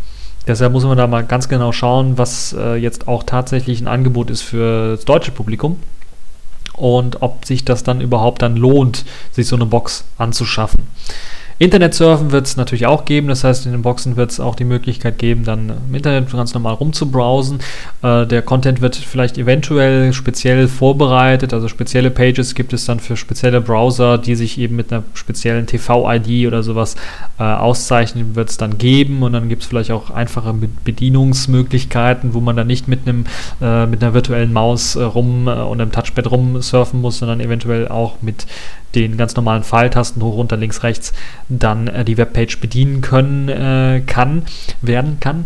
Deshalb 0.46 0.74
muss 0.74 0.84
man 0.84 0.98
da 0.98 1.08
mal 1.08 1.24
ganz 1.24 1.48
genau 1.48 1.72
schauen, 1.72 2.18
was 2.18 2.54
äh, 2.58 2.76
jetzt 2.76 3.08
auch 3.08 3.24
tatsächlich 3.24 3.80
ein 3.80 3.88
Angebot 3.88 4.30
ist 4.30 4.42
für 4.42 4.96
das 4.96 5.06
deutsche 5.06 5.32
Publikum 5.32 5.78
und 6.74 7.22
ob 7.22 7.46
sich 7.46 7.64
das 7.64 7.84
dann 7.84 8.02
überhaupt 8.02 8.42
dann 8.42 8.58
lohnt, 8.58 9.06
sich 9.32 9.48
so 9.48 9.56
eine 9.56 9.66
Box 9.66 10.04
anzuschaffen. 10.18 10.88
Internetsurfen 11.60 12.32
wird 12.32 12.48
es 12.48 12.58
natürlich 12.58 12.86
auch 12.86 13.06
geben, 13.06 13.28
das 13.28 13.44
heißt, 13.44 13.66
in 13.66 13.72
den 13.72 13.82
Boxen 13.82 14.16
wird 14.16 14.32
es 14.32 14.40
auch 14.40 14.56
die 14.56 14.66
Möglichkeit 14.66 15.18
geben, 15.18 15.44
dann 15.44 15.72
im 15.88 15.96
Internet 15.96 16.32
ganz 16.32 16.54
normal 16.54 16.74
rumzubrowsen. 16.74 17.60
Äh, 18.02 18.26
der 18.26 18.42
Content 18.42 18.82
wird 18.82 18.96
vielleicht 18.96 19.38
eventuell 19.38 20.14
speziell 20.14 20.68
vorbereitet, 20.68 21.54
also 21.54 21.68
spezielle 21.68 22.12
Pages 22.12 22.56
gibt 22.56 22.74
es 22.74 22.86
dann 22.86 23.00
für 23.00 23.18
spezielle 23.18 23.62
Browser, 23.62 24.18
die 24.18 24.36
sich 24.36 24.58
eben 24.58 24.76
mit 24.76 24.92
einer 24.92 25.04
speziellen 25.14 25.68
TV-ID 25.68 26.48
oder 26.48 26.64
sowas 26.64 26.96
äh, 27.40 27.44
auszeichnen, 27.44 28.36
wird 28.36 28.50
es 28.50 28.58
dann 28.58 28.78
geben. 28.78 29.24
Und 29.24 29.34
dann 29.34 29.50
gibt 29.50 29.64
es 29.64 29.68
vielleicht 29.68 29.92
auch 29.92 30.10
einfache 30.10 30.54
Bedienungsmöglichkeiten, 30.84 32.34
wo 32.34 32.42
man 32.42 32.56
dann 32.56 32.68
nicht 32.68 32.88
mit 32.88 33.08
einem 33.08 33.26
äh, 33.62 33.86
mit 33.86 34.04
einer 34.04 34.14
virtuellen 34.14 34.54
Maus 34.54 34.96
äh, 34.96 35.04
rum 35.04 35.48
äh, 35.48 35.52
und 35.52 35.82
einem 35.82 35.92
Touchpad 35.92 36.30
rumsurfen 36.30 37.02
muss, 37.02 37.20
sondern 37.20 37.40
eventuell 37.40 37.88
auch 37.88 38.22
mit 38.22 38.46
den 38.96 39.18
ganz 39.18 39.36
normalen 39.36 39.64
Pfeiltasten 39.64 40.22
hoch, 40.22 40.36
runter, 40.36 40.58
links, 40.58 40.84
rechts 40.84 41.14
dann 41.50 41.88
äh, 41.88 42.06
die 42.06 42.18
Webpage 42.18 42.60
bedienen 42.60 43.02
können 43.02 43.50
äh, 43.50 44.02
kann, 44.06 44.44
werden 44.82 45.20
kann. 45.20 45.46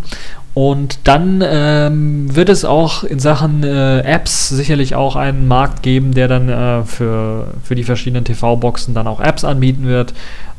Und 0.54 1.02
dann 1.04 1.43
ähm, 1.45 2.36
wird 2.36 2.50
es 2.50 2.66
auch 2.66 3.04
in 3.04 3.20
Sachen 3.20 3.64
äh, 3.64 4.00
Apps 4.00 4.50
sicherlich 4.50 4.95
auch 4.95 5.16
einen 5.16 5.48
Markt 5.48 5.84
geben, 5.84 6.16
der 6.16 6.28
dann 6.28 6.50
äh, 6.50 6.84
für, 6.84 7.54
für 7.64 7.76
die 7.76 7.84
verschiedenen 7.84 8.26
TV-Boxen 8.26 8.95
dann 8.95 9.06
auch 9.06 9.20
Apps 9.20 9.43
anbieten 9.43 9.86
wird. 9.86 10.16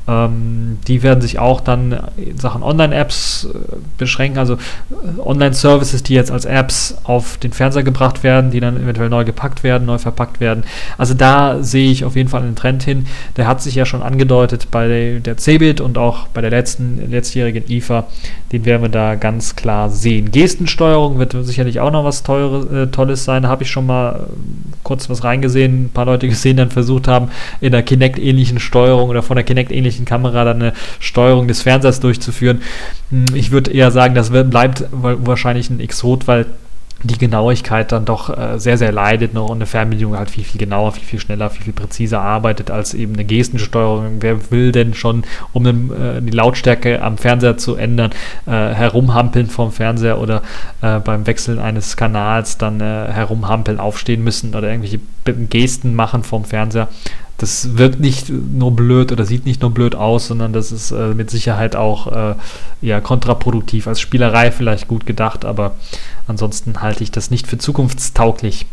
Ähm, 0.09 0.79
die 0.89 1.03
werden 1.03 1.21
sich 1.21 1.39
auch 1.39 1.61
dann 1.61 1.99
in 2.17 2.39
Sachen 2.39 2.63
Online-Apps 2.63 3.49
äh, 3.53 3.77
beschränken, 3.99 4.39
also 4.39 4.55
äh, 4.55 5.21
Online-Services, 5.21 6.03
die 6.03 6.15
jetzt 6.15 6.31
als 6.31 6.47
Apps 6.47 6.97
auf 7.05 7.37
den 7.37 7.53
Fernseher 7.53 7.83
gebracht 7.83 8.23
werden, 8.23 8.51
die 8.51 8.61
dann 8.61 8.77
eventuell 8.83 9.11
neu 9.11 9.25
gepackt 9.25 9.63
werden, 9.63 9.87
neu 9.87 9.99
verpackt 9.99 10.41
werden. 10.41 10.65
Also 10.97 11.13
da 11.13 11.63
sehe 11.63 11.91
ich 11.91 12.05
auf 12.07 12.17
jeden 12.17 12.31
Fall 12.31 12.43
einen 12.43 12.57
Trend 12.57 12.83
hin. 12.83 13.07
Der 13.37 13.47
hat 13.47 13.61
sich 13.61 13.75
ja 13.75 13.85
schon 13.85 14.03
angedeutet 14.03 14.69
bei 14.71 15.21
der, 15.23 15.37
CeBIT 15.37 15.81
und 15.81 15.99
auch 15.99 16.27
bei 16.29 16.41
der 16.41 16.51
letzten 16.51 17.11
letztjährigen 17.11 17.65
IFA. 17.69 18.07
Den 18.53 18.65
werden 18.65 18.83
wir 18.83 18.89
da 18.89 19.15
ganz 19.15 19.57
klar 19.57 19.91
sehen. 19.91 20.33
Gestensteuerung 20.33 21.19
wird 21.19 21.37
sicherlich 21.43 21.81
auch 21.81 21.91
noch 21.91 22.05
was 22.05 22.23
Teures, 22.23 22.67
äh, 22.73 22.87
Tolles 22.87 23.25
sein. 23.25 23.43
Da 23.43 23.51
habe 23.51 23.63
ich 23.63 23.71
schon 23.71 23.87
mal 23.87 24.21
äh, 24.21 24.77
kurz 24.83 25.11
was 25.11 25.23
reingesehen, 25.23 25.85
ein 25.85 25.91
paar 25.91 26.07
Leute 26.07 26.29
gesehen, 26.29 26.57
dann 26.57 26.71
versucht 26.71 27.09
haben, 27.09 27.29
in 27.61 27.73
der 27.73 27.83
Kinect-ähnlichen 27.83 28.59
Steuerung 28.59 29.11
oder 29.11 29.23
von 29.23 29.37
der 29.37 29.45
Kinect-ähnlichen 29.45 29.98
menschlichen 29.99 30.05
Kamera 30.05 30.45
dann 30.45 30.63
eine 30.63 30.73
Steuerung 31.01 31.49
des 31.49 31.63
Fernsehers 31.63 32.01
durchzuführen. 32.01 32.63
Hm, 33.11 33.27
ich 33.35 33.51
würde 33.51 33.71
eher 33.71 33.91
sagen, 33.91 34.15
das 34.15 34.31
bleibt 34.31 34.85
wahrscheinlich 34.93 35.71
ein 35.71 35.81
Exot, 35.81 36.27
weil 36.27 36.47
die 37.05 37.17
Genauigkeit 37.17 37.93
dann 37.93 38.05
doch 38.05 38.29
äh, 38.37 38.59
sehr, 38.59 38.77
sehr 38.77 38.91
leidet 38.91 39.33
noch 39.33 39.51
und 39.51 39.59
eine 39.59 39.67
Fernbedienung 39.67 40.19
halt 40.19 40.31
viel, 40.31 40.43
viel 40.43 40.59
genauer, 40.59 40.91
viel, 40.91 41.05
viel 41.05 41.21
schneller, 41.21 41.49
viel, 41.49 41.63
viel 41.63 41.73
präziser 41.73 42.21
arbeitet 42.21 42.73
als 42.73 42.93
eben 42.93 43.15
eine 43.15 43.25
Gestensteuerung. 43.25 44.17
Wer 44.19 44.51
will 44.51 44.73
denn 44.73 44.95
schon, 44.95 45.23
um 45.53 45.65
äh, 45.65 46.21
die 46.21 46.33
Lautstärke 46.33 47.01
am 47.01 47.17
Fernseher 47.17 47.57
zu 47.57 47.77
ändern, 47.77 48.11
äh, 48.47 48.51
herumhampeln 48.51 49.47
vom 49.47 49.71
Fernseher 49.71 50.19
oder 50.19 50.43
beim 50.81 51.27
Wechseln 51.27 51.59
eines 51.59 51.97
Kanals 51.97 52.57
dann 52.57 52.81
herumhampeln, 52.81 53.81
aufstehen 53.81 54.23
müssen 54.23 54.55
oder 54.55 54.69
irgendwelche 54.69 55.01
Gesten 55.49 55.95
machen 55.95 56.23
vom 56.23 56.45
Fernseher? 56.45 56.89
Das 57.39 57.79
wirkt 57.79 58.01
nicht 58.01 58.31
nur 58.31 58.75
blöd 58.75 59.13
oder 59.13 59.25
sieht 59.25 59.47
nicht 59.47 59.63
nur 59.63 59.71
blöd 59.71 59.95
aus, 59.95 60.27
sondern 60.27 60.53
das 60.53 60.73
ist 60.73 60.91
äh, 60.91 61.15
mit 61.15 61.31
Sicherheit 61.31 61.77
auch 61.77 62.33
äh, 62.33 62.35
ja, 62.83 63.01
kontraproduktiv. 63.01 63.87
Als 63.87 64.01
Spielerei 64.01 64.51
vielleicht 64.51 64.89
gut 64.89 65.07
gedacht, 65.07 65.45
aber 65.45 65.77
ansonsten 66.27 66.83
halte 66.83 67.05
ich 67.05 67.13
das 67.13 67.31
nicht 67.31 67.47
für 67.47 67.57
zukunftstauglich. 67.57 68.67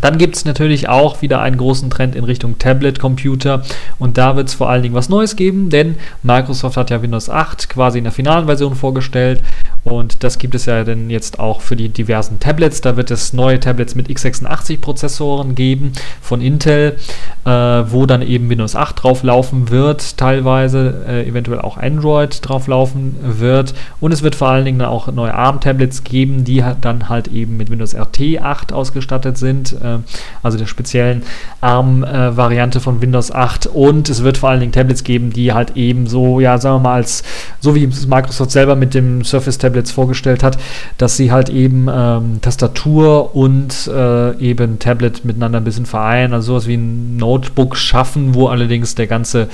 Dann 0.00 0.18
gibt 0.18 0.36
es 0.36 0.44
natürlich 0.44 0.88
auch 0.88 1.22
wieder 1.22 1.40
einen 1.40 1.56
großen 1.56 1.88
Trend 1.88 2.16
in 2.16 2.24
Richtung 2.24 2.58
Tablet-Computer 2.58 3.62
und 3.98 4.18
da 4.18 4.36
wird 4.36 4.48
es 4.48 4.54
vor 4.54 4.68
allen 4.68 4.82
Dingen 4.82 4.94
was 4.94 5.08
Neues 5.08 5.36
geben, 5.36 5.70
denn 5.70 5.94
Microsoft 6.22 6.76
hat 6.76 6.90
ja 6.90 7.00
Windows 7.00 7.30
8 7.30 7.68
quasi 7.68 7.98
in 7.98 8.04
der 8.04 8.12
finalen 8.12 8.46
Version 8.46 8.74
vorgestellt 8.74 9.42
und 9.86 10.24
das 10.24 10.38
gibt 10.38 10.56
es 10.56 10.66
ja 10.66 10.82
dann 10.82 11.10
jetzt 11.10 11.38
auch 11.38 11.60
für 11.60 11.76
die 11.76 11.88
diversen 11.88 12.40
Tablets. 12.40 12.80
Da 12.80 12.96
wird 12.96 13.12
es 13.12 13.32
neue 13.32 13.60
Tablets 13.60 13.94
mit 13.94 14.08
x86-Prozessoren 14.08 15.54
geben 15.54 15.92
von 16.20 16.40
Intel, 16.40 16.96
äh, 17.44 17.50
wo 17.50 18.04
dann 18.04 18.20
eben 18.20 18.50
Windows 18.50 18.74
8 18.74 19.00
drauf 19.00 19.22
laufen 19.22 19.70
wird, 19.70 20.16
teilweise 20.16 21.04
äh, 21.06 21.28
eventuell 21.28 21.60
auch 21.60 21.76
Android 21.76 22.40
drauf 22.42 22.66
laufen 22.66 23.14
wird. 23.22 23.74
Und 24.00 24.10
es 24.10 24.24
wird 24.24 24.34
vor 24.34 24.48
allen 24.48 24.64
Dingen 24.64 24.80
dann 24.80 24.88
auch 24.88 25.06
neue 25.12 25.32
ARM-Tablets 25.32 26.02
geben, 26.02 26.42
die 26.42 26.64
dann 26.80 27.08
halt 27.08 27.28
eben 27.28 27.56
mit 27.56 27.70
Windows 27.70 27.94
RT 27.94 28.42
8 28.42 28.72
ausgestattet 28.72 29.38
sind, 29.38 29.72
äh, 29.74 29.98
also 30.42 30.58
der 30.58 30.66
speziellen 30.66 31.22
ARM-Variante 31.60 32.80
von 32.80 33.00
Windows 33.00 33.30
8. 33.30 33.68
Und 33.68 34.08
es 34.08 34.24
wird 34.24 34.36
vor 34.36 34.48
allen 34.48 34.58
Dingen 34.58 34.72
Tablets 34.72 35.04
geben, 35.04 35.32
die 35.32 35.52
halt 35.52 35.76
eben 35.76 36.08
so, 36.08 36.40
ja, 36.40 36.58
sagen 36.58 36.76
wir 36.76 36.88
mal, 36.88 36.94
als 36.94 37.22
so 37.60 37.76
wie 37.76 37.86
Microsoft 37.86 38.50
selber 38.50 38.74
mit 38.74 38.92
dem 38.92 39.22
Surface 39.22 39.58
Tablet 39.58 39.75
Tablets 39.76 39.90
vorgestellt 39.90 40.42
hat, 40.42 40.58
dass 40.98 41.16
sie 41.16 41.30
halt 41.30 41.50
eben 41.50 41.88
ähm, 41.92 42.40
Tastatur 42.40 43.36
und 43.36 43.86
äh, 43.86 44.36
eben 44.38 44.78
Tablet 44.78 45.24
miteinander 45.24 45.60
ein 45.60 45.64
bisschen 45.64 45.86
vereinen, 45.86 46.32
also 46.32 46.52
sowas 46.52 46.66
wie 46.66 46.76
ein 46.76 47.16
Notebook 47.16 47.76
schaffen, 47.76 48.34
wo 48.34 48.48
allerdings 48.48 48.94
der 48.94 49.06
ganze, 49.06 49.48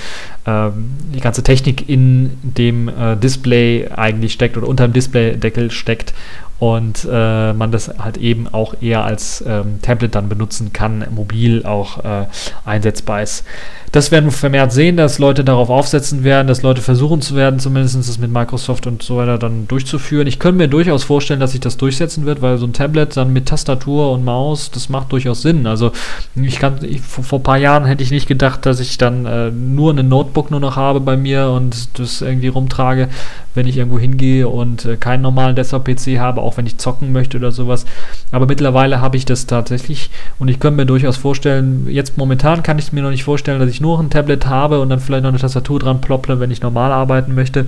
äh, 0.44 0.68
die 1.14 1.20
ganze 1.20 1.42
Technik 1.42 1.88
in 1.88 2.30
dem 2.42 2.88
äh, 2.88 3.16
Display 3.16 3.88
eigentlich 3.94 4.32
steckt 4.32 4.56
oder 4.56 4.68
unter 4.68 4.86
dem 4.86 4.92
Displaydeckel 4.92 5.70
steckt 5.70 6.14
und 6.62 7.08
äh, 7.10 7.52
man 7.54 7.72
das 7.72 7.90
halt 7.98 8.18
eben 8.18 8.46
auch 8.46 8.74
eher 8.80 9.04
als 9.04 9.42
ähm, 9.44 9.80
Tablet 9.82 10.14
dann 10.14 10.28
benutzen 10.28 10.72
kann, 10.72 11.04
mobil 11.10 11.66
auch 11.66 12.04
äh, 12.04 12.26
einsetzbar 12.64 13.20
ist. 13.20 13.44
Das 13.90 14.12
werden 14.12 14.26
wir 14.26 14.32
vermehrt 14.32 14.72
sehen, 14.72 14.96
dass 14.96 15.18
Leute 15.18 15.42
darauf 15.42 15.70
aufsetzen 15.70 16.22
werden, 16.22 16.46
dass 16.46 16.62
Leute 16.62 16.80
versuchen 16.80 17.20
zu 17.20 17.34
werden, 17.34 17.58
zumindest 17.58 17.96
das 17.96 18.18
mit 18.18 18.30
Microsoft 18.30 18.86
und 18.86 19.02
so 19.02 19.16
weiter 19.16 19.38
dann 19.38 19.66
durchzuführen. 19.66 20.28
Ich 20.28 20.38
könnte 20.38 20.58
mir 20.58 20.68
durchaus 20.68 21.02
vorstellen, 21.02 21.40
dass 21.40 21.50
sich 21.50 21.60
das 21.60 21.78
durchsetzen 21.78 22.26
wird, 22.26 22.42
weil 22.42 22.56
so 22.58 22.66
ein 22.66 22.72
Tablet 22.72 23.16
dann 23.16 23.32
mit 23.32 23.46
Tastatur 23.46 24.12
und 24.12 24.24
Maus, 24.24 24.70
das 24.70 24.88
macht 24.88 25.10
durchaus 25.10 25.42
Sinn. 25.42 25.66
Also 25.66 25.90
ich 26.36 26.60
kann, 26.60 26.78
ich, 26.82 27.00
vor, 27.00 27.24
vor, 27.24 27.40
ein 27.40 27.42
paar 27.42 27.58
Jahren 27.58 27.86
hätte 27.86 28.04
ich 28.04 28.12
nicht 28.12 28.28
gedacht, 28.28 28.64
dass 28.66 28.78
ich 28.78 28.98
dann 28.98 29.26
äh, 29.26 29.50
nur 29.50 29.92
ein 29.92 30.08
Notebook 30.08 30.52
nur 30.52 30.60
noch 30.60 30.76
habe 30.76 31.00
bei 31.00 31.16
mir 31.16 31.48
und 31.48 31.98
das 31.98 32.22
irgendwie 32.22 32.48
rumtrage, 32.48 33.08
wenn 33.54 33.66
ich 33.66 33.76
irgendwo 33.76 33.98
hingehe 33.98 34.48
und 34.48 34.84
äh, 34.84 34.96
keinen 34.96 35.22
normalen 35.22 35.56
Desktop-PC 35.56 36.18
habe, 36.18 36.40
auch 36.40 36.56
wenn 36.56 36.66
ich 36.66 36.78
zocken 36.78 37.12
möchte 37.12 37.38
oder 37.38 37.52
sowas. 37.52 37.84
Aber 38.30 38.46
mittlerweile 38.46 39.00
habe 39.00 39.16
ich 39.16 39.24
das 39.24 39.46
tatsächlich 39.46 40.10
und 40.38 40.48
ich 40.48 40.60
könnte 40.60 40.76
mir 40.78 40.86
durchaus 40.86 41.16
vorstellen, 41.16 41.86
jetzt 41.88 42.16
momentan 42.18 42.62
kann 42.62 42.78
ich 42.78 42.92
mir 42.92 43.02
noch 43.02 43.10
nicht 43.10 43.24
vorstellen, 43.24 43.60
dass 43.60 43.70
ich 43.70 43.80
nur 43.80 43.98
ein 43.98 44.10
Tablet 44.10 44.46
habe 44.46 44.80
und 44.80 44.88
dann 44.88 45.00
vielleicht 45.00 45.22
noch 45.22 45.30
eine 45.30 45.38
Tastatur 45.38 45.78
dran 45.78 46.00
plopple, 46.00 46.40
wenn 46.40 46.50
ich 46.50 46.62
normal 46.62 46.92
arbeiten 46.92 47.34
möchte. 47.34 47.66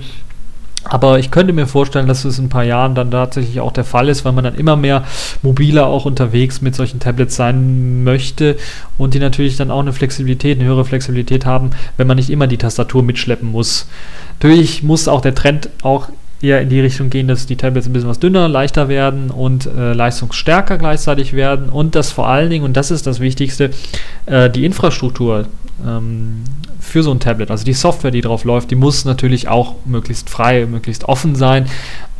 Aber 0.87 1.17
ich 1.17 1.31
könnte 1.31 1.51
mir 1.51 1.65
vorstellen, 1.65 2.07
dass 2.07 2.25
es 2.25 2.37
in 2.37 2.45
ein 2.45 2.49
paar 2.49 2.63
Jahren 2.63 2.93
dann 2.93 3.09
tatsächlich 3.09 3.59
auch 3.59 3.71
der 3.71 3.83
Fall 3.83 4.07
ist, 4.07 4.23
weil 4.23 4.33
man 4.33 4.43
dann 4.43 4.55
immer 4.55 4.75
mehr 4.75 5.03
mobiler 5.41 5.87
auch 5.87 6.05
unterwegs 6.05 6.61
mit 6.61 6.75
solchen 6.75 6.99
Tablets 6.99 7.35
sein 7.35 8.03
möchte 8.03 8.55
und 8.99 9.15
die 9.15 9.19
natürlich 9.19 9.57
dann 9.57 9.71
auch 9.71 9.79
eine 9.79 9.93
Flexibilität, 9.93 10.59
eine 10.59 10.67
höhere 10.67 10.85
Flexibilität 10.85 11.45
haben, 11.45 11.71
wenn 11.97 12.05
man 12.05 12.17
nicht 12.17 12.29
immer 12.29 12.45
die 12.45 12.57
Tastatur 12.57 13.01
mitschleppen 13.01 13.51
muss. 13.51 13.87
Natürlich 14.39 14.83
muss 14.83 15.07
auch 15.07 15.21
der 15.21 15.33
Trend 15.33 15.69
auch 15.81 16.09
eher 16.41 16.61
in 16.61 16.69
die 16.69 16.81
Richtung 16.81 17.09
gehen, 17.09 17.27
dass 17.27 17.47
die 17.47 17.55
Tablets 17.55 17.87
ein 17.87 17.93
bisschen 17.93 18.09
was 18.09 18.19
dünner, 18.19 18.47
leichter 18.47 18.87
werden 18.87 19.31
und 19.31 19.65
äh, 19.65 19.93
leistungsstärker 19.93 20.77
gleichzeitig 20.77 21.33
werden 21.33 21.69
und 21.69 21.95
dass 21.95 22.11
vor 22.11 22.27
allen 22.27 22.51
Dingen, 22.51 22.63
und 22.63 22.77
das 22.77 22.91
ist 22.91 23.07
das 23.07 23.19
Wichtigste, 23.19 23.71
äh, 24.27 24.51
die 24.51 24.65
Infrastruktur 24.65 25.47
ähm, 25.83 26.43
für 26.79 27.03
so 27.03 27.11
ein 27.11 27.19
Tablet, 27.19 27.49
also 27.51 27.65
die 27.65 27.73
Software, 27.73 28.11
die 28.11 28.21
drauf 28.21 28.43
läuft, 28.43 28.71
die 28.71 28.75
muss 28.75 29.05
natürlich 29.05 29.47
auch 29.47 29.75
möglichst 29.85 30.29
frei, 30.29 30.65
möglichst 30.65 31.05
offen 31.05 31.35
sein. 31.35 31.65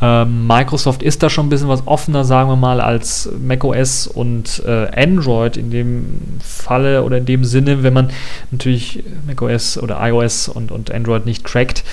Ähm, 0.02 0.46
Microsoft 0.46 1.02
ist 1.02 1.22
da 1.22 1.30
schon 1.30 1.46
ein 1.46 1.48
bisschen 1.48 1.68
was 1.68 1.86
offener, 1.86 2.24
sagen 2.24 2.50
wir 2.50 2.56
mal, 2.56 2.80
als 2.80 3.30
macOS 3.40 4.06
und 4.06 4.62
äh, 4.66 4.88
Android 4.94 5.56
in 5.56 5.70
dem 5.70 6.20
Falle 6.42 7.04
oder 7.04 7.18
in 7.18 7.26
dem 7.26 7.44
Sinne, 7.44 7.82
wenn 7.82 7.94
man 7.94 8.10
natürlich 8.50 9.04
macOS 9.26 9.78
oder 9.78 9.98
iOS 10.00 10.48
und, 10.48 10.72
und 10.72 10.90
Android 10.90 11.24
nicht 11.24 11.44
trackt 11.46 11.84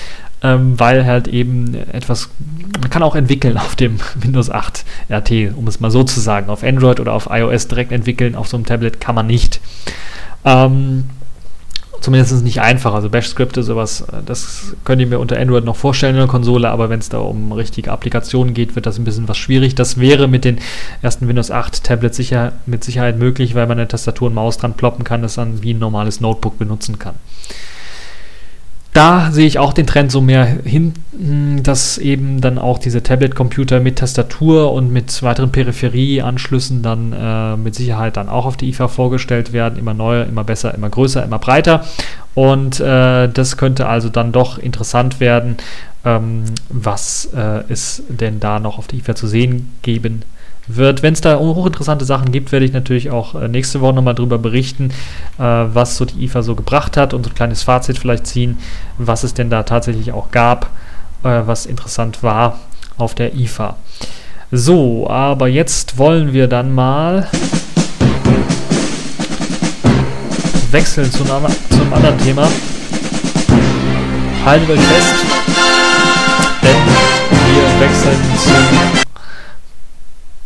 ähm, 0.44 0.78
weil 0.78 1.06
halt 1.06 1.28
eben 1.30 1.74
etwas, 1.92 2.30
man 2.80 2.90
kann 2.90 3.02
auch 3.02 3.16
entwickeln 3.16 3.58
auf 3.58 3.76
dem 3.76 4.00
Windows 4.16 4.50
8 4.50 4.84
RT, 5.10 5.56
um 5.56 5.68
es 5.68 5.80
mal 5.80 5.90
so 5.90 6.04
zu 6.04 6.20
sagen. 6.20 6.50
Auf 6.50 6.64
Android 6.64 7.00
oder 7.00 7.14
auf 7.14 7.30
iOS 7.32 7.70
direkt 7.70 7.92
entwickeln, 7.92 8.36
auf 8.36 8.48
so 8.48 8.58
einem 8.58 8.66
Tablet 8.66 9.00
kann 9.00 9.16
man 9.16 9.26
nicht. 9.26 9.62
Ähm, 10.44 11.06
zumindest 12.04 12.44
nicht 12.44 12.62
einfach. 12.62 12.94
Also 12.94 13.10
Bash-Skripte, 13.10 13.64
sowas, 13.64 14.02
äh, 14.02 14.22
das 14.26 14.76
könnt 14.84 15.02
ihr 15.02 15.08
mir 15.08 15.20
unter 15.20 15.40
Android 15.40 15.64
noch 15.64 15.78
vorstellen 15.78 16.16
in 16.16 16.20
der 16.20 16.28
Konsole, 16.28 16.70
aber 16.70 16.90
wenn 16.90 17.00
es 17.00 17.10
da 17.10 17.20
um 17.20 17.52
richtige 17.54 17.92
Applikationen 17.92 18.54
geht, 18.54 18.76
wird 18.76 18.86
das 18.86 19.00
ein 19.00 19.06
bisschen 19.06 19.28
was 19.28 19.38
schwierig. 19.38 19.76
Das 19.76 20.00
wäre 20.00 20.28
mit 20.28 20.44
den 20.44 20.60
ersten 21.02 21.28
Windows 21.28 21.50
8 21.50 21.84
Tablets 21.84 22.18
sicher, 22.18 22.54
mit 22.66 22.84
Sicherheit 22.84 23.18
möglich, 23.18 23.56
weil 23.56 23.68
man 23.68 23.80
eine 23.80 23.88
Tastatur 23.88 24.28
und 24.28 24.34
Maus 24.34 24.58
dran 24.58 24.74
ploppen 24.74 25.06
kann, 25.06 25.22
das 25.22 25.36
dann 25.36 25.64
wie 25.64 25.74
ein 25.74 25.80
normales 25.80 26.20
Notebook 26.20 26.60
benutzen 26.60 27.00
kann. 27.00 27.16
Da 28.94 29.32
sehe 29.32 29.48
ich 29.48 29.58
auch 29.58 29.74
den 29.74 29.88
Trend 29.88 30.12
so 30.12 30.22
mehr 30.22 30.46
hin, 30.46 30.94
dass 31.64 31.98
eben 31.98 32.42
dann 32.42 32.60
auch 32.60 32.78
diese 32.78 33.02
Tablet-Computer 33.02 33.80
mit 33.80 33.98
Tastatur 33.98 34.72
und 34.72 34.94
mit 34.94 35.24
weiteren 35.24 35.52
Peripherieanschlüssen 35.52 36.84
dann 36.84 37.12
äh, 37.12 37.58
mit 37.58 37.74
Sicherheit 37.74 38.18
dann 38.18 38.30
auch 38.30 38.46
auf 38.46 38.56
die 38.56 38.70
IFA 38.70 38.88
vorgestellt 38.88 39.52
werden. 39.52 39.80
Immer 39.80 39.96
neuer, 39.96 40.26
immer 40.26 40.44
besser, 40.44 40.76
immer 40.76 40.90
größer, 40.90 41.24
immer 41.24 41.40
breiter. 41.40 41.84
Und 42.36 42.80
äh, 42.80 43.30
das 43.30 43.58
könnte 43.58 43.88
also 43.88 44.10
dann 44.10 44.32
doch 44.32 44.60
interessant 44.60 45.20
werden, 45.20 45.58
ähm, 46.06 46.44
was 46.70 47.30
äh, 47.36 47.64
es 47.70 48.04
denn 48.10 48.40
da 48.40 48.60
noch 48.60 48.78
auf 48.78 48.88
der 48.88 49.00
IFA 49.00 49.16
zu 49.16 49.28
sehen 49.28 49.72
geben 49.82 50.22
wird. 50.22 50.34
Wenn 50.68 51.14
es 51.14 51.22
da 51.22 51.38
hochinteressante 51.38 52.06
Sachen 52.06 52.32
gibt, 52.32 52.52
werde 52.54 52.66
ich 52.66 52.72
natürlich 52.72 53.12
auch 53.12 53.36
äh, 53.36 53.50
nächste 53.50 53.82
Woche 53.82 53.94
nochmal 53.94 54.16
darüber 54.16 54.38
berichten, 54.38 54.92
äh, 55.38 55.44
was 55.44 55.98
so 55.98 56.06
die 56.06 56.24
IFA 56.24 56.42
so 56.42 56.56
gebracht 56.56 56.96
hat 56.96 57.14
und 57.14 57.24
so 57.24 57.32
ein 57.32 57.36
kleines 57.36 57.64
Fazit 57.64 57.98
vielleicht 57.98 58.28
ziehen, 58.28 58.58
was 58.98 59.24
es 59.24 59.34
denn 59.34 59.50
da 59.50 59.64
tatsächlich 59.64 60.14
auch 60.14 60.32
gab, 60.32 60.68
äh, 61.24 61.42
was 61.46 61.66
interessant 61.66 62.24
war 62.24 62.60
auf 62.98 63.14
der 63.14 63.36
IFA. 63.36 63.76
So, 64.52 65.10
aber 65.10 65.48
jetzt 65.48 65.98
wollen 65.98 66.32
wir 66.32 66.48
dann 66.48 66.74
mal 66.74 67.28
wechseln 70.72 71.12
zu, 71.12 71.24
einem, 71.24 71.48
zu 71.70 71.82
einem 71.82 71.94
anderen 71.94 72.18
Thema. 72.20 72.48
Haltet 74.46 74.70
euch 74.70 74.80
fest, 74.80 75.16
denn 76.62 76.76
wir 77.48 77.80
wechseln 77.80 78.20
zum 78.38 79.03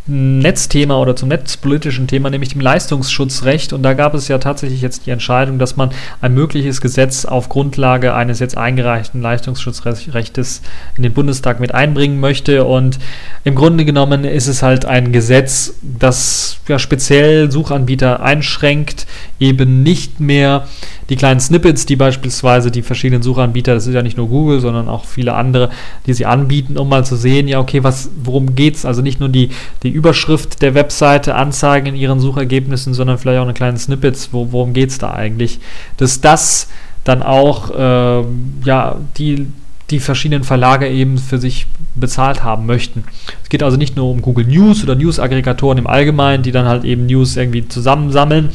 Netzthema 0.08 0.98
oder 0.98 1.14
zum 1.14 1.28
netzpolitischen 1.28 2.06
Thema, 2.06 2.30
nämlich 2.30 2.50
dem 2.50 2.60
Leistungsschutzrecht. 2.60 3.72
Und 3.72 3.82
da 3.82 3.92
gab 3.92 4.14
es 4.14 4.28
ja 4.28 4.38
tatsächlich 4.38 4.80
jetzt 4.80 5.06
die 5.06 5.10
Entscheidung, 5.10 5.58
dass 5.58 5.76
man 5.76 5.90
ein 6.20 6.32
mögliches 6.32 6.80
Gesetz 6.80 7.26
auf 7.26 7.48
Grundlage 7.48 8.14
eines 8.14 8.38
jetzt 8.38 8.56
eingereichten 8.56 9.20
Leistungsschutzrechtes 9.20 10.62
in 10.96 11.02
den 11.02 11.12
Bundestag 11.12 11.60
mit 11.60 11.74
einbringen 11.74 12.20
möchte. 12.20 12.64
Und 12.64 12.98
im 13.44 13.54
Grunde 13.54 13.84
genommen 13.84 14.24
ist 14.24 14.46
es 14.46 14.62
halt 14.62 14.86
ein 14.86 15.12
Gesetz, 15.12 15.74
das 15.82 16.58
ja 16.68 16.78
speziell 16.78 17.50
Suchanbieter 17.50 18.22
einschränkt, 18.22 19.06
eben 19.38 19.82
nicht 19.82 20.20
mehr 20.20 20.66
die 21.08 21.16
kleinen 21.16 21.40
Snippets, 21.40 21.86
die 21.86 21.96
beispielsweise 21.96 22.70
die 22.70 22.82
verschiedenen 22.82 23.22
Suchanbieter, 23.22 23.74
das 23.74 23.86
ist 23.86 23.94
ja 23.94 24.02
nicht 24.02 24.16
nur 24.16 24.28
Google, 24.28 24.60
sondern 24.60 24.88
auch 24.88 25.04
viele 25.06 25.34
andere, 25.34 25.70
die 26.06 26.12
sie 26.12 26.26
anbieten, 26.26 26.76
um 26.76 26.88
mal 26.88 27.04
zu 27.04 27.16
sehen, 27.16 27.48
ja, 27.48 27.60
okay, 27.60 27.82
was, 27.82 28.10
worum 28.22 28.54
es? 28.58 28.84
Also 28.84 29.00
nicht 29.00 29.20
nur 29.20 29.28
die, 29.28 29.50
die 29.82 29.94
Überschrift 29.98 30.62
der 30.62 30.74
Webseite 30.74 31.34
anzeigen 31.34 31.88
in 31.88 31.96
ihren 31.96 32.20
Suchergebnissen, 32.20 32.94
sondern 32.94 33.18
vielleicht 33.18 33.40
auch 33.40 33.44
eine 33.44 33.54
kleine 33.54 33.78
Snippets, 33.78 34.28
wo, 34.32 34.52
worum 34.52 34.72
es 34.74 34.98
da 34.98 35.12
eigentlich? 35.12 35.58
Dass 35.96 36.20
das 36.20 36.68
dann 37.02 37.22
auch, 37.22 37.70
äh, 37.70 38.24
ja, 38.64 38.96
die 39.16 39.48
die 39.90 40.00
verschiedenen 40.00 40.44
Verlage 40.44 40.86
eben 40.86 41.16
für 41.16 41.38
sich 41.38 41.66
bezahlt 41.94 42.44
haben 42.44 42.66
möchten. 42.66 43.04
Es 43.42 43.48
geht 43.48 43.62
also 43.62 43.78
nicht 43.78 43.96
nur 43.96 44.10
um 44.10 44.20
Google 44.20 44.44
News 44.44 44.82
oder 44.82 44.94
News-Aggregatoren 44.94 45.78
im 45.78 45.86
Allgemeinen, 45.86 46.42
die 46.42 46.52
dann 46.52 46.66
halt 46.66 46.84
eben 46.84 47.06
News 47.06 47.38
irgendwie 47.38 47.66
zusammensammeln, 47.66 48.50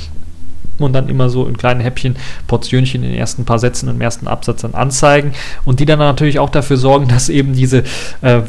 und 0.80 0.94
dann 0.94 1.10
immer 1.10 1.30
so 1.30 1.46
in 1.46 1.58
kleinen 1.58 1.82
Häppchen, 1.82 2.16
Portionchen 2.48 3.04
in 3.04 3.12
den 3.12 3.20
ersten 3.20 3.46
paar 3.46 3.60
Sätzen 3.60 3.90
im 3.90 4.02
ersten 4.02 4.28
Absatz 4.28 4.62
dann 4.62 4.74
anzeigen 4.74 5.34
und 5.66 5.80
die 5.80 5.86
dann 5.86 6.00
natürlich 6.00 6.40
auch 6.40 6.50
dafür 6.50 6.78
sorgen, 6.78 7.08
dass 7.10 7.30
eben 7.30 7.54
diese 7.54 7.84
äh, 8.22 8.42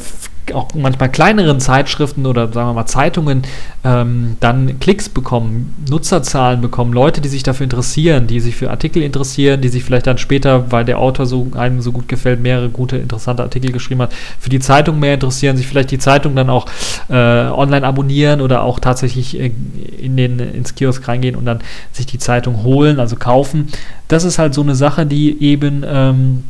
auch 0.53 0.68
manchmal 0.74 1.11
kleineren 1.11 1.61
Zeitschriften 1.61 2.26
oder 2.26 2.53
sagen 2.53 2.68
wir 2.68 2.74
mal 2.74 2.86
Zeitungen 2.86 3.42
ähm, 3.84 4.36
dann 4.40 4.78
Klicks 4.80 5.09
bekommen, 5.09 5.74
Nutzerzahlen 5.88 6.61
bekommen, 6.61 6.92
Leute, 6.92 7.20
die 7.20 7.28
sich 7.28 7.42
dafür 7.42 7.64
interessieren, 7.64 8.26
die 8.26 8.40
sich 8.40 8.57
für 8.57 8.70
Artikel 8.70 9.03
interessieren, 9.03 9.61
die 9.61 9.68
sich 9.68 9.84
vielleicht 9.84 10.07
dann 10.07 10.18
später, 10.18 10.70
weil 10.70 10.84
der 10.84 10.99
Autor 10.99 11.26
so 11.26 11.47
einem 11.55 11.80
so 11.80 11.92
gut 11.92 12.09
gefällt, 12.09 12.40
mehrere 12.40 12.68
gute, 12.68 12.97
interessante 12.97 13.42
Artikel 13.42 13.72
geschrieben 13.72 14.03
hat, 14.03 14.12
für 14.38 14.51
die 14.51 14.61
Zeitung 14.61 14.99
mehr 14.99 15.14
interessieren, 15.14 15.57
sich 15.57 15.66
vielleicht 15.66 15.90
die 15.90 15.99
Zeitung 15.99 16.34
dann 16.34 16.51
auch 16.51 16.66
äh, 17.09 17.14
online 17.14 17.86
abonnieren 17.86 18.40
oder 18.40 18.62
auch 18.62 18.80
tatsächlich 18.80 19.38
äh, 19.38 19.53
in 19.99 20.16
den, 20.16 20.38
ins 20.38 20.74
Kiosk 20.74 21.07
reingehen 21.07 21.36
und 21.36 21.45
dann 21.45 21.61
sich 21.92 22.07
die 22.07 22.18
Zeitung 22.18 22.62
holen, 22.62 23.01
also 23.01 23.16
kaufen. 23.16 23.68
Das 24.09 24.24
ist 24.24 24.38
halt 24.38 24.55
so 24.55 24.62
eine 24.62 24.74
Sache, 24.74 25.07
die 25.07 25.42
eben 25.42 25.84
ähm, 25.86 26.45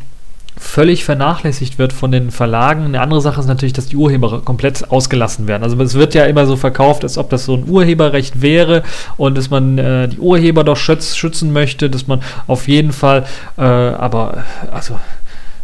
völlig 0.57 1.05
vernachlässigt 1.05 1.79
wird 1.79 1.93
von 1.93 2.13
den 2.13 2.31
Verlagen. 2.31 2.85
Eine 2.85 3.01
andere 3.01 3.21
Sache 3.21 3.41
ist 3.41 3.47
natürlich, 3.47 3.73
dass 3.73 3.87
die 3.87 3.97
Urheber 3.97 4.41
komplett 4.43 4.91
ausgelassen 4.91 5.49
werden. 5.49 5.63
Also 5.63 5.81
es 5.81 5.95
wird 5.95 6.15
ja 6.15 6.25
immer 6.25 6.47
so 6.47 6.57
verkauft, 6.57 7.03
als 7.03 7.19
ob 7.19 7.31
das 7.31 7.45
so 7.45 7.55
ein 7.55 7.69
Urheberrecht 7.69 8.41
wäre 8.41 8.83
und 9.17 9.37
dass 9.37 9.51
man 9.51 9.79
äh, 9.79 10.09
die 10.09 10.19
Urheber 10.19 10.65
doch 10.65 10.77
schütz, 10.77 11.17
schützen 11.17 11.53
möchte, 11.53 11.91
dass 11.91 12.07
man 12.07 12.23
auf 12.47 12.69
jeden 12.69 12.93
Fall, 12.93 13.25
äh, 13.59 13.63
aber 13.63 14.45
also 14.73 14.95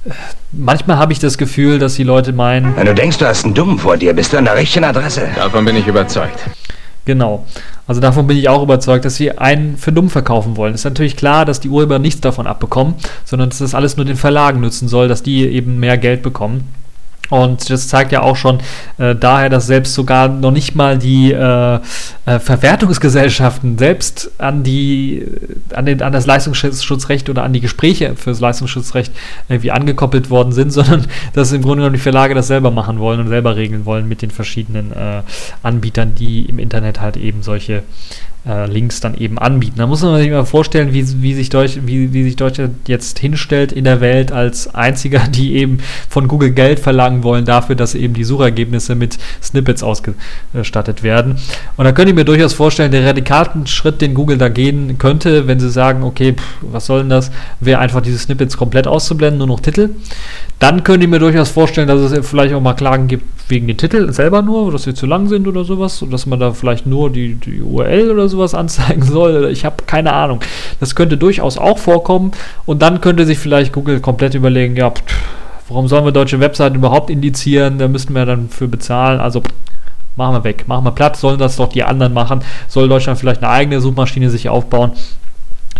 äh, 0.04 0.10
manchmal 0.52 0.96
habe 0.98 1.12
ich 1.12 1.18
das 1.18 1.38
Gefühl, 1.38 1.78
dass 1.78 1.94
die 1.94 2.04
Leute 2.04 2.32
meinen. 2.32 2.76
Wenn 2.76 2.86
du 2.86 2.94
denkst, 2.94 3.18
du 3.18 3.26
hast 3.26 3.44
einen 3.44 3.54
Dummen 3.54 3.78
vor 3.78 3.96
dir, 3.96 4.12
bist 4.12 4.32
du 4.32 4.38
an 4.38 4.44
der 4.44 4.56
richtigen 4.56 4.84
Adresse. 4.84 5.28
Davon 5.36 5.64
bin 5.64 5.76
ich 5.76 5.86
überzeugt. 5.86 6.40
Genau. 7.04 7.46
Also 7.86 8.00
davon 8.00 8.26
bin 8.26 8.36
ich 8.36 8.48
auch 8.48 8.62
überzeugt, 8.62 9.04
dass 9.04 9.16
sie 9.16 9.36
einen 9.36 9.76
für 9.76 9.92
dumm 9.92 10.10
verkaufen 10.10 10.56
wollen. 10.56 10.74
Es 10.74 10.82
ist 10.82 10.84
natürlich 10.84 11.16
klar, 11.16 11.44
dass 11.44 11.60
die 11.60 11.68
Urheber 11.68 11.98
nichts 11.98 12.20
davon 12.20 12.46
abbekommen, 12.46 12.94
sondern 13.24 13.48
dass 13.48 13.58
das 13.58 13.74
alles 13.74 13.96
nur 13.96 14.06
den 14.06 14.16
Verlagen 14.16 14.60
nützen 14.60 14.88
soll, 14.88 15.08
dass 15.08 15.22
die 15.22 15.46
eben 15.46 15.80
mehr 15.80 15.98
Geld 15.98 16.22
bekommen. 16.22 16.72
Und 17.30 17.70
das 17.70 17.88
zeigt 17.88 18.12
ja 18.12 18.22
auch 18.22 18.36
schon 18.36 18.58
äh, 18.98 19.14
daher, 19.14 19.48
dass 19.48 19.66
selbst 19.66 19.94
sogar 19.94 20.28
noch 20.28 20.50
nicht 20.50 20.74
mal 20.74 20.98
die 20.98 21.32
äh, 21.32 21.78
äh, 22.26 22.38
Verwertungsgesellschaften 22.38 23.78
selbst 23.78 24.32
an 24.38 24.62
die 24.62 25.26
an, 25.74 25.86
den, 25.86 26.02
an 26.02 26.12
das 26.12 26.26
Leistungsschutzrecht 26.26 27.30
oder 27.30 27.44
an 27.44 27.52
die 27.52 27.60
Gespräche 27.60 28.16
für 28.16 28.30
das 28.30 28.40
Leistungsschutzrecht 28.40 29.12
irgendwie 29.48 29.70
angekoppelt 29.70 30.28
worden 30.28 30.52
sind, 30.52 30.72
sondern 30.72 31.06
dass 31.32 31.52
im 31.52 31.62
Grunde 31.62 31.78
genommen 31.78 31.94
die 31.94 32.00
Verlage 32.00 32.34
das 32.34 32.48
selber 32.48 32.70
machen 32.70 32.98
wollen 32.98 33.20
und 33.20 33.28
selber 33.28 33.56
regeln 33.56 33.84
wollen 33.86 34.08
mit 34.08 34.22
den 34.22 34.30
verschiedenen 34.30 34.92
äh, 34.92 35.22
Anbietern, 35.62 36.14
die 36.14 36.46
im 36.46 36.58
Internet 36.58 37.00
halt 37.00 37.16
eben 37.16 37.42
solche 37.42 37.84
äh, 38.46 38.66
Links 38.66 39.00
dann 39.00 39.14
eben 39.14 39.38
anbieten. 39.38 39.76
Da 39.78 39.86
muss 39.86 40.02
man 40.02 40.20
sich 40.20 40.30
mal 40.30 40.44
vorstellen, 40.44 40.92
wie, 40.92 41.04
wie, 41.22 41.34
sich 41.34 41.50
Deutsch, 41.50 41.78
wie, 41.84 42.12
wie 42.12 42.24
sich 42.24 42.36
Deutschland 42.36 42.88
jetzt 42.88 43.18
hinstellt 43.18 43.72
in 43.72 43.84
der 43.84 44.00
Welt 44.00 44.32
als 44.32 44.74
einziger, 44.74 45.20
die 45.30 45.56
eben 45.56 45.78
von 46.08 46.28
Google 46.28 46.52
Geld 46.52 46.80
verlangen 46.80 47.22
wollen 47.22 47.44
dafür, 47.44 47.76
dass 47.76 47.94
eben 47.94 48.14
die 48.14 48.24
Suchergebnisse 48.24 48.94
mit 48.94 49.18
Snippets 49.42 49.82
ausgestattet 49.82 51.02
werden. 51.02 51.36
Und 51.76 51.84
da 51.84 51.92
könnte 51.92 52.10
ich 52.10 52.16
mir 52.16 52.24
durchaus 52.24 52.54
vorstellen, 52.54 52.92
der 52.92 53.06
radikalsten 53.06 53.66
Schritt, 53.66 54.00
den 54.00 54.14
Google 54.14 54.38
da 54.38 54.48
gehen 54.48 54.96
könnte, 54.98 55.46
wenn 55.46 55.60
sie 55.60 55.70
sagen, 55.70 56.02
okay, 56.02 56.34
pff, 56.34 56.56
was 56.62 56.86
soll 56.86 57.00
denn 57.00 57.10
das, 57.10 57.30
wäre 57.60 57.80
einfach 57.80 58.00
diese 58.00 58.18
Snippets 58.18 58.56
komplett 58.56 58.86
auszublenden, 58.86 59.38
nur 59.38 59.46
noch 59.48 59.60
Titel. 59.60 59.90
Dann 60.58 60.84
könnte 60.84 61.04
ich 61.04 61.10
mir 61.10 61.18
durchaus 61.18 61.50
vorstellen, 61.50 61.88
dass 61.88 62.00
es 62.00 62.26
vielleicht 62.26 62.54
auch 62.54 62.60
mal 62.60 62.74
Klagen 62.74 63.08
gibt 63.08 63.24
wegen 63.50 63.66
den 63.66 63.76
Titeln 63.76 64.12
selber 64.12 64.42
nur, 64.42 64.70
dass 64.72 64.84
sie 64.84 64.94
zu 64.94 65.06
lang 65.06 65.28
sind 65.28 65.48
oder 65.48 65.64
sowas, 65.64 66.04
dass 66.10 66.26
man 66.26 66.38
da 66.38 66.52
vielleicht 66.52 66.86
nur 66.86 67.10
die, 67.10 67.34
die 67.34 67.60
URL 67.60 68.10
oder 68.10 68.28
sowas 68.30 68.54
anzeigen 68.54 69.02
soll. 69.02 69.50
Ich 69.50 69.64
habe 69.64 69.84
keine 69.86 70.12
Ahnung. 70.12 70.40
Das 70.80 70.94
könnte 70.94 71.16
durchaus 71.16 71.58
auch 71.58 71.78
vorkommen. 71.78 72.32
Und 72.66 72.82
dann 72.82 73.00
könnte 73.00 73.26
sich 73.26 73.38
vielleicht 73.38 73.72
Google 73.72 74.00
komplett 74.00 74.34
überlegen, 74.34 74.76
ja, 74.76 74.90
pff, 74.90 75.02
warum 75.68 75.88
sollen 75.88 76.04
wir 76.04 76.12
deutsche 76.12 76.40
Webseiten 76.40 76.76
überhaupt 76.76 77.10
indizieren? 77.10 77.78
Da 77.78 77.88
müssten 77.88 78.14
wir 78.14 78.24
dann 78.24 78.48
für 78.48 78.68
bezahlen. 78.68 79.20
Also 79.20 79.40
pff, 79.40 79.52
machen 80.16 80.34
wir 80.34 80.44
weg, 80.44 80.64
machen 80.66 80.84
wir 80.84 80.92
platt, 80.92 81.16
sollen 81.16 81.38
das 81.38 81.56
doch 81.56 81.68
die 81.68 81.82
anderen 81.82 82.12
machen. 82.12 82.42
Soll 82.68 82.88
Deutschland 82.88 83.18
vielleicht 83.18 83.42
eine 83.42 83.52
eigene 83.52 83.80
Suchmaschine 83.80 84.30
sich 84.30 84.48
aufbauen? 84.48 84.92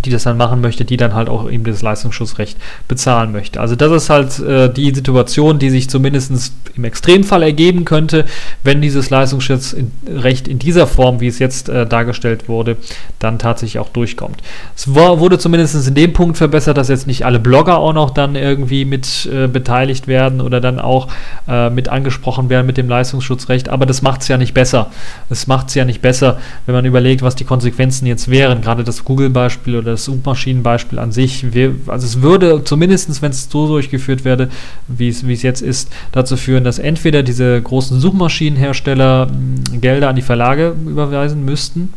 Die 0.05 0.11
das 0.11 0.25
dann 0.25 0.37
machen 0.37 0.61
möchte, 0.61 0.85
die 0.85 0.97
dann 0.97 1.15
halt 1.15 1.29
auch 1.29 1.51
eben 1.51 1.65
das 1.65 1.83
Leistungsschutzrecht 1.83 2.57
bezahlen 2.89 3.33
möchte. 3.33 3.61
Also 3.61 3.77
das 3.77 3.91
ist 3.91 4.11
halt 4.11 4.39
äh, 4.41 4.73
die 4.73 4.95
Situation, 4.95 5.59
die 5.59 5.71
sich 5.71 5.89
zumindest 5.89 6.53
im 6.77 6.85
Extremfall 6.85 7.43
ergeben 7.43 7.85
könnte, 7.85 8.25
wenn 8.63 8.81
dieses 8.81 9.11
Leistungsschutzrecht 9.11 10.49
in 10.49 10.59
dieser 10.59 10.87
Form, 10.87 11.21
wie 11.21 11.27
es 11.27 11.39
jetzt 11.39 11.69
äh, 11.69 11.87
dargestellt 11.87 12.49
wurde, 12.49 12.77
dann 13.19 13.39
tatsächlich 13.39 13.79
auch 13.79 13.89
durchkommt. 13.89 14.39
Es 14.77 14.95
war, 14.95 15.21
wurde 15.21 15.39
zumindest 15.39 15.87
in 15.87 15.95
dem 15.95 16.13
Punkt 16.13 16.39
verbessert, 16.39 16.77
dass 16.77 16.89
jetzt 16.89 17.07
nicht 17.07 17.25
alle 17.25 17.39
Blogger 17.39 17.79
auch 17.79 17.93
noch 17.93 18.11
dann 18.11 18.37
irgendwie 18.37 18.85
mit 18.85 19.29
äh, 19.33 19.47
beteiligt 19.47 20.07
werden 20.09 20.41
oder 20.41 20.61
dann 20.61 20.79
auch 20.79 21.09
äh, 21.49 21.71
mit 21.71 21.89
angesprochen 21.89 22.49
werden 22.49 22.67
mit 22.67 22.77
dem 22.77 22.89
Leistungsschutzrecht, 22.89 23.69
aber 23.69 23.87
das 23.87 24.03
macht 24.03 24.23
es 24.23 24.29
ja 24.29 24.37
nicht 24.37 24.55
besser. 24.55 24.91
Es 25.29 25.47
macht 25.47 25.69
es 25.69 25.75
ja 25.75 25.85
nicht 25.85 26.03
besser, 26.03 26.39
wenn 26.67 26.75
man 26.75 26.85
überlegt, 26.85 27.23
was 27.23 27.35
die 27.35 27.45
Konsequenzen 27.45 28.07
jetzt 28.07 28.31
wären. 28.31 28.63
Gerade 28.63 28.85
das 28.85 29.05
Google-Beispiel 29.05 29.77
oder 29.77 29.90
das 29.91 30.05
Suchmaschinenbeispiel 30.05 30.99
an 30.99 31.13
sich, 31.13 31.53
wir, 31.53 31.75
also 31.87 32.07
es 32.07 32.23
würde 32.23 32.63
zumindest, 32.65 33.21
wenn 33.23 33.31
es 33.31 33.49
so 33.51 33.67
durchgeführt 33.67 34.25
werde, 34.25 34.49
wie 34.89 35.09
es, 35.09 35.43
jetzt 35.43 35.63
ist, 35.63 35.91
dazu 36.13 36.37
führen, 36.37 36.65
dass 36.65 36.79
entweder 36.79 37.23
diese 37.23 37.61
großen 37.61 38.01
Suchmaschinenhersteller 38.01 39.29
hm, 39.29 39.81
Gelder 39.81 40.09
an 40.09 40.17
die 40.17 40.23
Verlage 40.23 40.75
überweisen 40.87 41.45
müssten, 41.45 41.93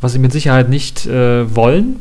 was 0.00 0.12
sie 0.12 0.18
mit 0.18 0.32
Sicherheit 0.32 0.68
nicht 0.68 1.06
äh, 1.06 1.54
wollen, 1.54 1.96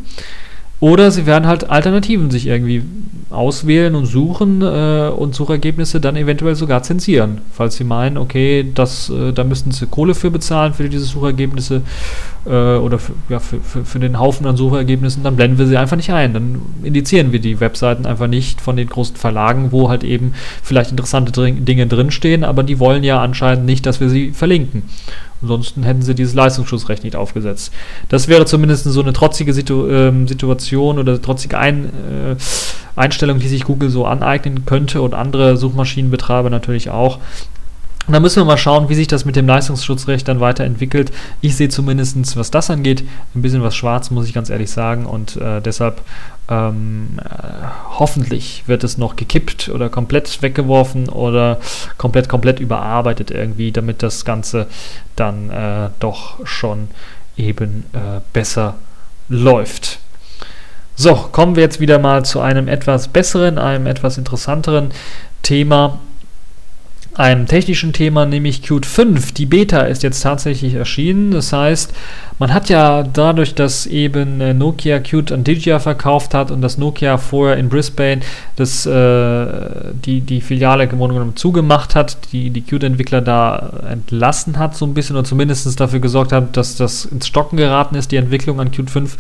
Oder 0.80 1.10
sie 1.12 1.26
werden 1.26 1.48
halt 1.48 1.70
Alternativen 1.70 2.30
sich 2.30 2.48
irgendwie 2.48 2.84
auswählen 3.30 3.96
und 3.96 4.06
suchen 4.06 4.62
äh, 4.62 5.10
und 5.16 5.34
Suchergebnisse 5.34 6.00
dann 6.00 6.16
eventuell 6.16 6.56
sogar 6.56 6.84
zensieren, 6.84 7.42
falls 7.52 7.76
sie 7.76 7.84
meinen, 7.84 8.18
okay, 8.18 8.72
das, 8.74 9.10
äh, 9.10 9.34
da 9.34 9.44
müssten 9.44 9.72
sie 9.72 9.88
Kohle 9.88 10.14
für 10.14 10.32
bezahlen 10.32 10.74
für 10.74 10.88
diese 10.88 11.06
Suchergebnisse 11.06 11.82
äh, 12.46 12.50
oder 12.50 13.00
für, 13.00 13.14
ja, 13.30 13.40
für, 13.40 13.60
für, 13.62 13.84
für, 13.84 14.00
den 14.00 14.20
Haufen 14.20 14.46
an 14.46 14.58
Suchergebnissen, 14.58 15.24
dann 15.24 15.36
blenden 15.36 15.58
wir 15.58 15.66
sie 15.66 15.78
einfach 15.78 15.98
nicht 15.98 16.12
ein. 16.12 16.34
Dann 16.34 16.62
indizieren 16.84 17.32
wir 17.32 17.40
die 17.40 17.60
Webseiten 17.60 18.06
einfach 18.06 18.28
nicht 18.28 18.62
von 18.62 18.76
den 18.76 18.88
großen 18.88 19.16
Verlagen, 19.16 19.72
wo 19.72 19.90
halt 19.90 20.04
eben 20.04 20.34
vielleicht 20.62 20.92
interessante 20.92 21.32
Dinge 21.52 21.88
drinstehen, 21.88 22.44
aber 22.44 22.64
die 22.64 22.80
wollen 22.80 23.04
ja 23.04 23.22
anscheinend 23.22 23.66
nicht, 23.66 23.86
dass 23.86 24.00
wir 24.00 24.10
sie 24.10 24.32
verlinken. 24.32 24.84
Ansonsten 25.46 25.84
hätten 25.84 26.02
sie 26.02 26.16
dieses 26.16 26.34
Leistungsschutzrecht 26.34 27.04
nicht 27.04 27.16
aufgesetzt. 27.16 27.72
Das 28.10 28.28
wäre 28.28 28.48
zumindest 28.48 28.86
so 28.86 29.00
eine 29.00 29.14
trotzige 29.14 29.54
Situ 29.54 29.88
ähm, 29.88 30.28
Situation 30.28 30.98
oder 30.98 31.22
trotzige 31.22 31.60
Ein 31.60 31.86
äh, 31.86 32.36
Einstellung, 32.96 33.38
die 33.38 33.48
sich 33.48 33.64
Google 33.64 33.92
so 33.92 34.06
aneignen 34.06 34.66
könnte 34.66 35.04
und 35.04 35.14
andere 35.14 35.56
Suchmaschinenbetreiber 35.56 36.50
natürlich 36.50 36.90
auch. 36.90 37.20
Und 38.08 38.14
da 38.14 38.20
müssen 38.20 38.38
wir 38.38 38.46
mal 38.46 38.58
schauen, 38.58 38.88
wie 38.90 38.96
sich 38.96 39.08
das 39.08 39.26
mit 39.26 39.36
dem 39.36 39.48
Leistungsschutzrecht 39.48 40.28
dann 40.28 40.40
weiterentwickelt. 40.40 41.12
Ich 41.42 41.56
sehe 41.56 41.70
zumindest, 41.70 42.38
was 42.38 42.52
das 42.52 42.70
angeht, 42.70 43.04
ein 43.34 43.42
bisschen 43.42 43.64
was 43.64 43.76
schwarz, 43.76 44.12
muss 44.12 44.28
ich 44.28 44.34
ganz 44.34 44.50
ehrlich 44.50 44.70
sagen. 44.70 45.06
Und 45.08 45.38
äh, 45.38 45.60
deshalb 45.62 46.02
ähm, 46.48 47.20
äh, 47.20 47.66
hoffentlich 47.98 48.64
wird 48.68 48.84
es 48.84 49.00
noch 49.00 49.16
gekippt 49.16 49.70
oder 49.70 49.90
komplett 49.90 50.42
weggeworfen 50.44 51.10
oder 51.10 51.60
komplett, 51.98 52.30
komplett 52.30 52.60
überarbeitet 52.60 53.32
irgendwie, 53.32 53.72
damit 53.72 54.04
das 54.04 54.24
Ganze 54.24 54.68
dann 55.16 55.50
äh, 55.50 55.90
doch 56.00 56.46
schon 56.46 56.90
eben 57.38 57.86
äh, 57.94 58.22
besser 58.34 58.76
läuft. 59.30 60.00
So, 60.96 61.16
kommen 61.16 61.56
wir 61.56 61.64
jetzt 61.64 61.80
wieder 61.80 62.00
mal 62.00 62.24
zu 62.24 62.40
einem 62.40 62.68
etwas 62.68 63.08
besseren, 63.08 63.58
einem 63.58 63.88
etwas 63.88 64.18
interessanteren 64.18 64.92
Thema 65.42 66.00
einem 67.16 67.48
technischen 67.48 67.94
Thema, 67.94 68.26
nämlich 68.26 68.62
Qt 68.62 68.86
5. 68.86 69.32
Die 69.32 69.46
Beta 69.46 69.82
ist 69.82 70.04
jetzt 70.04 70.22
tatsächlich 70.22 70.74
erschienen. 70.74 71.32
Das 71.32 71.54
heißt, 71.54 71.94
man 72.40 72.54
hat 72.54 72.68
ja 72.68 73.04
dadurch, 73.04 73.56
dass 73.56 73.86
eben 73.86 74.42
äh, 74.42 74.54
Nokia 74.54 75.00
Qt 75.00 75.32
an 75.32 75.46
Digia 75.46 75.80
verkauft 75.80 76.34
hat 76.34 76.52
und 76.52 76.62
dass 76.62 76.78
Nokia 76.78 77.18
vorher 77.18 77.56
in 77.56 77.70
Brisbane 77.70 78.22
das, 78.58 78.86
äh, 78.86 79.46
die, 80.06 80.22
die 80.22 80.42
Filiale 80.42 80.84
im 80.84 80.98
Grunde 80.98 81.14
genommen 81.14 81.38
zugemacht 81.38 81.96
hat, 81.96 82.18
die, 82.34 82.50
die 82.50 82.62
Qt-Entwickler 82.62 83.22
da 83.22 83.72
entlassen 83.90 84.60
hat, 84.60 84.76
so 84.76 84.86
ein 84.86 84.94
bisschen, 84.94 85.16
oder 85.16 85.26
zumindest 85.26 85.80
dafür 85.80 86.00
gesorgt 86.00 86.34
hat, 86.34 86.58
dass 86.58 86.76
das 86.76 87.06
ins 87.06 87.28
Stocken 87.28 87.56
geraten 87.56 87.96
ist, 87.96 88.12
die 88.12 88.18
Entwicklung 88.18 88.60
an 88.60 88.72
Qt 88.72 88.90
5 88.90 89.18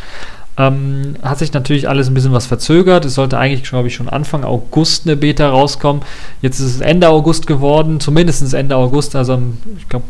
ähm, 0.57 1.15
hat 1.21 1.39
sich 1.39 1.51
natürlich 1.53 1.89
alles 1.89 2.07
ein 2.07 2.13
bisschen 2.13 2.31
was 2.31 2.45
verzögert. 2.45 3.05
Es 3.05 3.15
sollte 3.15 3.37
eigentlich, 3.37 3.63
glaube 3.63 3.87
ich, 3.87 3.95
schon 3.95 4.09
Anfang 4.09 4.43
August 4.43 5.05
eine 5.05 5.17
Beta 5.17 5.49
rauskommen. 5.49 6.01
Jetzt 6.41 6.59
ist 6.59 6.75
es 6.75 6.81
Ende 6.81 7.09
August 7.09 7.47
geworden, 7.47 7.99
zumindest 7.99 8.53
Ende 8.53 8.75
August, 8.75 9.15
also 9.15 9.41
ich 9.77 9.89
glaube 9.89 10.05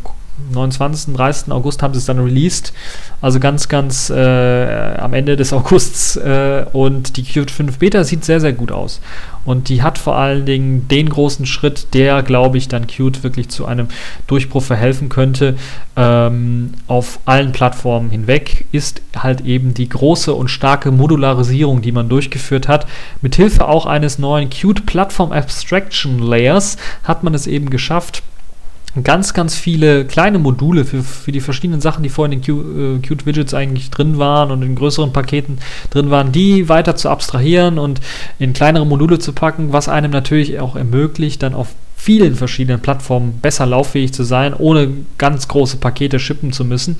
29. 0.52 1.14
30. 1.14 1.52
August 1.52 1.82
haben 1.82 1.94
sie 1.94 1.98
es 1.98 2.06
dann 2.06 2.18
released. 2.18 2.72
Also 3.20 3.40
ganz, 3.40 3.68
ganz 3.68 4.10
äh, 4.10 4.96
am 4.96 5.14
Ende 5.14 5.36
des 5.36 5.52
Augusts. 5.52 6.16
Äh, 6.16 6.66
und 6.72 7.16
die 7.16 7.22
Qt 7.22 7.50
5 7.50 7.78
Beta 7.78 8.04
sieht 8.04 8.24
sehr, 8.24 8.40
sehr 8.40 8.52
gut 8.52 8.70
aus. 8.70 9.00
Und 9.44 9.68
die 9.68 9.82
hat 9.82 9.96
vor 9.96 10.16
allen 10.16 10.44
Dingen 10.44 10.88
den 10.88 11.08
großen 11.08 11.46
Schritt, 11.46 11.94
der, 11.94 12.22
glaube 12.22 12.58
ich, 12.58 12.68
dann 12.68 12.86
Qt 12.86 13.22
wirklich 13.22 13.48
zu 13.48 13.64
einem 13.64 13.88
Durchbruch 14.26 14.62
verhelfen 14.62 15.08
könnte. 15.08 15.56
Ähm, 15.96 16.72
auf 16.88 17.20
allen 17.24 17.52
Plattformen 17.52 18.10
hinweg 18.10 18.66
ist 18.72 19.02
halt 19.16 19.42
eben 19.42 19.72
die 19.72 19.88
große 19.88 20.34
und 20.34 20.48
starke 20.48 20.90
Modularisierung, 20.90 21.80
die 21.80 21.92
man 21.92 22.08
durchgeführt 22.08 22.68
hat. 22.68 22.86
Mithilfe 23.22 23.68
auch 23.68 23.86
eines 23.86 24.18
neuen 24.18 24.50
Qt 24.50 24.84
Platform 24.84 25.32
Abstraction 25.32 26.18
Layers 26.18 26.76
hat 27.04 27.22
man 27.22 27.32
es 27.32 27.46
eben 27.46 27.70
geschafft, 27.70 28.22
ganz, 29.04 29.34
ganz 29.34 29.54
viele 29.54 30.04
kleine 30.04 30.38
Module 30.38 30.84
für, 30.84 31.02
für 31.02 31.32
die 31.32 31.40
verschiedenen 31.40 31.80
Sachen, 31.80 32.02
die 32.02 32.08
vorhin 32.08 32.40
in 32.40 32.42
den 32.42 32.96
äh, 32.96 32.98
Qt 33.00 33.26
Widgets 33.26 33.54
eigentlich 33.54 33.90
drin 33.90 34.18
waren 34.18 34.50
und 34.50 34.62
in 34.62 34.74
größeren 34.74 35.12
Paketen 35.12 35.58
drin 35.90 36.10
waren, 36.10 36.32
die 36.32 36.68
weiter 36.68 36.96
zu 36.96 37.08
abstrahieren 37.08 37.78
und 37.78 38.00
in 38.38 38.52
kleinere 38.52 38.86
Module 38.86 39.18
zu 39.18 39.32
packen, 39.32 39.72
was 39.72 39.88
einem 39.88 40.10
natürlich 40.10 40.60
auch 40.60 40.76
ermöglicht, 40.76 41.42
dann 41.42 41.54
auf 41.54 41.68
vielen 41.96 42.36
verschiedenen 42.36 42.80
Plattformen 42.80 43.40
besser 43.40 43.66
lauffähig 43.66 44.12
zu 44.12 44.22
sein, 44.22 44.54
ohne 44.54 44.90
ganz 45.18 45.48
große 45.48 45.78
Pakete 45.78 46.20
shippen 46.20 46.52
zu 46.52 46.64
müssen. 46.64 46.96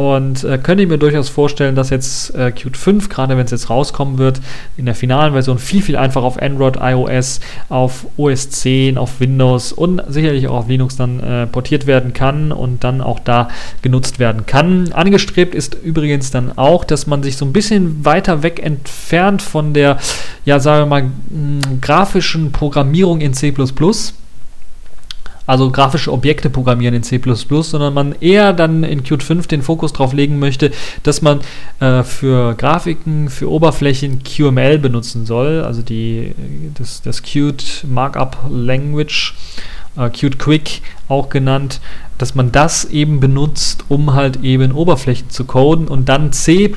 Und 0.00 0.44
äh, 0.44 0.56
könnte 0.56 0.82
ich 0.82 0.88
mir 0.88 0.96
durchaus 0.96 1.28
vorstellen, 1.28 1.74
dass 1.74 1.90
jetzt 1.90 2.34
äh, 2.34 2.52
Qt 2.52 2.74
5, 2.74 3.10
gerade 3.10 3.36
wenn 3.36 3.44
es 3.44 3.50
jetzt 3.50 3.68
rauskommen 3.68 4.16
wird, 4.16 4.40
in 4.78 4.86
der 4.86 4.94
finalen 4.94 5.34
Version 5.34 5.58
viel, 5.58 5.82
viel 5.82 5.96
einfacher 5.96 6.24
auf 6.24 6.40
Android, 6.40 6.78
iOS, 6.80 7.40
auf 7.68 8.06
OS 8.16 8.48
10, 8.48 8.96
auf 8.96 9.20
Windows 9.20 9.74
und 9.74 10.00
sicherlich 10.08 10.48
auch 10.48 10.56
auf 10.56 10.68
Linux 10.68 10.96
dann 10.96 11.20
äh, 11.20 11.46
portiert 11.46 11.86
werden 11.86 12.14
kann 12.14 12.50
und 12.50 12.82
dann 12.82 13.02
auch 13.02 13.18
da 13.18 13.48
genutzt 13.82 14.18
werden 14.18 14.46
kann. 14.46 14.90
Angestrebt 14.94 15.54
ist 15.54 15.74
übrigens 15.74 16.30
dann 16.30 16.56
auch, 16.56 16.84
dass 16.84 17.06
man 17.06 17.22
sich 17.22 17.36
so 17.36 17.44
ein 17.44 17.52
bisschen 17.52 18.02
weiter 18.02 18.42
weg 18.42 18.58
entfernt 18.64 19.42
von 19.42 19.74
der, 19.74 19.98
ja, 20.46 20.60
sagen 20.60 20.90
wir 20.90 21.02
mal, 21.02 21.10
grafischen 21.82 22.52
Programmierung 22.52 23.20
in 23.20 23.34
C 23.34 23.50
also 25.50 25.70
grafische 25.70 26.12
Objekte 26.12 26.48
programmieren 26.48 26.94
in 26.94 27.02
C++, 27.02 27.20
sondern 27.62 27.92
man 27.92 28.14
eher 28.20 28.52
dann 28.52 28.84
in 28.84 29.02
Qt 29.02 29.22
5 29.22 29.48
den 29.48 29.62
Fokus 29.62 29.92
darauf 29.92 30.12
legen 30.12 30.38
möchte, 30.38 30.70
dass 31.02 31.22
man 31.22 31.40
äh, 31.80 32.04
für 32.04 32.54
Grafiken, 32.54 33.28
für 33.28 33.50
Oberflächen 33.50 34.22
QML 34.22 34.78
benutzen 34.78 35.26
soll, 35.26 35.62
also 35.62 35.82
die, 35.82 36.34
das, 36.74 37.02
das 37.02 37.22
Qt 37.22 37.84
Markup 37.88 38.36
Language, 38.48 39.34
äh, 39.96 40.08
Qt 40.08 40.38
Quick 40.38 40.82
auch 41.10 41.28
genannt, 41.28 41.80
dass 42.20 42.34
man 42.34 42.52
das 42.52 42.84
eben 42.84 43.18
benutzt, 43.18 43.84
um 43.88 44.12
halt 44.12 44.42
eben 44.42 44.72
Oberflächen 44.72 45.30
zu 45.30 45.46
coden 45.46 45.88
und 45.88 46.10
dann 46.10 46.34
C++ 46.34 46.70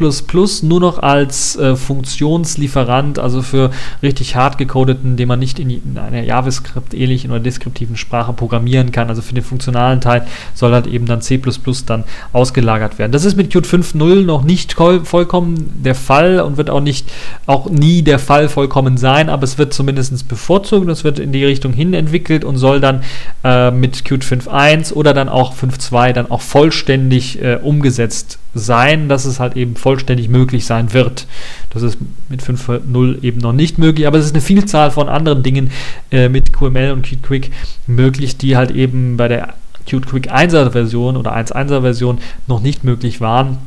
nur 0.61 0.79
noch 0.79 0.99
als 0.99 1.57
äh, 1.57 1.75
Funktionslieferant, 1.75 3.19
also 3.19 3.41
für 3.41 3.71
richtig 4.01 4.37
hart 4.37 4.57
gecodeten, 4.57 5.17
den 5.17 5.27
man 5.27 5.39
nicht 5.39 5.59
in, 5.59 5.69
in 5.69 5.97
einer 5.97 6.23
JavaScript-ähnlichen 6.23 7.29
oder 7.29 7.41
deskriptiven 7.41 7.97
Sprache 7.97 8.31
programmieren 8.31 8.93
kann. 8.93 9.09
Also 9.09 9.21
für 9.21 9.33
den 9.33 9.43
funktionalen 9.43 9.99
Teil 9.99 10.25
soll 10.53 10.71
halt 10.71 10.87
eben 10.87 11.07
dann 11.07 11.21
C++ 11.21 11.41
dann 11.85 12.05
ausgelagert 12.31 12.97
werden. 12.97 13.11
Das 13.11 13.25
ist 13.25 13.35
mit 13.35 13.49
Qt 13.49 13.65
5.0 13.65 14.23
noch 14.23 14.43
nicht 14.43 14.73
vollkommen 14.73 15.73
der 15.83 15.95
Fall 15.95 16.39
und 16.39 16.55
wird 16.55 16.69
auch 16.69 16.79
nicht, 16.79 17.11
auch 17.47 17.69
nie 17.69 18.01
der 18.01 18.19
Fall 18.19 18.47
vollkommen 18.47 18.95
sein, 18.95 19.29
aber 19.29 19.43
es 19.43 19.57
wird 19.57 19.73
zumindest 19.73 20.25
bevorzugt, 20.29 20.87
es 20.87 21.03
wird 21.03 21.19
in 21.19 21.33
die 21.33 21.43
Richtung 21.43 21.73
hin 21.73 21.93
entwickelt 21.93 22.45
und 22.45 22.55
soll 22.55 22.79
dann 22.79 23.03
äh, 23.43 23.69
mit 23.69 24.05
Qt 24.05 24.22
5.1 24.23 24.93
oder 24.93 25.13
dann 25.13 25.29
auch 25.29 25.55
5.2 25.55 26.13
dann 26.13 26.31
auch 26.31 26.41
vollständig 26.41 27.41
äh, 27.41 27.59
umgesetzt 27.61 28.39
sein, 28.53 29.09
dass 29.09 29.25
es 29.25 29.39
halt 29.39 29.55
eben 29.55 29.75
vollständig 29.75 30.29
möglich 30.29 30.65
sein 30.65 30.93
wird. 30.93 31.27
Das 31.71 31.81
ist 31.81 31.97
mit 32.29 32.41
5.0 32.41 33.23
eben 33.23 33.39
noch 33.39 33.53
nicht 33.53 33.77
möglich, 33.77 34.07
aber 34.07 34.17
es 34.17 34.25
ist 34.25 34.33
eine 34.33 34.41
Vielzahl 34.41 34.91
von 34.91 35.09
anderen 35.09 35.43
Dingen 35.43 35.71
äh, 36.11 36.29
mit 36.29 36.53
QML 36.53 36.91
und 36.91 37.03
Qt 37.03 37.23
Quick 37.23 37.51
möglich, 37.87 38.37
die 38.37 38.55
halt 38.55 38.71
eben 38.71 39.17
bei 39.17 39.27
der 39.27 39.53
Qt 39.85 40.05
Quick 40.05 40.31
1er 40.31 40.71
Version 40.71 41.17
oder 41.17 41.35
1.1er 41.35 41.81
Version 41.81 42.19
noch 42.47 42.61
nicht 42.61 42.83
möglich 42.83 43.21
waren. 43.21 43.57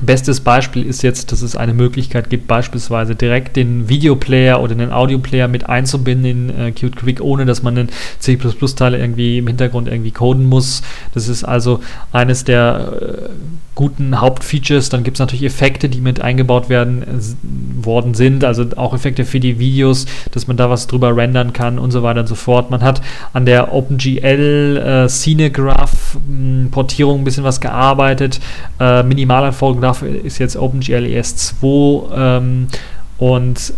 Bestes 0.00 0.40
Beispiel 0.40 0.84
ist 0.84 1.02
jetzt, 1.02 1.32
dass 1.32 1.42
es 1.42 1.56
eine 1.56 1.74
Möglichkeit 1.74 2.30
gibt, 2.30 2.46
beispielsweise 2.46 3.16
direkt 3.16 3.56
den 3.56 3.88
Videoplayer 3.88 4.62
oder 4.62 4.74
den 4.74 4.92
Audioplayer 4.92 5.48
mit 5.48 5.68
einzubinden 5.68 6.24
in 6.24 6.50
äh, 6.50 6.72
Qt 6.72 6.96
Quick, 6.96 7.20
ohne 7.20 7.46
dass 7.46 7.62
man 7.62 7.74
den 7.74 7.88
C++-Teil 8.20 8.94
irgendwie 8.94 9.38
im 9.38 9.46
Hintergrund 9.48 9.88
irgendwie 9.88 10.12
coden 10.12 10.46
muss. 10.46 10.82
Das 11.14 11.28
ist 11.28 11.44
also 11.44 11.80
eines 12.12 12.44
der 12.44 12.92
äh, 13.00 13.30
guten 13.78 14.20
Hauptfeatures. 14.20 14.88
Dann 14.88 15.04
gibt 15.04 15.16
es 15.16 15.20
natürlich 15.20 15.44
Effekte, 15.44 15.88
die 15.88 16.00
mit 16.00 16.20
eingebaut 16.20 16.68
werden 16.68 17.02
äh, 17.02 17.84
worden 17.84 18.14
sind, 18.14 18.44
also 18.44 18.66
auch 18.76 18.92
Effekte 18.92 19.24
für 19.24 19.40
die 19.40 19.58
Videos, 19.58 20.06
dass 20.32 20.48
man 20.48 20.56
da 20.56 20.68
was 20.68 20.88
drüber 20.88 21.16
rendern 21.16 21.52
kann 21.52 21.78
und 21.78 21.92
so 21.92 22.02
weiter 22.02 22.20
und 22.20 22.26
so 22.26 22.34
fort. 22.34 22.70
Man 22.70 22.82
hat 22.82 23.00
an 23.32 23.46
der 23.46 23.72
OpenGL 23.72 24.76
äh, 24.76 25.08
Scenegraph 25.08 26.18
hm, 26.26 26.70
ein 26.74 27.24
bisschen 27.24 27.44
was 27.44 27.60
gearbeitet. 27.60 28.40
Äh, 28.80 29.02
Minimalanforderung 29.04 29.80
dafür 29.88 30.24
ist 30.24 30.38
jetzt 30.38 30.56
OpenGL 30.56 31.04
ES2 31.04 32.10
ähm, 32.14 32.68
und 33.18 33.72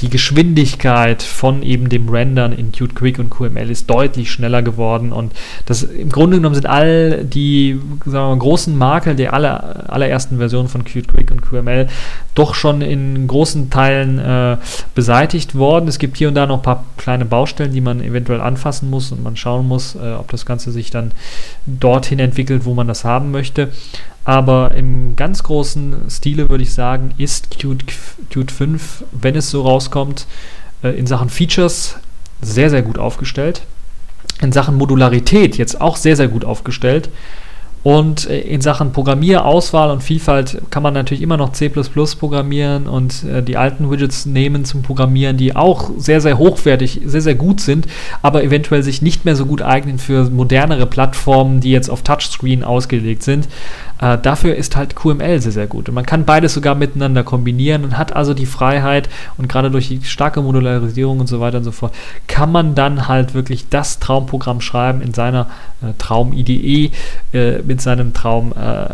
die 0.00 0.10
Geschwindigkeit 0.10 1.22
von 1.22 1.62
eben 1.62 1.88
dem 1.88 2.08
Rendern 2.08 2.52
in 2.52 2.72
Qt 2.72 2.96
Quick 2.96 3.18
und 3.20 3.30
QML 3.30 3.70
ist 3.70 3.88
deutlich 3.88 4.30
schneller 4.30 4.60
geworden 4.60 5.12
und 5.12 5.32
das 5.66 5.84
im 5.84 6.10
Grunde 6.10 6.38
genommen 6.38 6.56
sind 6.56 6.66
all 6.66 7.24
die 7.24 7.80
wir, 8.04 8.36
großen 8.36 8.76
Makel 8.76 9.14
der 9.14 9.32
aller, 9.34 9.90
allerersten 9.90 10.38
Version 10.38 10.68
von 10.68 10.84
Qt 10.84 11.08
Quick 11.08 11.30
und 11.30 11.42
QML 11.42 11.88
doch 12.34 12.54
schon 12.54 12.82
in 12.82 13.28
großen 13.28 13.70
Teilen 13.70 14.18
äh, 14.18 14.56
beseitigt 14.96 15.54
worden. 15.54 15.88
Es 15.88 16.00
gibt 16.00 16.16
hier 16.16 16.28
und 16.28 16.34
da 16.34 16.46
noch 16.46 16.56
ein 16.56 16.62
paar 16.62 16.84
kleine 16.96 17.24
Baustellen, 17.24 17.72
die 17.72 17.80
man 17.80 18.02
eventuell 18.02 18.40
anfassen 18.40 18.90
muss 18.90 19.12
und 19.12 19.22
man 19.22 19.36
schauen 19.36 19.66
muss, 19.68 19.94
äh, 19.94 20.14
ob 20.18 20.30
das 20.30 20.44
Ganze 20.44 20.72
sich 20.72 20.90
dann 20.90 21.12
dorthin 21.66 22.18
entwickelt, 22.18 22.64
wo 22.64 22.74
man 22.74 22.88
das 22.88 23.04
haben 23.04 23.30
möchte. 23.30 23.70
Aber 24.24 24.72
im 24.72 25.16
ganz 25.16 25.42
großen 25.42 26.08
Stile 26.08 26.48
würde 26.48 26.62
ich 26.62 26.72
sagen, 26.72 27.12
ist 27.18 27.50
Qt, 27.50 27.84
Qt 28.30 28.50
5, 28.50 29.04
wenn 29.12 29.36
es 29.36 29.50
so 29.50 29.62
rauskommt, 29.62 30.26
äh, 30.82 30.90
in 30.98 31.06
Sachen 31.06 31.28
Features 31.28 31.96
sehr, 32.40 32.70
sehr 32.70 32.82
gut 32.82 32.98
aufgestellt. 32.98 33.62
In 34.40 34.52
Sachen 34.52 34.76
Modularität 34.76 35.58
jetzt 35.58 35.80
auch 35.80 35.96
sehr, 35.96 36.16
sehr 36.16 36.28
gut 36.28 36.44
aufgestellt. 36.44 37.10
Und 37.84 38.28
äh, 38.30 38.40
in 38.40 38.62
Sachen 38.62 38.92
Programmierauswahl 38.92 39.90
und 39.90 40.02
Vielfalt 40.02 40.62
kann 40.70 40.82
man 40.82 40.94
natürlich 40.94 41.22
immer 41.22 41.36
noch 41.36 41.52
C 41.52 41.68
programmieren 41.68 42.86
und 42.88 43.24
äh, 43.24 43.42
die 43.42 43.58
alten 43.58 43.90
Widgets 43.90 44.24
nehmen 44.24 44.64
zum 44.64 44.82
Programmieren, 44.82 45.36
die 45.36 45.54
auch 45.54 45.90
sehr, 45.98 46.22
sehr 46.22 46.38
hochwertig, 46.38 47.02
sehr, 47.04 47.20
sehr 47.20 47.34
gut 47.34 47.60
sind, 47.60 47.86
aber 48.22 48.42
eventuell 48.42 48.82
sich 48.82 49.02
nicht 49.02 49.26
mehr 49.26 49.36
so 49.36 49.44
gut 49.44 49.60
eignen 49.60 49.98
für 49.98 50.30
modernere 50.30 50.86
Plattformen, 50.86 51.60
die 51.60 51.72
jetzt 51.72 51.90
auf 51.90 52.02
Touchscreen 52.02 52.64
ausgelegt 52.64 53.22
sind. 53.22 53.48
Äh, 54.00 54.18
dafür 54.18 54.56
ist 54.56 54.76
halt 54.76 54.96
QML 54.96 55.40
sehr, 55.40 55.52
sehr 55.52 55.66
gut. 55.66 55.88
Und 55.88 55.94
man 55.94 56.06
kann 56.06 56.24
beides 56.24 56.54
sogar 56.54 56.74
miteinander 56.74 57.22
kombinieren 57.22 57.84
und 57.84 57.96
hat 57.96 58.14
also 58.14 58.34
die 58.34 58.46
Freiheit 58.46 59.08
und 59.36 59.48
gerade 59.48 59.70
durch 59.70 59.88
die 59.88 60.02
starke 60.04 60.42
Modularisierung 60.42 61.20
und 61.20 61.26
so 61.26 61.40
weiter 61.40 61.58
und 61.58 61.64
so 61.64 61.72
fort, 61.72 61.94
kann 62.26 62.50
man 62.50 62.74
dann 62.74 63.08
halt 63.08 63.34
wirklich 63.34 63.68
das 63.68 64.00
Traumprogramm 64.00 64.60
schreiben 64.60 65.00
in 65.00 65.14
seiner 65.14 65.48
äh, 65.80 65.92
Traum-IDE, 65.98 66.90
äh, 67.32 67.62
mit 67.74 67.82
seinem 67.82 68.14
Traum, 68.14 68.52
äh, 68.52 68.84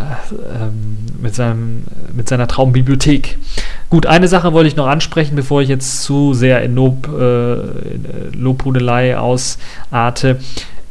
ähm, 0.59 0.97
mit, 1.21 1.35
seinem, 1.35 1.83
mit 2.15 2.31
seiner 2.31 2.49
Traumbibliothek. 2.49 3.37
Gut, 3.91 4.07
eine 4.07 4.27
Sache 4.27 4.55
wollte 4.55 4.69
ich 4.69 4.77
noch 4.77 4.87
ansprechen, 4.87 5.37
bevor 5.37 5.61
ich 5.61 5.69
jetzt 5.69 6.03
zu 6.03 6.33
sehr 6.33 6.63
in 6.63 6.77
Lob, 6.77 7.07
äh, 7.07 7.53
äh, 7.53 7.59
Lobhudelei 8.33 9.19
ausarte, 9.19 10.41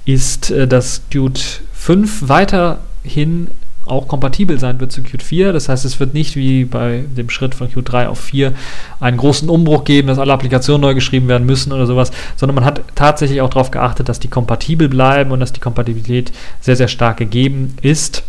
ist, 0.05 0.53
dass 0.67 1.01
Qt 1.09 1.61
5 1.73 2.29
weiterhin 2.29 3.47
auch 3.89 4.07
kompatibel 4.07 4.59
sein 4.59 4.79
wird 4.79 4.91
zu 4.91 5.01
Qt 5.01 5.21
4. 5.23 5.53
Das 5.53 5.69
heißt, 5.69 5.85
es 5.85 5.99
wird 5.99 6.13
nicht 6.13 6.35
wie 6.35 6.65
bei 6.65 7.03
dem 7.15 7.29
Schritt 7.29 7.55
von 7.55 7.69
Qt 7.69 7.91
3 7.91 8.07
auf 8.07 8.19
4 8.19 8.53
einen 8.99 9.17
großen 9.17 9.49
Umbruch 9.49 9.83
geben, 9.83 10.07
dass 10.07 10.19
alle 10.19 10.33
Applikationen 10.33 10.81
neu 10.81 10.93
geschrieben 10.93 11.27
werden 11.27 11.45
müssen 11.45 11.71
oder 11.71 11.85
sowas, 11.85 12.11
sondern 12.35 12.55
man 12.55 12.65
hat 12.65 12.81
tatsächlich 12.95 13.41
auch 13.41 13.49
darauf 13.49 13.71
geachtet, 13.71 14.09
dass 14.09 14.19
die 14.19 14.27
kompatibel 14.27 14.89
bleiben 14.89 15.31
und 15.31 15.39
dass 15.39 15.53
die 15.53 15.59
Kompatibilität 15.59 16.31
sehr, 16.61 16.75
sehr 16.75 16.87
stark 16.87 17.17
gegeben 17.17 17.75
ist. 17.81 18.23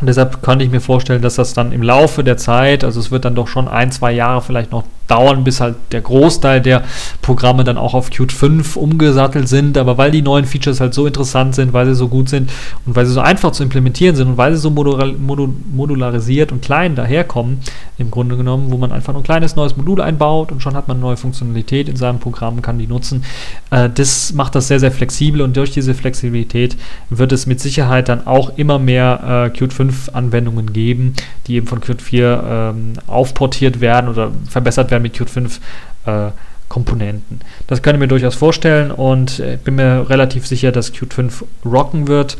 Und 0.00 0.06
deshalb 0.06 0.42
könnte 0.42 0.64
ich 0.64 0.70
mir 0.70 0.80
vorstellen, 0.80 1.22
dass 1.22 1.36
das 1.36 1.54
dann 1.54 1.72
im 1.72 1.82
Laufe 1.82 2.22
der 2.22 2.36
Zeit, 2.36 2.84
also 2.84 3.00
es 3.00 3.10
wird 3.10 3.24
dann 3.24 3.34
doch 3.34 3.48
schon 3.48 3.66
ein, 3.66 3.90
zwei 3.90 4.12
Jahre 4.12 4.42
vielleicht 4.42 4.70
noch 4.70 4.84
dauern, 5.08 5.42
bis 5.42 5.60
halt 5.60 5.76
der 5.90 6.00
Großteil 6.00 6.60
der 6.60 6.84
Programme 7.22 7.64
dann 7.64 7.78
auch 7.78 7.94
auf 7.94 8.10
Qt 8.10 8.32
5 8.32 8.76
umgesattelt 8.76 9.48
sind. 9.48 9.76
Aber 9.76 9.98
weil 9.98 10.10
die 10.10 10.22
neuen 10.22 10.44
Features 10.44 10.80
halt 10.80 10.94
so 10.94 11.06
interessant 11.06 11.54
sind, 11.54 11.72
weil 11.72 11.86
sie 11.86 11.94
so 11.94 12.08
gut 12.08 12.28
sind 12.28 12.50
und 12.86 12.94
weil 12.94 13.06
sie 13.06 13.12
so 13.12 13.20
einfach 13.20 13.52
zu 13.52 13.62
implementieren 13.62 14.14
sind 14.14 14.28
und 14.28 14.36
weil 14.36 14.54
sie 14.54 14.60
so 14.60 14.70
modularisiert 14.70 16.52
und 16.52 16.62
klein 16.62 16.94
daherkommen, 16.94 17.58
im 17.98 18.10
Grunde 18.10 18.36
genommen, 18.36 18.70
wo 18.70 18.76
man 18.76 18.92
einfach 18.92 19.12
nur 19.12 19.22
ein 19.22 19.24
kleines 19.24 19.56
neues 19.56 19.76
Modul 19.76 20.00
einbaut 20.00 20.52
und 20.52 20.62
schon 20.62 20.74
hat 20.74 20.86
man 20.86 20.98
eine 20.98 21.06
neue 21.06 21.16
Funktionalität 21.16 21.88
in 21.88 21.96
seinem 21.96 22.20
Programm, 22.20 22.62
kann 22.62 22.78
die 22.78 22.86
nutzen. 22.86 23.24
Äh, 23.70 23.90
das 23.92 24.32
macht 24.32 24.54
das 24.54 24.68
sehr, 24.68 24.78
sehr 24.78 24.92
flexibel 24.92 25.42
und 25.42 25.56
durch 25.56 25.72
diese 25.72 25.94
Flexibilität 25.94 26.76
wird 27.10 27.32
es 27.32 27.46
mit 27.46 27.60
Sicherheit 27.60 28.08
dann 28.08 28.26
auch 28.26 28.56
immer 28.56 28.78
mehr 28.78 29.46
äh, 29.46 29.50
Qt 29.50 29.72
5 29.72 30.10
Anwendungen 30.12 30.72
geben, 30.72 31.14
die 31.46 31.56
eben 31.56 31.66
von 31.66 31.80
Qt 31.80 32.00
4 32.00 32.44
ähm, 32.46 32.92
aufportiert 33.06 33.80
werden 33.80 34.08
oder 34.08 34.30
verbessert 34.48 34.90
werden 34.90 34.97
werden 34.98 35.02
mit 35.02 35.14
Qt 35.14 35.30
5 35.30 35.60
äh, 36.06 36.30
Komponenten. 36.68 37.40
Das 37.66 37.80
kann 37.82 37.94
ich 37.94 37.98
mir 37.98 38.08
durchaus 38.08 38.34
vorstellen 38.34 38.90
und 38.90 39.40
äh, 39.40 39.58
bin 39.62 39.76
mir 39.76 40.08
relativ 40.10 40.46
sicher, 40.46 40.70
dass 40.72 40.92
Qt 40.92 41.14
5 41.14 41.44
rocken 41.64 42.08
wird 42.08 42.36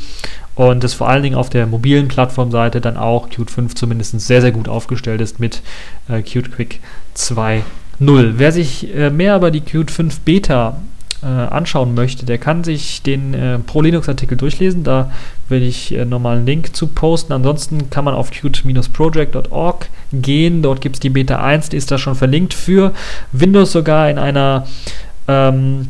und 0.54 0.84
es 0.84 0.94
vor 0.94 1.08
allen 1.08 1.22
Dingen 1.22 1.36
auf 1.36 1.48
der 1.50 1.66
mobilen 1.66 2.08
Plattformseite 2.08 2.80
dann 2.80 2.96
auch 2.96 3.30
Qt 3.30 3.50
5 3.50 3.74
zumindest 3.74 4.20
sehr, 4.20 4.42
sehr 4.42 4.52
gut 4.52 4.68
aufgestellt 4.68 5.20
ist 5.20 5.40
mit 5.40 5.62
äh, 6.08 6.22
Qt 6.22 6.52
Quick 6.52 6.80
2.0. 7.16 8.34
Wer 8.36 8.52
sich 8.52 8.94
äh, 8.94 9.10
mehr 9.10 9.36
über 9.36 9.50
die 9.50 9.62
Qt 9.62 9.90
5 9.90 10.20
Beta 10.20 10.80
äh, 11.22 11.26
anschauen 11.26 11.94
möchte, 11.94 12.26
der 12.26 12.38
kann 12.38 12.64
sich 12.64 13.02
den 13.02 13.34
äh, 13.34 13.58
Pro 13.58 13.82
Linux 13.82 14.08
Artikel 14.08 14.36
durchlesen. 14.36 14.84
Da 14.84 15.10
werde 15.48 15.64
ich 15.64 15.94
äh, 15.94 16.04
nochmal 16.04 16.36
einen 16.36 16.46
Link 16.46 16.76
zu 16.76 16.86
posten. 16.86 17.32
Ansonsten 17.32 17.90
kann 17.90 18.04
man 18.04 18.14
auf 18.14 18.30
qt-project.org 18.30 19.88
gehen. 20.12 20.62
Dort 20.62 20.80
gibt 20.80 20.96
es 20.96 21.00
die 21.00 21.10
Beta 21.10 21.42
1, 21.42 21.70
die 21.70 21.76
ist 21.76 21.90
da 21.90 21.98
schon 21.98 22.14
verlinkt 22.14 22.54
für 22.54 22.92
Windows 23.32 23.72
sogar 23.72 24.10
in 24.10 24.18
einer 24.18 24.66
ähm, 25.26 25.88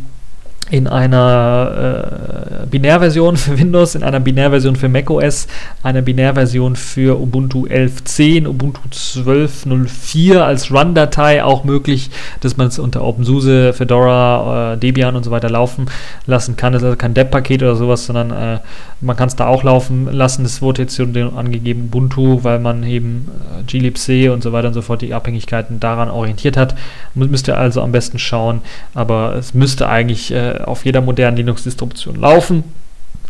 in 0.70 0.86
einer 0.86 2.62
äh, 2.62 2.66
Binärversion 2.66 3.36
für 3.36 3.58
Windows, 3.58 3.94
in 3.94 4.02
einer 4.02 4.20
Binärversion 4.20 4.76
für 4.76 4.88
macOS, 4.88 5.46
einer 5.82 6.02
Binärversion 6.02 6.76
für 6.76 7.18
Ubuntu 7.18 7.66
11.10, 7.66 8.46
Ubuntu 8.46 8.80
12.04 8.92 10.38
als 10.38 10.70
Run-Datei 10.70 11.42
auch 11.42 11.64
möglich, 11.64 12.10
dass 12.40 12.56
man 12.56 12.68
es 12.68 12.78
unter 12.78 13.02
OpenSUSE, 13.02 13.72
Fedora, 13.72 14.74
äh, 14.74 14.76
Debian 14.76 15.16
und 15.16 15.24
so 15.24 15.30
weiter 15.30 15.48
laufen 15.48 15.86
lassen 16.26 16.56
kann. 16.56 16.72
Das 16.72 16.82
ist 16.82 16.86
also 16.86 16.96
kein 16.96 17.14
Deb-Paket 17.14 17.62
oder 17.62 17.76
sowas, 17.76 18.04
sondern 18.06 18.30
äh, 18.30 18.58
man 19.00 19.16
kann 19.16 19.28
es 19.28 19.36
da 19.36 19.46
auch 19.46 19.62
laufen 19.62 20.12
lassen. 20.12 20.42
Das 20.42 20.60
wurde 20.60 20.82
jetzt 20.82 21.00
angegeben 21.00 21.84
Ubuntu, 21.84 22.44
weil 22.44 22.58
man 22.58 22.82
eben 22.82 23.30
äh, 23.58 23.62
glibc 23.62 24.30
und 24.32 24.42
so 24.42 24.52
weiter 24.52 24.68
und 24.68 24.74
so 24.74 24.82
fort 24.82 25.02
die 25.02 25.14
Abhängigkeiten 25.14 25.80
daran 25.80 26.10
orientiert 26.10 26.56
hat. 26.56 26.74
Müsst 27.14 27.48
ihr 27.48 27.56
also 27.56 27.80
am 27.80 27.92
besten 27.92 28.18
schauen, 28.18 28.60
aber 28.94 29.34
es 29.36 29.54
müsste 29.54 29.88
eigentlich 29.88 30.32
äh, 30.32 30.57
auf 30.64 30.84
jeder 30.84 31.00
modernen 31.00 31.36
Linux-Distribution 31.36 32.16
laufen. 32.16 32.64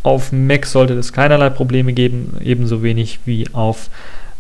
Auf 0.03 0.33
Mac 0.33 0.67
sollte 0.67 0.95
es 0.95 1.13
keinerlei 1.13 1.51
Probleme 1.51 1.93
geben, 1.93 2.37
ebenso 2.41 2.83
wenig 2.83 3.21
wie 3.25 3.47
auf 3.53 3.91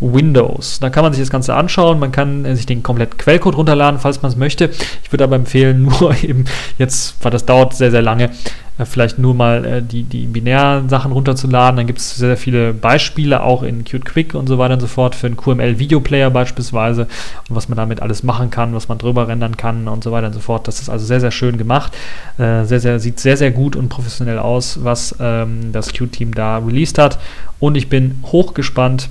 Windows. 0.00 0.78
Da 0.78 0.90
kann 0.90 1.02
man 1.02 1.12
sich 1.12 1.22
das 1.22 1.30
Ganze 1.30 1.54
anschauen, 1.54 1.98
man 1.98 2.12
kann 2.12 2.44
äh, 2.44 2.54
sich 2.54 2.66
den 2.66 2.82
kompletten 2.82 3.18
Quellcode 3.18 3.56
runterladen, 3.56 3.98
falls 3.98 4.22
man 4.22 4.30
es 4.30 4.36
möchte. 4.36 4.70
Ich 5.02 5.12
würde 5.12 5.24
aber 5.24 5.36
empfehlen, 5.36 5.82
nur 6.00 6.14
eben 6.22 6.44
jetzt, 6.78 7.16
weil 7.22 7.30
das 7.30 7.44
dauert 7.44 7.74
sehr, 7.74 7.90
sehr 7.90 8.02
lange, 8.02 8.30
äh, 8.78 8.84
vielleicht 8.84 9.18
nur 9.18 9.34
mal 9.34 9.64
äh, 9.64 9.82
die, 9.82 10.04
die 10.04 10.26
binären 10.26 10.88
Sachen 10.88 11.10
runterzuladen. 11.10 11.76
Dann 11.78 11.86
gibt 11.88 11.98
es 11.98 12.16
sehr, 12.16 12.28
sehr 12.28 12.36
viele 12.36 12.72
Beispiele, 12.74 13.42
auch 13.42 13.64
in 13.64 13.82
Qt 13.84 14.04
Quick 14.04 14.34
und 14.34 14.46
so 14.46 14.58
weiter 14.58 14.74
und 14.74 14.80
so 14.80 14.86
fort, 14.86 15.16
für 15.16 15.26
einen 15.26 15.36
QML-Videoplayer 15.36 16.30
beispielsweise 16.30 17.08
und 17.48 17.56
was 17.56 17.68
man 17.68 17.76
damit 17.76 18.00
alles 18.00 18.22
machen 18.22 18.50
kann, 18.50 18.74
was 18.74 18.88
man 18.88 18.98
drüber 18.98 19.26
rendern 19.26 19.56
kann 19.56 19.88
und 19.88 20.04
so 20.04 20.12
weiter 20.12 20.28
und 20.28 20.32
so 20.32 20.40
fort. 20.40 20.68
Das 20.68 20.80
ist 20.80 20.88
also 20.88 21.04
sehr, 21.04 21.20
sehr 21.20 21.32
schön 21.32 21.58
gemacht. 21.58 21.92
Sehr, 22.36 22.64
sehr, 22.64 23.00
sieht 23.00 23.18
sehr, 23.18 23.36
sehr 23.36 23.50
gut 23.50 23.74
und 23.74 23.88
professionell 23.88 24.38
aus, 24.38 24.78
was 24.84 25.16
ähm, 25.18 25.72
das 25.72 25.92
Qt-Team 25.92 26.34
da 26.34 26.58
released 26.58 26.98
hat. 26.98 27.18
Und 27.58 27.76
ich 27.76 27.88
bin 27.88 28.20
hochgespannt, 28.26 29.08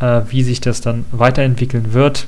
äh, 0.00 0.22
wie 0.28 0.42
sich 0.42 0.60
das 0.60 0.80
dann 0.80 1.04
weiterentwickeln 1.12 1.92
wird 1.92 2.26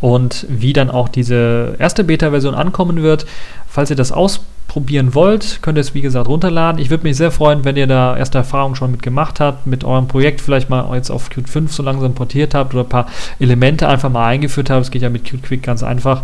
und 0.00 0.46
wie 0.48 0.72
dann 0.72 0.90
auch 0.90 1.08
diese 1.08 1.76
erste 1.78 2.04
Beta-Version 2.04 2.54
ankommen 2.54 3.02
wird. 3.02 3.26
Falls 3.68 3.90
ihr 3.90 3.96
das 3.96 4.12
ausprobieren 4.12 5.14
wollt, 5.14 5.60
könnt 5.62 5.76
ihr 5.78 5.82
es 5.82 5.94
wie 5.94 6.00
gesagt 6.00 6.26
runterladen. 6.26 6.80
Ich 6.80 6.90
würde 6.90 7.04
mich 7.04 7.16
sehr 7.16 7.30
freuen, 7.30 7.64
wenn 7.64 7.76
ihr 7.76 7.86
da 7.86 8.16
erste 8.16 8.38
Erfahrungen 8.38 8.76
schon 8.76 8.90
mit 8.90 9.02
gemacht 9.02 9.40
habt, 9.40 9.66
mit 9.66 9.84
eurem 9.84 10.08
Projekt 10.08 10.40
vielleicht 10.40 10.70
mal 10.70 10.92
jetzt 10.94 11.10
auf 11.10 11.28
Qt 11.28 11.48
5 11.48 11.72
so 11.72 11.82
langsam 11.82 12.14
portiert 12.14 12.54
habt 12.54 12.72
oder 12.74 12.84
ein 12.84 12.88
paar 12.88 13.06
Elemente 13.38 13.88
einfach 13.88 14.10
mal 14.10 14.26
eingeführt 14.26 14.70
habt. 14.70 14.82
Es 14.82 14.90
geht 14.90 15.02
ja 15.02 15.10
mit 15.10 15.24
Qt 15.24 15.42
Quick 15.42 15.62
ganz 15.62 15.82
einfach. 15.82 16.22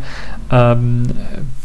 Ähm, 0.51 1.05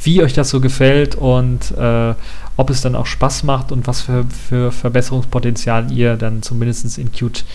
wie 0.03 0.21
euch 0.21 0.33
das 0.33 0.49
so 0.49 0.59
gefällt 0.59 1.15
und 1.15 1.71
äh, 1.77 2.13
ob 2.57 2.69
es 2.69 2.81
dann 2.81 2.95
auch 2.95 3.05
Spaß 3.05 3.43
macht 3.43 3.71
und 3.71 3.87
was 3.87 4.01
für, 4.01 4.25
für 4.25 4.71
Verbesserungspotenzial 4.71 5.91
ihr 5.91 6.17
dann 6.17 6.41
zumindest 6.43 6.97
in 6.97 7.11
Qt 7.11 7.45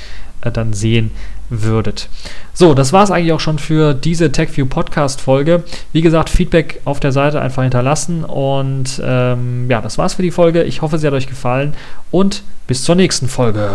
dann 0.51 0.73
sehen 0.73 1.11
würdet. 1.49 2.09
So, 2.53 2.75
das 2.75 2.93
war 2.93 3.05
es 3.05 3.11
eigentlich 3.11 3.33
auch 3.33 3.41
schon 3.41 3.59
für 3.59 3.95
diese 3.95 4.33
TechView 4.33 4.67
Podcast 4.67 5.21
Folge. 5.21 5.65
Wie 5.93 6.03
gesagt, 6.03 6.31
Feedback 6.31 6.81
auf 6.85 7.01
der 7.01 7.13
Seite 7.13 7.41
einfach 7.41 7.63
hinterlassen 7.63 8.25
und 8.25 9.01
ähm, 9.05 9.67
ja, 9.71 9.81
das 9.81 9.99
war's 9.99 10.15
für 10.15 10.23
die 10.23 10.31
Folge. 10.31 10.63
Ich 10.63 10.83
hoffe, 10.83 10.99
sie 10.99 11.07
hat 11.07 11.15
euch 11.15 11.27
gefallen 11.29 11.75
und 12.11 12.43
bis 12.67 12.83
zur 12.83 12.95
nächsten 12.95 13.29
Folge. 13.29 13.71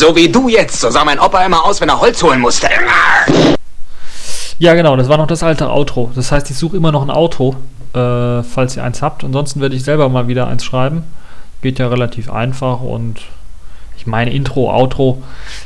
So 0.00 0.16
wie 0.16 0.30
du 0.30 0.48
jetzt. 0.48 0.80
So 0.80 0.88
sah 0.88 1.04
mein 1.04 1.18
Opa 1.20 1.44
immer 1.44 1.62
aus, 1.62 1.78
wenn 1.82 1.90
er 1.90 2.00
Holz 2.00 2.22
holen 2.22 2.40
musste. 2.40 2.68
Ja, 4.58 4.72
genau, 4.72 4.96
das 4.96 5.10
war 5.10 5.18
noch 5.18 5.26
das 5.26 5.42
alte 5.42 5.68
Outro. 5.68 6.10
Das 6.14 6.32
heißt, 6.32 6.50
ich 6.50 6.56
suche 6.56 6.78
immer 6.78 6.90
noch 6.90 7.02
ein 7.02 7.10
Outro, 7.10 7.56
äh, 7.92 8.42
falls 8.42 8.78
ihr 8.78 8.82
eins 8.82 9.02
habt. 9.02 9.24
Ansonsten 9.24 9.60
werde 9.60 9.76
ich 9.76 9.84
selber 9.84 10.08
mal 10.08 10.26
wieder 10.26 10.46
eins 10.46 10.64
schreiben. 10.64 11.04
Geht 11.60 11.78
ja 11.78 11.88
relativ 11.88 12.32
einfach 12.32 12.80
und 12.80 13.20
Ich 13.98 14.06
meine 14.06 14.32
Intro, 14.32 14.74
Outro. 14.74 15.22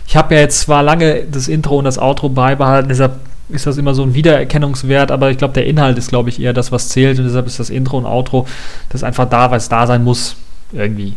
Ich 0.09 0.17
habe 0.17 0.35
ja 0.35 0.41
jetzt 0.41 0.63
zwar 0.63 0.83
lange 0.83 1.23
das 1.31 1.47
Intro 1.47 1.79
und 1.79 1.85
das 1.85 2.01
Outro 2.01 2.29
beibehalten, 2.29 2.89
deshalb 2.89 3.21
ist 3.51 3.69
das 3.69 3.77
immer 3.77 3.95
so 3.95 4.03
ein 4.03 4.15
Wiedererkennungswert, 4.15 5.13
aber 5.13 5.31
ich 5.31 5.39
glaube, 5.39 5.55
der 5.55 5.67
Inhalt 5.67 5.97
ist, 5.97 6.09
glaube 6.09 6.31
ich, 6.31 6.41
eher 6.41 6.53
das, 6.53 6.73
was 6.73 6.89
zählt 6.89 7.21
und 7.21 7.27
deshalb 7.27 7.47
ist 7.47 7.61
das 7.61 7.71
Intro 7.71 7.99
und 7.99 8.07
Outro 8.07 8.49
das 8.89 9.05
einfach 9.05 9.29
da, 9.29 9.53
weil 9.53 9.59
es 9.59 9.69
da 9.69 9.87
sein 9.87 10.03
muss. 10.03 10.35
Irgendwie. 10.73 11.15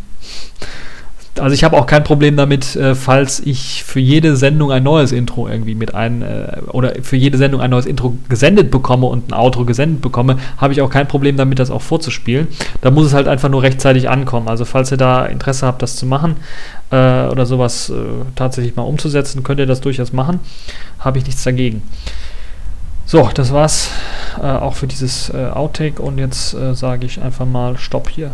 Also 1.40 1.54
ich 1.54 1.64
habe 1.64 1.76
auch 1.76 1.86
kein 1.86 2.04
Problem 2.04 2.36
damit, 2.36 2.76
äh, 2.76 2.94
falls 2.94 3.40
ich 3.40 3.84
für 3.84 4.00
jede 4.00 4.36
Sendung 4.36 4.72
ein 4.72 4.82
neues 4.82 5.12
Intro 5.12 5.48
irgendwie 5.48 5.74
mit 5.74 5.94
ein 5.94 6.22
äh, 6.22 6.58
oder 6.68 6.94
für 7.02 7.16
jede 7.16 7.38
Sendung 7.38 7.60
ein 7.60 7.70
neues 7.70 7.86
Intro 7.86 8.16
gesendet 8.28 8.70
bekomme 8.70 9.06
und 9.06 9.30
ein 9.30 9.34
Outro 9.34 9.64
gesendet 9.64 10.00
bekomme, 10.00 10.38
habe 10.56 10.72
ich 10.72 10.80
auch 10.80 10.90
kein 10.90 11.08
Problem 11.08 11.36
damit, 11.36 11.58
das 11.58 11.70
auch 11.70 11.82
vorzuspielen. 11.82 12.48
Da 12.80 12.90
muss 12.90 13.06
es 13.06 13.14
halt 13.14 13.28
einfach 13.28 13.48
nur 13.48 13.62
rechtzeitig 13.62 14.08
ankommen. 14.08 14.48
Also 14.48 14.64
falls 14.64 14.90
ihr 14.90 14.96
da 14.96 15.26
Interesse 15.26 15.66
habt, 15.66 15.82
das 15.82 15.96
zu 15.96 16.06
machen 16.06 16.36
äh, 16.90 17.26
oder 17.26 17.46
sowas 17.46 17.90
äh, 17.90 17.94
tatsächlich 18.34 18.76
mal 18.76 18.82
umzusetzen, 18.82 19.42
könnt 19.42 19.60
ihr 19.60 19.66
das 19.66 19.80
durchaus 19.80 20.12
machen. 20.12 20.40
Habe 20.98 21.18
ich 21.18 21.26
nichts 21.26 21.44
dagegen. 21.44 21.82
So, 23.06 23.30
das 23.32 23.52
war's 23.52 23.90
äh, 24.40 24.46
auch 24.46 24.74
für 24.74 24.86
dieses 24.86 25.30
äh, 25.30 25.46
Outtake 25.46 26.02
und 26.02 26.18
jetzt 26.18 26.56
sage 26.72 27.06
ich 27.06 27.22
einfach 27.22 27.46
mal 27.46 27.78
Stopp 27.78 28.10
hier. 28.10 28.32